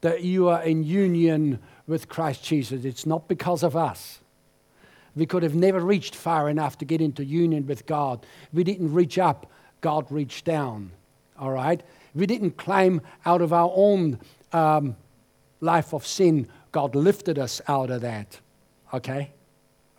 that 0.01 0.23
you 0.23 0.49
are 0.49 0.63
in 0.63 0.83
union 0.83 1.61
with 1.87 2.09
Christ 2.09 2.43
Jesus. 2.43 2.85
It's 2.85 3.07
not 3.07 3.29
because 3.29 3.63
of 3.63 3.77
us. 3.77 4.21
We 5.15 5.27
could 5.27 5.43
have 5.43 5.55
never 5.55 5.81
reached 5.81 6.15
far 6.15 6.49
enough 6.49 6.79
to 6.79 6.85
get 6.85 7.01
into 7.01 7.25
union 7.25 7.67
with 7.67 7.87
God. 7.87 8.25
We 8.53 8.65
didn't 8.65 8.93
reach 8.93 9.19
up, 9.19 9.51
God 9.81 10.07
reached 10.11 10.45
down. 10.45 10.93
All 11.39 11.51
right? 11.51 11.83
We 12.15 12.27
didn't 12.27 12.57
climb 12.57 13.03
out 13.25 13.41
of 13.41 13.53
our 13.53 13.73
own 13.75 14.19
um, 14.53 14.97
life 15.61 15.93
of 15.93 16.07
sin 16.07 16.49
God 16.73 16.95
lifted 16.95 17.39
us 17.39 17.61
out 17.69 17.91
of 17.91 18.03
that. 18.03 18.41
Okay? 18.93 19.31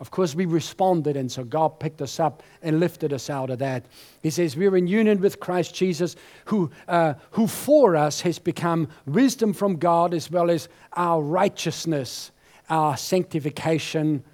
of 0.02 0.10
course, 0.10 0.34
we 0.34 0.46
responded, 0.46 1.16
and 1.16 1.30
so 1.30 1.44
God 1.44 1.78
picked 1.78 2.02
us 2.02 2.18
up 2.18 2.42
and 2.60 2.80
lifted 2.80 3.12
us 3.12 3.30
out 3.30 3.50
of 3.50 3.60
that. 3.60 3.84
He 4.20 4.30
says, 4.30 4.56
We're 4.56 4.76
in 4.76 4.88
union 4.88 5.20
with 5.20 5.38
Christ 5.38 5.76
Jesus, 5.76 6.16
who, 6.46 6.72
uh, 6.88 7.14
who 7.30 7.46
for 7.46 7.94
us 7.94 8.22
has 8.22 8.40
become 8.40 8.88
wisdom 9.06 9.52
from 9.52 9.76
God 9.76 10.12
as 10.12 10.28
well 10.28 10.50
as 10.50 10.68
our 10.94 11.22
righteousness, 11.22 12.32
our 12.68 12.96
sanctification, 12.96 14.24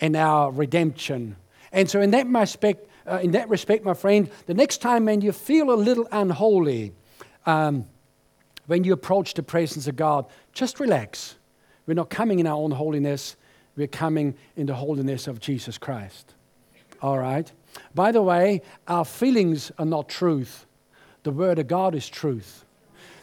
and 0.00 0.16
our 0.16 0.50
redemption. 0.50 1.36
And 1.72 1.90
so, 1.90 2.00
in 2.00 2.10
that 2.12 2.26
respect, 2.26 2.88
uh, 3.06 3.18
in 3.22 3.32
that 3.32 3.50
respect, 3.50 3.84
my 3.84 3.92
friend, 3.92 4.30
the 4.46 4.54
next 4.54 4.78
time 4.78 5.04
when 5.04 5.20
you 5.20 5.32
feel 5.32 5.70
a 5.70 5.76
little 5.76 6.08
unholy, 6.10 6.94
um, 7.44 7.84
when 8.64 8.82
you 8.82 8.94
approach 8.94 9.34
the 9.34 9.42
presence 9.42 9.86
of 9.88 9.96
God, 9.96 10.24
just 10.54 10.80
relax. 10.80 11.34
We're 11.88 11.94
not 11.94 12.10
coming 12.10 12.38
in 12.38 12.46
our 12.46 12.56
own 12.56 12.70
holiness 12.70 13.34
we're 13.78 13.86
coming 13.86 14.34
in 14.56 14.66
the 14.66 14.74
holiness 14.74 15.28
of 15.28 15.40
Jesus 15.40 15.78
Christ. 15.78 16.34
All 17.00 17.16
right? 17.16 17.50
By 17.94 18.10
the 18.10 18.20
way, 18.20 18.62
our 18.88 19.04
feelings 19.04 19.70
are 19.78 19.86
not 19.86 20.08
truth. 20.08 20.66
The 21.22 21.30
Word 21.30 21.60
of 21.60 21.68
God 21.68 21.94
is 21.94 22.08
truth. 22.08 22.64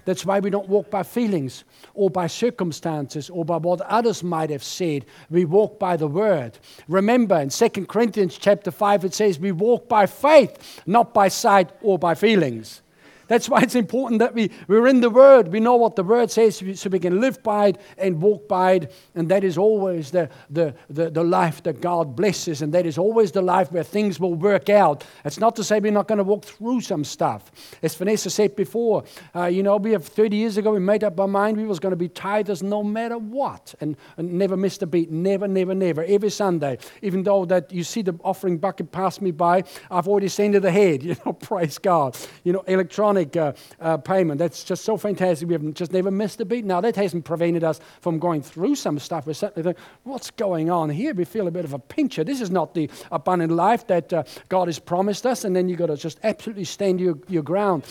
That's 0.05 0.25
why 0.25 0.39
we 0.39 0.49
don't 0.49 0.69
walk 0.69 0.89
by 0.89 1.03
feelings 1.03 1.65
or 1.93 2.09
by 2.09 2.27
circumstances 2.27 3.29
or 3.29 3.43
by 3.43 3.57
what 3.57 3.81
others 3.81 4.23
might 4.23 4.49
have 4.49 4.63
said. 4.63 5.05
We 5.29 5.43
walk 5.43 5.77
by 5.77 5.97
the 5.97 6.07
word. 6.07 6.59
Remember 6.87 7.35
in 7.39 7.49
2 7.49 7.69
Corinthians 7.87 8.37
chapter 8.37 8.69
5 8.69 9.05
it 9.05 9.15
says 9.15 9.39
we 9.39 9.51
walk 9.51 9.89
by 9.89 10.05
faith, 10.05 10.83
not 10.85 11.11
by 11.11 11.27
sight 11.27 11.71
or 11.81 11.97
by 11.97 12.13
feelings. 12.13 12.83
That's 13.27 13.49
why 13.49 13.61
it's 13.61 13.75
important 13.75 14.19
that 14.19 14.33
we, 14.33 14.51
we're 14.67 14.87
in 14.87 15.01
the 15.01 15.09
Word. 15.09 15.49
We 15.49 15.59
know 15.59 15.75
what 15.75 15.95
the 15.95 16.03
Word 16.03 16.29
says 16.31 16.61
so 16.75 16.89
we 16.89 16.99
can 16.99 17.19
live 17.19 17.41
by 17.41 17.67
it 17.67 17.81
and 17.97 18.21
walk 18.21 18.47
by 18.47 18.73
it. 18.73 18.91
And 19.15 19.29
that 19.29 19.43
is 19.43 19.57
always 19.57 20.11
the, 20.11 20.29
the, 20.49 20.75
the, 20.89 21.09
the 21.09 21.23
life 21.23 21.63
that 21.63 21.81
God 21.81 22.15
blesses. 22.15 22.61
And 22.61 22.73
that 22.73 22.85
is 22.85 22.97
always 22.97 23.31
the 23.31 23.41
life 23.41 23.71
where 23.71 23.83
things 23.83 24.19
will 24.19 24.35
work 24.35 24.69
out. 24.69 25.03
It's 25.23 25.39
not 25.39 25.55
to 25.55 25.63
say 25.63 25.79
we're 25.79 25.91
not 25.91 26.07
going 26.07 26.19
to 26.19 26.23
walk 26.23 26.45
through 26.45 26.81
some 26.81 27.03
stuff. 27.03 27.51
As 27.81 27.95
Vanessa 27.95 28.29
said 28.29 28.55
before, 28.55 29.03
uh, 29.35 29.45
you 29.45 29.63
know, 29.63 29.77
we 29.77 29.91
have 29.91 30.05
30 30.05 30.35
years 30.35 30.57
ago, 30.57 30.71
we 30.71 30.79
made 30.79 31.03
up 31.03 31.19
our 31.19 31.27
mind 31.27 31.57
we 31.57 31.65
was 31.65 31.79
going 31.79 31.91
to 31.91 31.97
be 31.97 32.09
tithers 32.09 32.61
no 32.61 32.83
matter 32.83 33.17
what. 33.17 33.73
And, 33.81 33.97
and 34.17 34.33
never 34.33 34.55
missed 34.55 34.83
a 34.83 34.87
beat. 34.87 35.09
Never, 35.11 35.47
never, 35.47 35.73
never. 35.73 36.03
Every 36.03 36.29
Sunday. 36.29 36.77
Even 37.01 37.23
though 37.23 37.45
that 37.45 37.71
you 37.71 37.83
see 37.83 38.01
the 38.01 38.17
offering 38.23 38.57
bucket 38.57 38.91
pass 38.91 39.21
me 39.21 39.31
by, 39.31 39.63
I've 39.89 40.07
already 40.07 40.27
sent 40.27 40.55
it 40.55 40.63
ahead. 40.63 41.03
You 41.15 41.15
know, 41.23 41.33
praise 41.33 41.77
God. 41.77 42.17
You 42.43 42.51
know, 42.51 42.61
electronic 42.61 43.14
electronic 43.15 43.57
uh, 43.81 43.83
uh, 43.83 43.97
payment. 43.97 44.39
That's 44.39 44.63
just 44.63 44.83
so 44.83 44.97
fantastic. 44.97 45.47
We 45.47 45.53
have 45.53 45.73
just 45.73 45.91
never 45.91 46.11
missed 46.11 46.41
a 46.41 46.45
beat. 46.45 46.65
Now, 46.65 46.81
that 46.81 46.95
hasn't 46.95 47.25
prevented 47.25 47.63
us 47.63 47.79
from 48.01 48.19
going 48.19 48.41
through 48.41 48.75
some 48.75 48.99
stuff. 48.99 49.27
We're 49.27 49.33
certainly 49.33 49.63
thinking, 49.63 49.83
what's 50.03 50.31
going 50.31 50.69
on 50.69 50.89
here? 50.89 51.13
We 51.13 51.25
feel 51.25 51.47
a 51.47 51.51
bit 51.51 51.65
of 51.65 51.73
a 51.73 51.79
pincher. 51.79 52.23
This 52.23 52.41
is 52.41 52.51
not 52.51 52.73
the 52.73 52.89
abundant 53.11 53.51
life 53.51 53.87
that 53.87 54.11
uh, 54.13 54.23
God 54.49 54.67
has 54.67 54.79
promised 54.79 55.25
us. 55.25 55.43
And 55.43 55.55
then 55.55 55.69
you've 55.69 55.79
got 55.79 55.87
to 55.87 55.97
just 55.97 56.19
absolutely 56.23 56.65
stand 56.65 56.99
your, 56.99 57.17
your 57.27 57.43
ground 57.43 57.85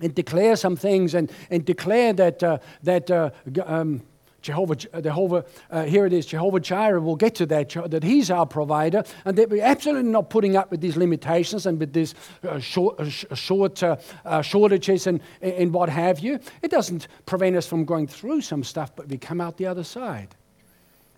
and 0.00 0.14
declare 0.14 0.56
some 0.56 0.76
things 0.76 1.14
and, 1.14 1.30
and 1.50 1.64
declare 1.64 2.12
that, 2.14 2.42
uh, 2.42 2.58
that 2.82 3.10
uh, 3.10 3.30
um, 3.66 4.02
Jehovah, 4.42 4.76
Jehovah 4.76 5.44
uh, 5.70 5.84
here 5.84 6.06
it 6.06 6.12
is, 6.12 6.24
Jehovah 6.24 6.60
Jireh, 6.60 7.00
we'll 7.00 7.16
get 7.16 7.34
to 7.36 7.46
that, 7.46 7.70
that 7.90 8.02
He's 8.02 8.30
our 8.30 8.46
provider, 8.46 9.04
and 9.24 9.36
that 9.36 9.50
we're 9.50 9.62
absolutely 9.62 10.10
not 10.10 10.30
putting 10.30 10.56
up 10.56 10.70
with 10.70 10.80
these 10.80 10.96
limitations 10.96 11.66
and 11.66 11.78
with 11.78 11.92
these 11.92 12.14
uh, 12.48 12.58
short, 12.58 12.98
uh, 13.00 13.34
short 13.34 13.82
uh, 13.82 13.96
uh, 14.24 14.42
shortages 14.42 15.06
and, 15.06 15.20
and 15.42 15.72
what 15.72 15.88
have 15.88 16.20
you. 16.20 16.40
It 16.62 16.70
doesn't 16.70 17.08
prevent 17.26 17.56
us 17.56 17.66
from 17.66 17.84
going 17.84 18.06
through 18.06 18.40
some 18.40 18.64
stuff, 18.64 18.96
but 18.96 19.08
we 19.08 19.18
come 19.18 19.40
out 19.40 19.58
the 19.58 19.66
other 19.66 19.84
side. 19.84 20.34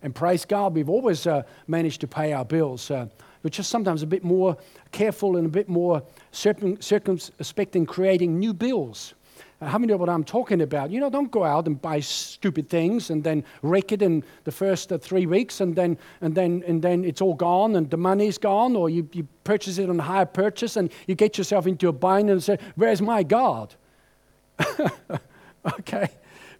And 0.01 0.13
praise 0.13 0.43
God, 0.43 0.75
we've 0.75 0.89
always 0.89 1.25
uh, 1.25 1.43
managed 1.67 2.01
to 2.01 2.07
pay 2.07 2.33
our 2.33 2.43
bills. 2.43 2.89
we're 2.89 3.49
just 3.49 3.69
sometimes 3.69 4.03
a 4.03 4.07
bit 4.07 4.25
more 4.25 4.57
careful 4.91 5.37
and 5.37 5.45
a 5.45 5.49
bit 5.49 5.69
more 5.69 6.03
circumspect 6.31 7.77
in 7.77 7.85
creating 7.85 8.37
new 8.37 8.53
bills. 8.53 9.13
How 9.65 9.77
many 9.77 9.91
know 9.91 9.97
what 9.97 10.09
I'm 10.09 10.23
talking 10.23 10.61
about? 10.61 10.91
You 10.91 10.99
know, 10.99 11.09
don't 11.09 11.31
go 11.31 11.43
out 11.43 11.67
and 11.67 11.81
buy 11.81 11.99
stupid 11.99 12.69
things 12.69 13.09
and 13.09 13.23
then 13.23 13.43
wreck 13.61 13.91
it 13.91 14.01
in 14.01 14.23
the 14.43 14.51
first 14.51 14.91
uh, 14.91 14.97
three 14.97 15.25
weeks 15.25 15.61
and 15.61 15.75
then, 15.75 15.97
and, 16.21 16.35
then, 16.35 16.63
and 16.67 16.81
then 16.81 17.03
it's 17.03 17.21
all 17.21 17.33
gone 17.33 17.75
and 17.75 17.89
the 17.89 17.97
money's 17.97 18.37
gone, 18.37 18.75
or 18.75 18.89
you, 18.89 19.07
you 19.13 19.27
purchase 19.43 19.77
it 19.77 19.89
on 19.89 19.99
hire 19.99 20.25
purchase 20.25 20.75
and 20.75 20.91
you 21.07 21.15
get 21.15 21.37
yourself 21.37 21.67
into 21.67 21.87
a 21.87 21.93
bind 21.93 22.29
and 22.29 22.43
say, 22.43 22.57
Where's 22.75 23.01
my 23.01 23.23
God? 23.23 23.75
okay. 25.79 26.09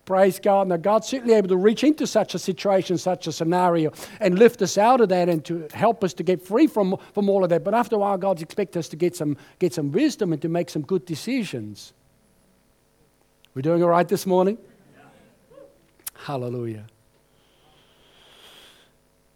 Praise 0.06 0.38
God. 0.38 0.68
Now, 0.68 0.76
God's 0.76 1.08
certainly 1.08 1.34
able 1.34 1.48
to 1.48 1.56
reach 1.56 1.84
into 1.84 2.06
such 2.06 2.36
a 2.36 2.40
situation, 2.40 2.98
such 2.98 3.26
a 3.28 3.32
scenario, 3.32 3.94
and 4.20 4.38
lift 4.38 4.62
us 4.62 4.78
out 4.78 5.00
of 5.00 5.08
that 5.10 5.30
and 5.30 5.46
to 5.46 5.68
help 5.74 6.04
us 6.04 6.14
to 6.16 6.24
get 6.24 6.42
free 6.42 6.68
from, 6.68 6.98
from 7.14 7.30
all 7.30 7.44
of 7.44 7.50
that. 7.52 7.64
But 7.64 7.74
after 7.74 7.96
a 7.96 8.00
while, 8.00 8.18
God 8.18 8.42
expects 8.42 8.76
us 8.76 8.90
to 8.90 8.98
get 8.98 9.16
some, 9.16 9.38
get 9.60 9.74
some 9.74 9.94
wisdom 9.94 10.34
and 10.34 10.42
to 10.42 10.50
make 10.50 10.70
some 10.70 10.82
good 10.82 11.06
decisions. 11.06 11.94
We're 13.56 13.62
doing 13.62 13.84
all 13.84 13.90
right 13.90 14.08
this 14.08 14.26
morning? 14.26 14.58
Hallelujah. 16.16 16.86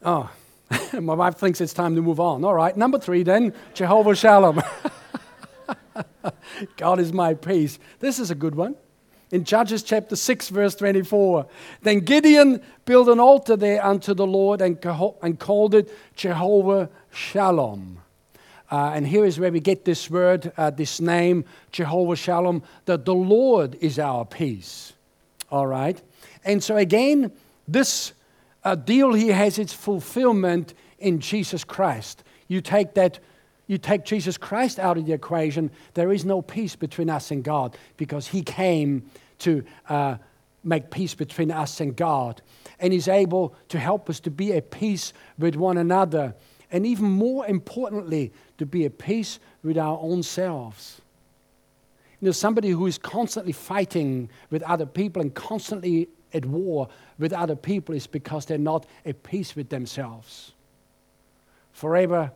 Oh, 0.03 0.31
my 0.99 1.13
wife 1.13 1.35
thinks 1.35 1.61
it's 1.61 1.73
time 1.73 1.95
to 1.95 2.01
move 2.01 2.19
on. 2.19 2.43
All 2.43 2.55
right, 2.55 2.75
number 2.75 2.97
three 2.97 3.21
then 3.21 3.53
Jehovah 3.75 4.15
Shalom. 4.15 4.61
God 6.77 6.99
is 6.99 7.13
my 7.13 7.35
peace. 7.35 7.77
This 7.99 8.17
is 8.17 8.31
a 8.31 8.35
good 8.35 8.55
one. 8.55 8.75
In 9.29 9.43
Judges 9.43 9.83
chapter 9.83 10.15
6, 10.15 10.49
verse 10.49 10.73
24. 10.73 11.45
Then 11.83 11.99
Gideon 11.99 12.61
built 12.85 13.09
an 13.09 13.19
altar 13.19 13.55
there 13.55 13.85
unto 13.85 14.15
the 14.15 14.25
Lord 14.25 14.61
and, 14.61 14.83
and 15.21 15.39
called 15.39 15.75
it 15.75 15.93
Jehovah 16.15 16.89
Shalom. 17.11 17.99
Uh, 18.69 18.91
and 18.93 19.07
here 19.07 19.23
is 19.23 19.39
where 19.39 19.51
we 19.51 19.59
get 19.59 19.85
this 19.85 20.09
word, 20.09 20.51
uh, 20.57 20.69
this 20.69 20.99
name, 20.99 21.45
Jehovah 21.71 22.15
Shalom, 22.15 22.63
that 22.85 23.05
the 23.05 23.13
Lord 23.15 23.77
is 23.79 23.97
our 23.97 24.25
peace. 24.25 24.93
All 25.49 25.67
right? 25.67 26.01
And 26.43 26.61
so, 26.61 26.75
again, 26.75 27.31
this 27.67 28.13
uh, 28.63 28.75
deal 28.75 29.13
here 29.13 29.33
has 29.33 29.57
its 29.57 29.73
fulfillment 29.73 30.73
in 30.99 31.19
Jesus 31.19 31.63
Christ. 31.63 32.23
You 32.47 32.61
take 32.61 32.93
that. 32.95 33.19
You 33.69 33.77
take 33.77 34.05
Jesus 34.05 34.37
Christ 34.37 34.79
out 34.79 34.97
of 34.97 35.05
the 35.05 35.11
equation, 35.11 35.71
there 35.93 36.13
is 36.13 36.23
no 36.23 36.41
peace 36.41 36.77
between 36.77 37.09
us 37.09 37.31
and 37.31 37.43
God 37.43 37.77
because 37.97 38.25
He 38.27 38.41
came 38.41 39.09
to 39.39 39.61
uh, 39.89 40.15
make 40.63 40.89
peace 40.89 41.13
between 41.13 41.51
us 41.51 41.81
and 41.81 41.93
God. 41.93 42.41
And 42.79 42.93
He's 42.93 43.09
able 43.09 43.55
to 43.67 43.77
help 43.77 44.09
us 44.09 44.21
to 44.21 44.31
be 44.31 44.53
at 44.53 44.71
peace 44.71 45.11
with 45.37 45.57
one 45.57 45.77
another 45.77 46.33
and 46.71 46.85
even 46.85 47.05
more 47.05 47.45
importantly, 47.47 48.31
to 48.57 48.65
be 48.65 48.85
at 48.85 48.97
peace 48.97 49.39
with 49.63 49.77
our 49.77 49.97
own 50.01 50.23
selves. 50.23 51.01
You 52.19 52.27
know, 52.27 52.31
somebody 52.31 52.69
who 52.69 52.87
is 52.87 52.97
constantly 52.97 53.51
fighting 53.51 54.29
with 54.49 54.63
other 54.63 54.85
people 54.85 55.21
and 55.21 55.33
constantly 55.33 56.09
at 56.33 56.45
war 56.45 56.89
with 57.19 57.31
other 57.31 57.55
people 57.55 57.95
is 57.95 58.07
because 58.07 58.45
they're 58.45 58.57
not 58.57 58.85
at 59.05 59.23
peace 59.23 59.55
with 59.55 59.69
themselves. 59.69 60.51
Forever 61.71 62.31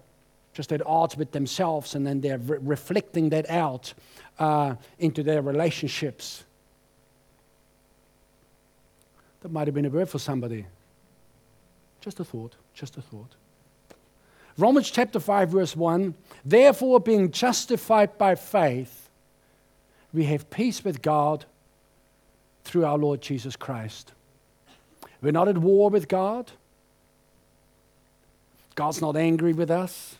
just 0.54 0.72
at 0.72 0.86
odds 0.86 1.16
with 1.16 1.32
themselves, 1.32 1.96
and 1.96 2.06
then 2.06 2.22
they're 2.22 2.38
re- 2.38 2.58
reflecting 2.62 3.30
that 3.30 3.50
out 3.50 3.94
uh, 4.40 4.76
into 5.00 5.24
their 5.24 5.42
relationships. 5.42 6.44
That 9.42 9.52
might 9.52 9.68
have 9.68 9.74
been 9.74 9.86
a 9.86 9.90
word 9.90 10.10
for 10.10 10.20
somebody. 10.20 10.66
Just 12.02 12.20
a 12.20 12.24
thought, 12.24 12.56
just 12.74 12.98
a 12.98 13.02
thought. 13.02 13.36
Romans 14.62 14.92
chapter 14.92 15.20
5, 15.20 15.50
verse 15.50 15.76
1 15.76 16.14
Therefore, 16.46 17.00
being 17.00 17.32
justified 17.32 18.18
by 18.20 18.36
faith, 18.36 19.10
we 20.14 20.26
have 20.26 20.52
peace 20.52 20.86
with 20.86 21.02
God 21.02 21.46
through 22.64 22.86
our 22.86 22.98
Lord 22.98 23.22
Jesus 23.22 23.56
Christ. 23.56 24.12
We're 25.20 25.32
not 25.32 25.48
at 25.48 25.58
war 25.58 25.90
with 25.90 26.08
God. 26.08 26.52
God's 28.76 29.02
not 29.02 29.18
angry 29.18 29.54
with 29.54 29.72
us. 29.72 30.18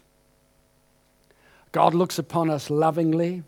God 1.72 1.94
looks 1.94 2.18
upon 2.18 2.50
us 2.50 2.72
lovingly 2.72 3.44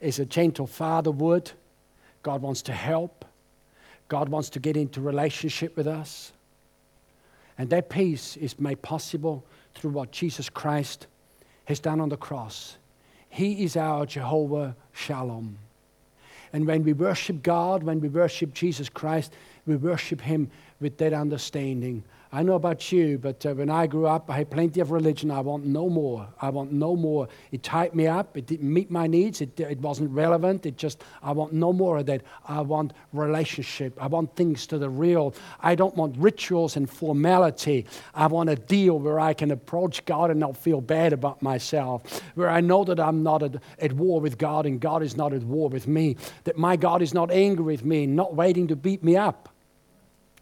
as 0.00 0.18
a 0.18 0.24
gentle 0.24 0.66
father 0.66 1.10
would. 1.10 1.52
God 2.22 2.40
wants 2.40 2.62
to 2.62 2.72
help. 2.72 3.26
God 4.08 4.30
wants 4.30 4.48
to 4.50 4.60
get 4.60 4.78
into 4.78 5.02
relationship 5.02 5.76
with 5.76 5.86
us. 5.86 6.32
And 7.58 7.68
that 7.68 7.90
peace 7.90 8.36
is 8.38 8.58
made 8.58 8.80
possible 8.80 9.44
through 9.76 9.90
what 9.90 10.10
Jesus 10.10 10.48
Christ 10.48 11.06
has 11.66 11.80
done 11.80 12.00
on 12.00 12.08
the 12.08 12.16
cross. 12.16 12.76
He 13.28 13.64
is 13.64 13.76
our 13.76 14.06
Jehovah 14.06 14.76
Shalom. 14.92 15.58
And 16.52 16.66
when 16.66 16.84
we 16.84 16.92
worship 16.92 17.42
God, 17.42 17.82
when 17.82 18.00
we 18.00 18.08
worship 18.08 18.54
Jesus 18.54 18.88
Christ, 18.88 19.32
we 19.66 19.76
worship 19.76 20.20
Him 20.20 20.50
with 20.80 20.96
that 20.98 21.12
understanding 21.12 22.04
I 22.32 22.42
know 22.42 22.54
about 22.54 22.90
you, 22.90 23.18
but 23.18 23.46
uh, 23.46 23.54
when 23.54 23.70
I 23.70 23.86
grew 23.86 24.06
up, 24.06 24.28
I 24.30 24.38
had 24.38 24.50
plenty 24.50 24.80
of 24.80 24.90
religion. 24.90 25.30
I 25.30 25.40
want 25.40 25.64
no 25.64 25.88
more. 25.88 26.28
I 26.40 26.50
want 26.50 26.72
no 26.72 26.96
more. 26.96 27.28
It 27.52 27.62
tied 27.62 27.94
me 27.94 28.08
up. 28.08 28.36
It 28.36 28.46
didn't 28.46 28.72
meet 28.72 28.90
my 28.90 29.06
needs. 29.06 29.40
It, 29.40 29.58
it 29.60 29.78
wasn't 29.78 30.10
relevant. 30.10 30.66
It 30.66 30.76
just, 30.76 31.02
I 31.22 31.32
want 31.32 31.52
no 31.52 31.72
more 31.72 31.98
of 31.98 32.06
that. 32.06 32.22
I 32.46 32.60
want 32.62 32.94
relationship. 33.12 33.96
I 34.00 34.08
want 34.08 34.34
things 34.34 34.66
to 34.68 34.78
the 34.78 34.90
real. 34.90 35.34
I 35.60 35.76
don't 35.76 35.96
want 35.96 36.16
rituals 36.18 36.76
and 36.76 36.90
formality. 36.90 37.86
I 38.14 38.26
want 38.26 38.50
a 38.50 38.56
deal 38.56 38.98
where 38.98 39.20
I 39.20 39.32
can 39.32 39.52
approach 39.52 40.04
God 40.04 40.30
and 40.30 40.40
not 40.40 40.56
feel 40.56 40.80
bad 40.80 41.12
about 41.12 41.42
myself, 41.42 42.20
where 42.34 42.50
I 42.50 42.60
know 42.60 42.82
that 42.84 42.98
I'm 42.98 43.22
not 43.22 43.44
at, 43.44 43.62
at 43.78 43.92
war 43.92 44.20
with 44.20 44.36
God 44.36 44.66
and 44.66 44.80
God 44.80 45.02
is 45.02 45.16
not 45.16 45.32
at 45.32 45.44
war 45.44 45.68
with 45.68 45.86
me, 45.86 46.16
that 46.44 46.58
my 46.58 46.76
God 46.76 47.02
is 47.02 47.14
not 47.14 47.30
angry 47.30 47.64
with 47.64 47.84
me, 47.84 48.06
not 48.06 48.34
waiting 48.34 48.66
to 48.68 48.76
beat 48.76 49.04
me 49.04 49.16
up. 49.16 49.55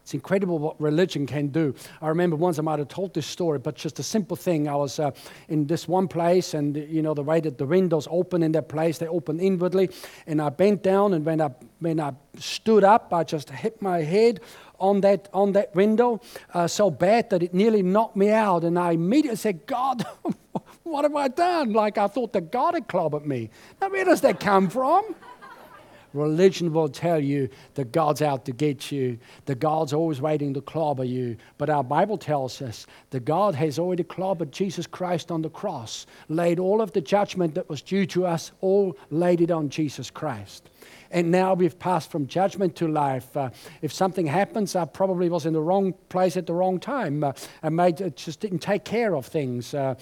It's 0.05 0.13
incredible 0.13 0.59
what 0.59 0.79
religion 0.79 1.25
can 1.25 1.47
do. 1.47 1.73
I 1.99 2.09
remember 2.09 2.35
once 2.35 2.59
I 2.59 2.61
might 2.61 2.77
have 2.77 2.89
told 2.89 3.15
this 3.15 3.25
story, 3.25 3.57
but 3.57 3.73
just 3.73 3.97
a 3.97 4.03
simple 4.03 4.37
thing. 4.37 4.67
I 4.67 4.75
was 4.75 4.99
uh, 4.99 5.09
in 5.49 5.65
this 5.65 5.87
one 5.87 6.07
place, 6.07 6.53
and 6.53 6.77
you 6.77 7.01
know 7.01 7.15
the 7.15 7.23
way 7.23 7.39
that 7.39 7.57
the 7.57 7.65
windows 7.65 8.07
open 8.11 8.43
in 8.43 8.51
that 8.51 8.69
place, 8.69 8.99
they 8.99 9.07
open 9.07 9.39
inwardly, 9.39 9.89
and 10.27 10.43
I 10.43 10.49
bent 10.49 10.83
down, 10.83 11.15
and 11.15 11.25
when 11.25 11.41
I 11.41 11.49
when 11.79 11.99
I 11.99 12.13
stood 12.37 12.83
up, 12.83 13.11
I 13.15 13.23
just 13.23 13.49
hit 13.49 13.81
my 13.81 14.03
head 14.03 14.41
on 14.79 15.01
that 15.01 15.27
on 15.33 15.53
that 15.53 15.73
window 15.73 16.21
uh, 16.53 16.67
so 16.67 16.91
bad 16.91 17.31
that 17.31 17.41
it 17.41 17.55
nearly 17.55 17.81
knocked 17.81 18.15
me 18.15 18.29
out, 18.29 18.63
and 18.63 18.77
I 18.77 18.91
immediately 18.91 19.37
said, 19.37 19.65
"God." 19.65 20.05
what 20.83 21.03
have 21.03 21.15
I 21.15 21.29
done? 21.29 21.73
Like 21.73 21.97
I 21.97 22.05
thought 22.05 22.31
the 22.31 22.41
God 22.41 22.75
had 22.75 22.87
clobbered 22.87 23.25
me. 23.25 23.49
Now, 23.81 23.89
where 23.89 24.05
does 24.05 24.21
that 24.21 24.39
come 24.39 24.69
from? 24.69 25.15
Religion 26.15 26.71
will 26.71 26.89
tell 26.89 27.19
you 27.19 27.49
that 27.75 27.91
God's 27.91 28.21
out 28.21 28.45
to 28.45 28.51
get 28.51 28.91
you, 28.91 29.17
that 29.45 29.59
God's 29.59 29.93
always 29.93 30.21
waiting 30.21 30.53
to 30.53 30.61
clobber 30.61 31.03
you. 31.03 31.37
But 31.57 31.69
our 31.69 31.83
Bible 31.83 32.17
tells 32.17 32.61
us 32.61 32.87
that 33.09 33.25
God 33.25 33.55
has 33.55 33.77
already 33.77 34.03
clobbered 34.03 34.51
Jesus 34.51 34.87
Christ 34.87 35.31
on 35.31 35.41
the 35.41 35.49
cross, 35.49 36.05
laid 36.29 36.59
all 36.59 36.81
of 36.81 36.93
the 36.93 37.01
judgment 37.01 37.55
that 37.55 37.69
was 37.69 37.81
due 37.81 38.05
to 38.07 38.25
us, 38.25 38.51
all 38.61 38.97
laid 39.09 39.41
it 39.41 39.51
on 39.51 39.69
Jesus 39.69 40.09
Christ. 40.09 40.69
And 41.11 41.31
now 41.31 41.53
we've 41.53 41.77
passed 41.77 42.11
from 42.11 42.27
judgment 42.27 42.75
to 42.77 42.87
life. 42.87 43.35
Uh, 43.37 43.49
if 43.81 43.93
something 43.93 44.25
happens, 44.25 44.75
I 44.75 44.85
probably 44.85 45.29
was 45.29 45.45
in 45.45 45.53
the 45.53 45.61
wrong 45.61 45.93
place 46.09 46.35
at 46.35 46.47
the 46.47 46.53
wrong 46.53 46.79
time 46.79 47.23
uh, 47.23 47.33
and 47.61 47.75
made, 47.75 48.01
uh, 48.01 48.09
just 48.09 48.39
didn't 48.39 48.59
take 48.59 48.83
care 48.83 49.15
of 49.15 49.25
things. 49.25 49.73
Uh, 49.73 49.95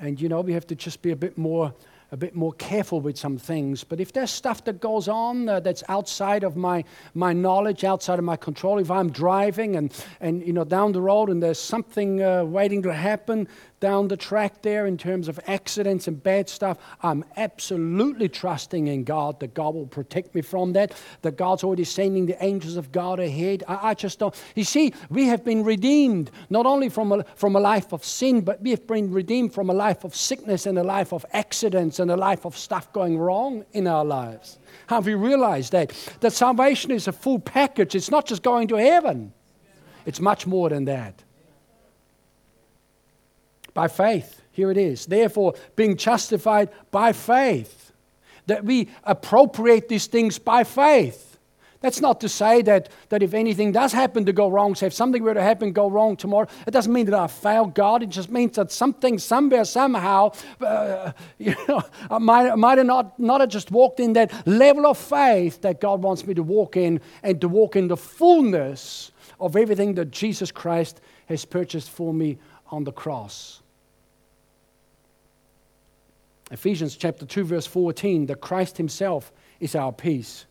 and 0.00 0.20
you 0.20 0.28
know, 0.28 0.40
we 0.40 0.52
have 0.52 0.66
to 0.66 0.74
just 0.74 1.02
be 1.02 1.12
a 1.12 1.16
bit 1.16 1.38
more 1.38 1.72
a 2.12 2.16
bit 2.16 2.34
more 2.34 2.52
careful 2.52 3.00
with 3.00 3.18
some 3.18 3.38
things. 3.38 3.84
But 3.84 4.00
if 4.00 4.12
there's 4.12 4.30
stuff 4.30 4.64
that 4.64 4.80
goes 4.80 5.08
on 5.08 5.48
uh, 5.48 5.60
that's 5.60 5.82
outside 5.88 6.44
of 6.44 6.56
my, 6.56 6.84
my 7.14 7.32
knowledge, 7.32 7.84
outside 7.84 8.18
of 8.18 8.24
my 8.24 8.36
control, 8.36 8.78
if 8.78 8.90
I'm 8.90 9.10
driving 9.10 9.76
and, 9.76 9.92
and 10.20 10.46
you 10.46 10.52
know, 10.52 10.64
down 10.64 10.92
the 10.92 11.00
road 11.00 11.28
and 11.28 11.42
there's 11.42 11.58
something 11.58 12.22
uh, 12.22 12.44
waiting 12.44 12.82
to 12.82 12.92
happen, 12.92 13.48
down 13.84 14.08
the 14.08 14.16
track 14.16 14.62
there 14.62 14.86
in 14.86 14.96
terms 14.96 15.28
of 15.28 15.38
accidents 15.46 16.08
and 16.08 16.22
bad 16.22 16.48
stuff, 16.48 16.78
I'm 17.02 17.22
absolutely 17.36 18.30
trusting 18.30 18.86
in 18.86 19.04
God 19.04 19.40
that 19.40 19.52
God 19.52 19.74
will 19.74 19.86
protect 19.86 20.34
me 20.34 20.40
from 20.40 20.72
that, 20.72 20.94
that 21.20 21.36
God's 21.36 21.62
already 21.62 21.84
sending 21.84 22.24
the 22.24 22.42
angels 22.42 22.78
of 22.78 22.92
God 22.92 23.20
ahead. 23.20 23.62
I, 23.68 23.90
I 23.90 23.94
just 23.94 24.18
don't. 24.18 24.34
You 24.54 24.64
see, 24.64 24.94
we 25.10 25.26
have 25.26 25.44
been 25.44 25.64
redeemed 25.64 26.30
not 26.48 26.64
only 26.64 26.88
from 26.88 27.12
a, 27.12 27.24
from 27.36 27.56
a 27.56 27.60
life 27.60 27.92
of 27.92 28.02
sin, 28.06 28.40
but 28.40 28.62
we 28.62 28.70
have 28.70 28.86
been 28.86 29.12
redeemed 29.12 29.52
from 29.52 29.68
a 29.68 29.74
life 29.74 30.02
of 30.02 30.16
sickness 30.16 30.64
and 30.64 30.78
a 30.78 30.82
life 30.82 31.12
of 31.12 31.26
accidents 31.34 31.98
and 31.98 32.10
a 32.10 32.16
life 32.16 32.46
of 32.46 32.56
stuff 32.56 32.90
going 32.94 33.18
wrong 33.18 33.66
in 33.72 33.86
our 33.86 34.06
lives. 34.06 34.58
Have 34.86 35.06
you 35.06 35.18
realized 35.18 35.72
that? 35.72 35.92
That 36.20 36.32
salvation 36.32 36.90
is 36.90 37.06
a 37.06 37.12
full 37.12 37.38
package. 37.38 37.94
It's 37.94 38.10
not 38.10 38.26
just 38.26 38.42
going 38.42 38.68
to 38.68 38.76
heaven, 38.76 39.34
it's 40.06 40.20
much 40.20 40.46
more 40.46 40.70
than 40.70 40.86
that 40.86 41.23
by 43.74 43.88
faith. 43.88 44.40
Here 44.52 44.70
it 44.70 44.76
is. 44.76 45.06
Therefore, 45.06 45.54
being 45.76 45.96
justified 45.96 46.70
by 46.90 47.12
faith, 47.12 47.92
that 48.46 48.64
we 48.64 48.88
appropriate 49.02 49.88
these 49.88 50.06
things 50.06 50.38
by 50.38 50.64
faith. 50.64 51.34
That's 51.84 52.00
not 52.00 52.18
to 52.22 52.30
say 52.30 52.62
that, 52.62 52.88
that 53.10 53.22
if 53.22 53.34
anything 53.34 53.72
does 53.72 53.92
happen 53.92 54.24
to 54.24 54.32
go 54.32 54.48
wrong, 54.48 54.74
say 54.74 54.86
if 54.86 54.94
something 54.94 55.22
were 55.22 55.34
to 55.34 55.42
happen, 55.42 55.70
go 55.72 55.90
wrong 55.90 56.16
tomorrow, 56.16 56.48
it 56.66 56.70
doesn't 56.70 56.90
mean 56.90 57.04
that 57.04 57.14
I 57.14 57.26
failed 57.26 57.74
God. 57.74 58.02
It 58.02 58.08
just 58.08 58.30
means 58.30 58.56
that 58.56 58.72
something, 58.72 59.18
somewhere, 59.18 59.66
somehow, 59.66 60.32
uh, 60.62 61.12
you 61.38 61.54
know, 61.68 61.82
I 62.10 62.16
might, 62.16 62.56
might 62.56 62.78
have 62.78 62.86
not, 62.86 63.20
not 63.20 63.42
have 63.42 63.50
just 63.50 63.70
walked 63.70 64.00
in 64.00 64.14
that 64.14 64.46
level 64.46 64.86
of 64.86 64.96
faith 64.96 65.60
that 65.60 65.78
God 65.78 66.00
wants 66.00 66.26
me 66.26 66.32
to 66.32 66.42
walk 66.42 66.78
in 66.78 67.02
and 67.22 67.38
to 67.42 67.48
walk 67.48 67.76
in 67.76 67.88
the 67.88 67.98
fullness 67.98 69.12
of 69.38 69.54
everything 69.54 69.92
that 69.96 70.10
Jesus 70.10 70.50
Christ 70.50 71.02
has 71.26 71.44
purchased 71.44 71.90
for 71.90 72.14
me 72.14 72.38
on 72.70 72.84
the 72.84 72.92
cross. 72.92 73.60
Ephesians 76.50 76.96
chapter 76.96 77.24
2, 77.24 77.44
verse 77.44 77.66
14, 77.66 78.26
that 78.26 78.40
Christ 78.40 78.76
Himself 78.76 79.32
is 79.60 79.74
our 79.74 79.92
peace. 79.92 80.46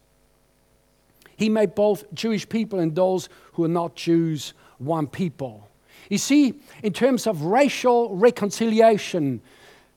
He 1.36 1.50
made 1.50 1.76
both 1.76 2.12
Jewish 2.14 2.48
people 2.48 2.80
and 2.80 2.96
those 2.96 3.30
who 3.54 3.64
are 3.64 3.70
not 3.70 3.96
Jews 3.96 4.54
one 4.78 5.08
people. 5.08 5.70
You 6.10 6.18
see, 6.18 6.60
in 6.82 6.94
terms 6.94 7.28
of 7.28 7.44
racial 7.44 8.16
reconciliation, 8.16 9.42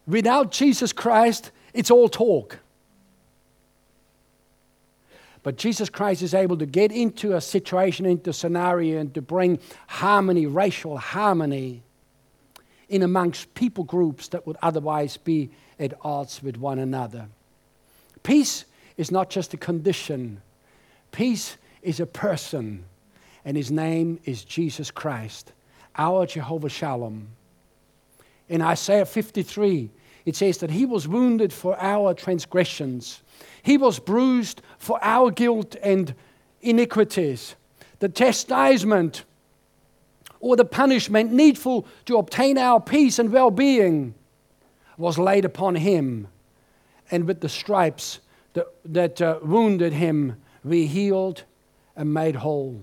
without 0.06 0.52
Jesus 0.52 0.92
Christ, 0.92 1.50
it's 1.74 1.90
all 1.90 2.08
talk. 2.08 2.58
But 5.42 5.56
Jesus 5.56 5.88
Christ 5.88 6.22
is 6.22 6.34
able 6.34 6.58
to 6.58 6.66
get 6.66 6.90
into 6.90 7.36
a 7.36 7.40
situation, 7.40 8.04
into 8.04 8.30
a 8.30 8.32
scenario, 8.32 8.98
and 8.98 9.14
to 9.14 9.22
bring 9.22 9.60
harmony, 9.86 10.46
racial 10.46 10.98
harmony, 10.98 11.82
in 12.88 13.02
amongst 13.02 13.54
people 13.54 13.84
groups 13.84 14.28
that 14.28 14.46
would 14.46 14.56
otherwise 14.62 15.16
be 15.16 15.50
at 15.78 15.94
odds 16.02 16.42
with 16.42 16.56
one 16.56 16.78
another. 16.78 17.26
Peace 18.22 18.64
is 18.96 19.10
not 19.10 19.30
just 19.30 19.54
a 19.54 19.56
condition, 19.56 20.40
peace 21.12 21.56
is 21.82 22.00
a 22.00 22.06
person, 22.06 22.84
and 23.44 23.56
his 23.56 23.70
name 23.70 24.18
is 24.24 24.44
Jesus 24.44 24.90
Christ, 24.90 25.52
our 25.96 26.26
Jehovah 26.26 26.68
Shalom. 26.68 27.28
In 28.48 28.62
Isaiah 28.62 29.06
53, 29.06 29.90
it 30.24 30.36
says 30.36 30.58
that 30.58 30.70
he 30.70 30.86
was 30.86 31.06
wounded 31.06 31.52
for 31.52 31.80
our 31.80 32.14
transgressions, 32.14 33.22
he 33.62 33.76
was 33.76 33.98
bruised 33.98 34.62
for 34.78 34.98
our 35.02 35.30
guilt 35.30 35.76
and 35.82 36.14
iniquities. 36.60 37.56
The 37.98 38.08
chastisement 38.08 39.24
or 40.40 40.56
the 40.56 40.64
punishment 40.64 41.32
needful 41.32 41.86
to 42.04 42.16
obtain 42.16 42.58
our 42.58 42.80
peace 42.80 43.18
and 43.18 43.32
well 43.32 43.50
being 43.50 44.14
was 44.98 45.18
laid 45.18 45.44
upon 45.44 45.74
him, 45.74 46.28
and 47.10 47.26
with 47.26 47.40
the 47.40 47.48
stripes 47.48 48.20
that, 48.54 48.66
that 48.84 49.20
uh, 49.20 49.38
wounded 49.42 49.92
him, 49.92 50.36
we 50.64 50.86
healed 50.86 51.42
and 51.94 52.12
made 52.12 52.36
whole. 52.36 52.80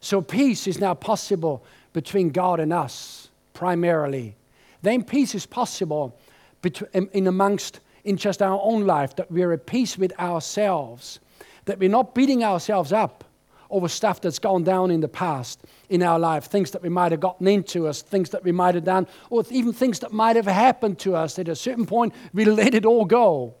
So 0.00 0.20
peace 0.20 0.66
is 0.66 0.80
now 0.80 0.94
possible 0.94 1.64
between 1.92 2.30
God 2.30 2.58
and 2.58 2.72
us, 2.72 3.28
primarily. 3.54 4.34
Then 4.82 5.04
peace 5.04 5.34
is 5.34 5.46
possible 5.46 6.18
between, 6.60 7.08
in 7.12 7.26
amongst 7.28 7.80
in 8.04 8.16
just 8.16 8.42
our 8.42 8.60
own 8.62 8.84
life, 8.84 9.14
that 9.16 9.30
we're 9.30 9.52
at 9.52 9.64
peace 9.64 9.96
with 9.96 10.18
ourselves, 10.18 11.20
that 11.66 11.78
we're 11.78 11.88
not 11.88 12.16
beating 12.16 12.42
ourselves 12.42 12.92
up 12.92 13.24
over 13.72 13.88
stuff 13.88 14.20
that's 14.20 14.38
gone 14.38 14.62
down 14.62 14.90
in 14.90 15.00
the 15.00 15.08
past 15.08 15.58
in 15.88 16.02
our 16.02 16.18
life, 16.18 16.44
things 16.44 16.70
that 16.72 16.82
we 16.82 16.90
might 16.90 17.10
have 17.10 17.20
gotten 17.20 17.48
into 17.48 17.88
us, 17.88 18.02
things 18.02 18.30
that 18.30 18.44
we 18.44 18.52
might 18.52 18.74
have 18.74 18.84
done, 18.84 19.08
or 19.30 19.42
even 19.50 19.72
things 19.72 19.98
that 20.00 20.12
might 20.12 20.36
have 20.36 20.46
happened 20.46 20.98
to 21.00 21.16
us. 21.16 21.38
At 21.38 21.48
a 21.48 21.56
certain 21.56 21.86
point, 21.86 22.14
we 22.34 22.44
let 22.60 22.74
it 22.74 22.84
all 22.84 23.06
go. 23.06 23.54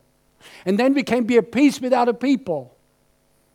And 0.66 0.78
then 0.78 0.92
we 0.92 1.02
can 1.02 1.24
be 1.24 1.38
at 1.38 1.50
peace 1.50 1.80
with 1.80 1.94
other 1.94 2.12
people, 2.12 2.76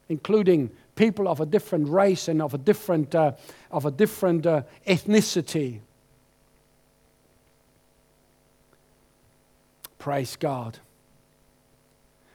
including 0.09 0.71
people 0.95 1.27
of 1.27 1.39
a 1.39 1.45
different 1.45 1.89
race 1.89 2.27
and 2.27 2.41
of 2.41 2.55
a 2.55 2.57
different, 2.57 3.13
uh, 3.13 3.33
of 3.69 3.85
a 3.85 3.91
different 3.91 4.47
uh, 4.47 4.63
ethnicity. 4.87 5.79
Praise 9.99 10.35
God. 10.35 10.79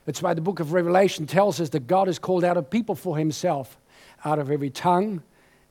That's 0.04 0.22
why 0.22 0.34
the 0.34 0.40
book 0.40 0.60
of 0.60 0.72
Revelation 0.72 1.26
tells 1.26 1.60
us 1.60 1.70
that 1.70 1.88
God 1.88 2.06
has 2.06 2.20
called 2.20 2.44
out 2.44 2.56
a 2.56 2.62
people 2.62 2.94
for 2.94 3.16
himself 3.16 3.78
out 4.24 4.38
of 4.38 4.50
every 4.50 4.70
tongue, 4.70 5.22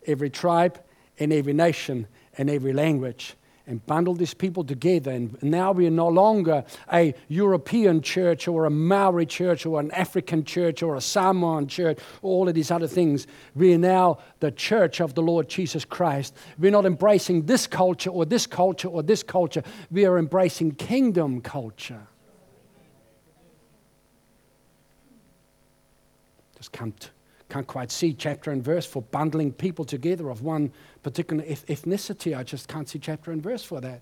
every 0.06 0.30
tribe, 0.30 0.80
and 1.20 1.32
every 1.32 1.54
nation 1.54 2.08
and 2.38 2.49
every 2.49 2.74
language 2.74 3.36
and 3.68 3.86
bundled 3.86 4.18
these 4.18 4.34
people 4.34 4.64
together. 4.64 5.12
And 5.12 5.41
now 5.43 5.72
we 5.72 5.88
are 5.88 5.91
no 5.91 6.08
longer 6.08 6.66
a 6.91 7.14
European 7.28 8.02
church 8.02 8.47
or 8.47 8.66
a 8.66 8.70
Maori 8.70 9.26
church 9.26 9.66
or 9.66 9.80
an 9.80 9.91
African 9.91 10.43
church 10.43 10.84
or 10.84 10.95
a 10.95 11.02
Samoan 11.02 11.68
church, 11.68 11.99
all 12.22 12.49
of 12.49 12.56
these 12.56 12.72
other 12.72 12.88
things. 12.88 13.28
We 13.56 13.74
are 13.74 13.78
now 13.78 14.18
the 14.39 14.52
church 14.52 14.99
of 14.99 15.14
the 15.14 15.22
Lord 15.22 15.47
Jesus 15.47 15.86
Christ. 15.86 16.36
We're 16.58 16.72
not 16.72 16.86
embracing 16.86 17.45
this 17.45 17.68
culture 17.68 18.10
or 18.10 18.26
this 18.26 18.47
culture 18.47 18.88
or 18.88 19.04
this 19.04 19.24
culture. 19.24 19.64
We 19.89 20.06
are 20.06 20.18
embracing 20.18 20.74
kingdom 20.74 21.41
culture. 21.41 22.08
Just 26.58 26.72
come 26.72 26.91
to 26.91 27.10
can't 27.52 27.68
quite 27.68 27.91
see 27.91 28.14
chapter 28.14 28.52
and 28.52 28.64
verse 28.64 28.86
for 28.86 29.02
bundling 29.02 29.52
people 29.52 29.84
together 29.84 30.30
of 30.30 30.41
one 30.41 30.72
particular 31.04 31.43
ethnicity. 31.43 32.36
I 32.36 32.43
just 32.43 32.70
can't 32.70 32.88
see 32.88 32.97
chapter 32.97 33.32
and 33.32 33.43
verse 33.43 33.62
for 33.62 33.82
that 33.82 34.02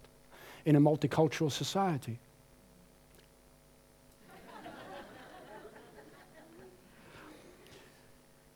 in 0.65 0.75
a 0.75 0.79
multicultural 0.79 1.51
society. 1.51 2.19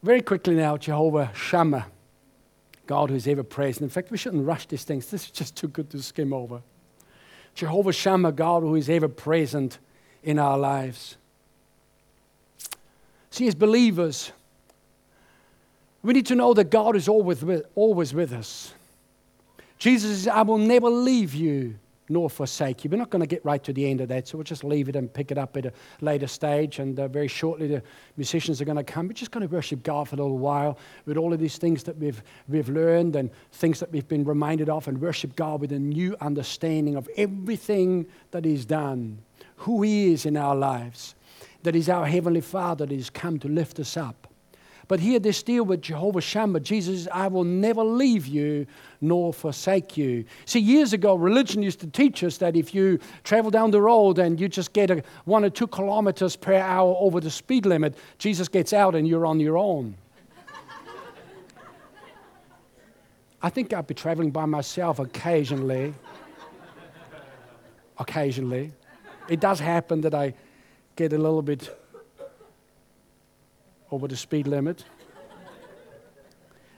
Very 0.04 0.22
quickly 0.22 0.54
now, 0.54 0.78
Jehovah 0.78 1.32
Shammah, 1.34 1.88
God 2.86 3.10
who's 3.10 3.28
ever 3.28 3.42
present. 3.42 3.84
In 3.84 3.90
fact, 3.90 4.12
we 4.12 4.18
shouldn't 4.18 4.46
rush 4.46 4.68
these 4.68 4.84
things. 4.84 5.08
This 5.08 5.26
is 5.26 5.32
just 5.32 5.56
too 5.56 5.70
good 5.70 5.90
to 5.92 6.04
skim 6.04 6.34
over. 6.34 6.62
Jehovah 7.56 7.94
Shammah, 7.94 8.34
God 8.34 8.62
who 8.62 8.76
is 8.76 8.90
ever 8.90 9.08
present 9.08 9.80
in 10.22 10.38
our 10.38 10.58
lives. 10.58 11.16
See, 13.32 13.48
as 13.48 13.56
believers, 13.56 14.34
we 16.04 16.14
need 16.14 16.26
to 16.28 16.36
know 16.36 16.54
that 16.54 16.70
God 16.70 16.96
is 16.96 17.08
always 17.08 17.44
with, 17.44 17.66
always 17.76 18.14
with 18.14 18.34
us. 18.34 18.74
Jesus 19.80 20.12
says, 20.12 20.28
I 20.28 20.42
will 20.42 20.58
never 20.58 20.90
leave 20.90 21.34
you 21.34 21.76
nor 22.10 22.30
forsake 22.30 22.84
you. 22.84 22.90
We're 22.90 22.98
not 22.98 23.10
going 23.10 23.22
to 23.22 23.28
get 23.28 23.44
right 23.46 23.64
to 23.64 23.72
the 23.72 23.90
end 23.90 24.02
of 24.02 24.10
that, 24.10 24.28
so 24.28 24.38
we'll 24.38 24.44
just 24.44 24.66
leave 24.66 24.90
it 24.90 24.96
and 24.96 25.12
pick 25.12 25.32
it 25.32 25.38
up 25.38 25.56
at 25.56 25.66
a 25.66 25.74
later 26.02 26.28
stage. 26.28 26.80
And 26.80 27.00
uh, 27.00 27.08
very 27.08 27.30
shortly, 27.30 27.68
the 27.68 27.82
musicians 28.18 28.62
are 28.62 28.66
going 28.66 28.78
to 28.78 28.84
come. 28.84 29.08
We're 29.08 29.14
just 29.14 29.32
going 29.32 29.48
to 29.48 29.54
worship 29.54 29.84
God 29.84 30.10
for 30.10 30.16
a 30.16 30.20
little 30.20 30.38
while 30.38 30.78
with 31.06 31.18
all 31.18 31.34
of 31.34 31.40
these 31.40 31.58
things 31.58 31.84
that 31.84 31.98
we've, 31.98 32.22
we've 32.50 32.68
learned 32.68 33.16
and 33.16 33.30
things 33.54 33.80
that 33.80 33.92
we've 33.92 34.08
been 34.08 34.26
reminded 34.26 34.70
of, 34.70 34.88
and 34.88 35.00
worship 35.00 35.36
God 35.38 35.62
with 35.62 35.72
a 35.72 35.80
new 35.80 36.16
understanding 36.20 36.96
of 36.96 37.10
everything 37.16 38.06
that 38.32 38.44
He's 38.44 38.66
done, 38.66 39.20
who 39.58 39.82
He 39.82 40.12
is 40.12 40.26
in 40.26 40.36
our 40.36 40.56
lives, 40.56 41.16
that 41.64 41.74
He's 41.74 41.90
our 41.90 42.06
Heavenly 42.06 42.42
Father 42.42 42.86
that 42.86 42.94
has 42.94 43.10
come 43.10 43.40
to 43.40 43.48
lift 43.48 43.80
us 43.80 43.96
up 43.96 44.28
but 44.88 45.00
here 45.00 45.20
this 45.20 45.42
deal 45.44 45.64
with 45.64 45.82
Jehovah 45.82 46.22
Shammah. 46.22 46.60
Jesus 46.60 47.08
I 47.12 47.28
will 47.28 47.44
never 47.44 47.84
leave 47.84 48.28
you 48.28 48.68
nor 49.02 49.34
forsake 49.34 49.98
you. 49.98 50.26
See, 50.46 50.60
years 50.60 50.94
ago, 50.94 51.16
religion 51.16 51.62
used 51.62 51.80
to 51.82 51.88
teach 51.88 52.24
us 52.24 52.38
that 52.38 52.56
if 52.56 52.74
you 52.74 53.00
travel 53.24 53.52
down 53.52 53.72
the 53.72 53.82
road 53.82 54.20
and 54.20 54.40
you 54.40 54.48
just 54.48 54.74
get 54.74 54.92
a 54.92 55.04
one 55.26 55.44
or 55.44 55.50
two 55.50 55.68
kilometers 55.68 56.36
per 56.36 56.56
hour 56.56 56.96
over 57.00 57.20
the 57.20 57.32
speed 57.32 57.66
limit, 57.66 57.96
Jesus 58.18 58.48
gets 58.48 58.74
out 58.74 58.96
and 58.96 59.08
you're 59.08 59.26
on 59.26 59.40
your 59.40 59.58
own. 59.58 59.96
I 63.42 63.50
think 63.50 63.74
I'd 63.74 63.88
be 63.88 63.94
traveling 63.94 64.32
by 64.32 64.46
myself 64.46 65.00
occasionally. 65.00 65.94
occasionally. 67.98 68.72
It 69.28 69.40
does 69.42 69.60
happen 69.60 70.02
that 70.02 70.14
I 70.14 70.34
get 70.96 71.12
a 71.14 71.18
little 71.18 71.42
bit 71.42 71.70
over 73.94 74.08
the 74.08 74.18
speed 74.18 74.48
limit. 74.48 74.84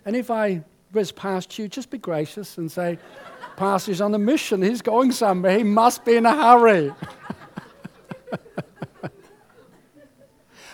and 0.05 0.16
if 0.16 0.30
I 0.30 0.63
whiz 0.91 1.11
past 1.11 1.57
you, 1.57 1.68
just 1.68 1.89
be 1.89 1.97
gracious 1.97 2.57
and 2.57 2.72
say, 2.72 2.99
Pastor's 3.55 4.01
on 4.01 4.13
a 4.13 4.20
mission. 4.20 4.61
He's 4.61 4.82
going 4.82 5.13
somewhere. 5.13 5.57
He 5.57 5.63
must 5.63 6.03
be 6.03 6.18
in 6.18 6.26
a 6.26 6.36
hurry. 6.36 6.93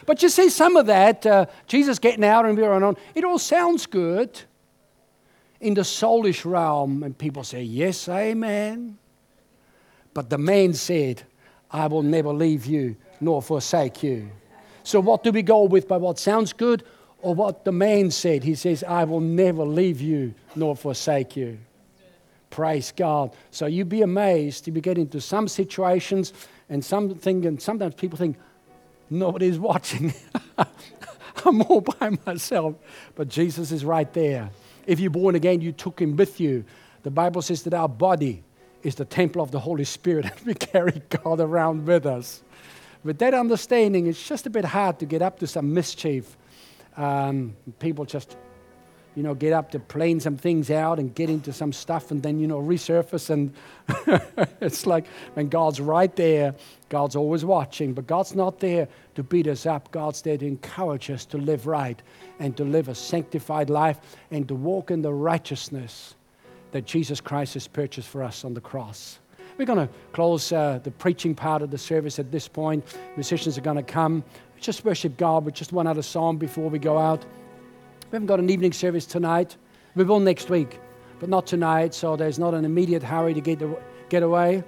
but 0.06 0.24
you 0.24 0.30
see, 0.30 0.50
some 0.50 0.76
of 0.76 0.88
that, 0.88 1.26
uh, 1.26 1.46
Jesus 1.68 2.00
getting 2.00 2.24
out 2.24 2.46
and 2.46 2.58
we're 2.58 2.72
on, 2.72 2.98
it 3.14 3.24
all 3.24 3.38
sounds 3.38 3.86
good 3.86 4.42
in 5.60 5.76
the 5.76 5.82
soulish 5.82 6.44
realm. 6.44 7.04
And 7.04 7.16
people 7.16 7.44
say, 7.44 7.62
Yes, 7.62 8.10
amen. 8.10 8.98
But 10.14 10.30
the 10.30 10.40
man 10.40 10.74
said, 10.74 11.24
I 11.70 11.88
will 11.88 12.04
never 12.04 12.34
leave 12.34 12.66
you 12.66 12.98
nor 13.20 13.42
forsake 13.42 14.04
you. 14.04 14.32
So, 14.92 15.00
what 15.00 15.24
do 15.24 15.32
we 15.32 15.42
go 15.42 15.64
with 15.64 15.88
by 15.88 15.96
what 15.96 16.20
sounds 16.20 16.52
good 16.52 16.84
or 17.22 17.34
what 17.34 17.64
the 17.64 17.72
man 17.72 18.12
said? 18.12 18.44
He 18.44 18.56
says, 18.56 18.84
I 18.84 19.06
will 19.06 19.22
never 19.22 19.64
leave 19.64 20.02
you 20.02 20.34
nor 20.54 20.76
forsake 20.76 21.38
you. 21.38 21.60
Praise 22.50 22.92
God. 22.92 23.34
So, 23.52 23.68
you 23.68 23.86
be 23.86 24.02
amazed 24.02 24.68
if 24.68 24.76
you 24.76 24.82
get 24.82 24.98
into 24.98 25.22
some 25.22 25.48
situations 25.48 26.34
and 26.68 26.84
something, 26.84 27.46
and 27.46 27.62
sometimes 27.62 27.96
people 27.96 28.18
think, 28.18 28.36
nobody's 29.10 29.58
watching. 29.72 30.14
I'm 31.46 31.62
all 31.62 31.80
by 31.80 32.18
myself. 32.26 32.76
But 33.16 33.30
Jesus 33.30 33.72
is 33.72 33.86
right 33.86 34.12
there. 34.12 34.50
If 34.86 35.00
you're 35.00 35.10
born 35.10 35.36
again, 35.36 35.62
you 35.62 35.72
took 35.72 36.02
him 36.02 36.18
with 36.18 36.42
you. 36.42 36.66
The 37.04 37.12
Bible 37.12 37.42
says 37.42 37.64
that 37.64 37.74
our 37.74 37.88
body 37.88 38.44
is 38.84 38.96
the 38.96 39.06
temple 39.06 39.42
of 39.42 39.52
the 39.52 39.60
Holy 39.62 39.86
Spirit, 39.86 40.26
and 40.36 40.46
we 40.46 40.54
carry 40.54 41.02
God 41.24 41.40
around 41.40 41.86
with 41.86 42.06
us. 42.06 42.44
With 43.04 43.18
that 43.20 43.34
understanding, 43.34 44.08
it's 44.08 44.28
just 44.28 44.46
a 44.46 44.50
bit 44.50 44.66
hard 44.66 45.00
to 45.00 45.06
get 45.06 45.22
up 45.22 45.40
to 45.40 45.48
some 45.48 45.74
mischief. 45.74 46.38
Um, 46.98 47.56
people 47.80 48.06
just, 48.06 48.38
you 49.16 49.24
know, 49.24 49.34
get 49.34 49.54
up 49.54 49.72
to 49.72 49.80
plan 49.80 50.20
some 50.20 50.38
things 50.38 50.70
out 50.70 51.00
and 51.00 51.14
get 51.16 51.30
into 51.30 51.52
some 51.52 51.74
stuff 51.74 52.12
and 52.12 52.22
then, 52.22 52.38
you 52.38 52.46
know, 52.46 52.62
resurface. 52.62 53.32
And 53.32 53.54
it's 54.62 54.86
like 54.86 55.08
when 55.34 55.50
God's 55.50 55.82
right 55.82 56.16
there, 56.16 56.54
God's 56.90 57.16
always 57.16 57.44
watching, 57.44 57.94
but 57.94 58.06
God's 58.06 58.36
not 58.36 58.60
there 58.60 58.88
to 59.16 59.24
beat 59.24 59.48
us 59.48 59.66
up. 59.66 59.92
God's 59.92 60.22
there 60.22 60.38
to 60.38 60.46
encourage 60.46 61.10
us 61.10 61.26
to 61.28 61.38
live 61.38 61.66
right 61.66 62.00
and 62.40 62.56
to 62.58 62.64
live 62.64 62.88
a 62.88 62.96
sanctified 62.96 63.72
life 63.72 63.98
and 64.30 64.48
to 64.48 64.54
walk 64.54 64.92
in 64.92 65.02
the 65.02 65.14
righteousness 65.14 66.14
that 66.72 66.86
Jesus 66.86 67.20
Christ 67.20 67.56
has 67.56 67.68
purchased 67.68 68.08
for 68.08 68.22
us 68.22 68.46
on 68.46 68.54
the 68.54 68.62
cross. 68.62 69.21
We're 69.62 69.66
going 69.66 69.88
to 69.88 69.94
close 70.12 70.52
uh, 70.52 70.80
the 70.84 70.90
preaching 70.90 71.36
part 71.36 71.62
of 71.62 71.70
the 71.70 71.78
service 71.78 72.18
at 72.18 72.32
this 72.32 72.48
point. 72.48 72.84
Musicians 73.16 73.60
are 73.60 73.62
going 73.62 73.78
to 73.78 73.84
come. 73.84 74.24
Just 74.60 74.84
worship 74.84 75.18
God 75.18 75.46
with 75.46 75.54
just 75.54 75.72
one 75.72 75.86
other 75.86 76.02
song 76.02 76.38
before 76.38 76.68
we 76.68 76.80
go 76.80 76.98
out. 76.98 77.24
We 78.10 78.16
haven't 78.16 78.26
got 78.26 78.40
an 78.40 78.50
evening 78.50 78.74
service 78.74 79.06
tonight. 79.06 79.56
We 79.94 80.04
will 80.04 80.20
next 80.20 80.50
week, 80.50 80.80
but 81.20 81.30
not 81.30 81.46
tonight, 81.46 81.94
so 81.94 82.16
there's 82.16 82.40
not 82.40 82.56
an 82.56 82.66
immediate 82.66 83.04
hurry 83.04 83.36
to 83.36 83.40
get, 83.40 83.62
get 84.10 84.24
away. 84.24 84.64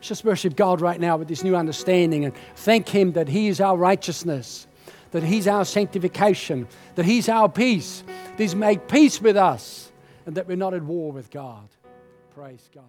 Just 0.00 0.24
worship 0.24 0.56
God 0.56 0.80
right 0.80 0.98
now 0.98 1.16
with 1.16 1.28
this 1.28 1.44
new 1.44 1.54
understanding 1.54 2.24
and 2.24 2.34
thank 2.56 2.88
Him 2.88 3.12
that 3.12 3.28
He 3.28 3.46
is 3.46 3.60
our 3.60 3.76
righteousness, 3.76 4.66
that 5.12 5.22
He's 5.22 5.46
our 5.46 5.64
sanctification, 5.64 6.66
that 6.96 7.04
He's 7.04 7.28
our 7.28 7.48
peace, 7.48 8.02
that 8.08 8.40
He's 8.40 8.56
made 8.56 8.88
peace 8.88 9.20
with 9.20 9.36
us, 9.36 9.92
and 10.26 10.34
that 10.34 10.48
we're 10.48 10.56
not 10.56 10.74
at 10.74 10.82
war 10.82 11.12
with 11.12 11.30
God. 11.30 11.68
Praise 12.34 12.68
God. 12.74 12.82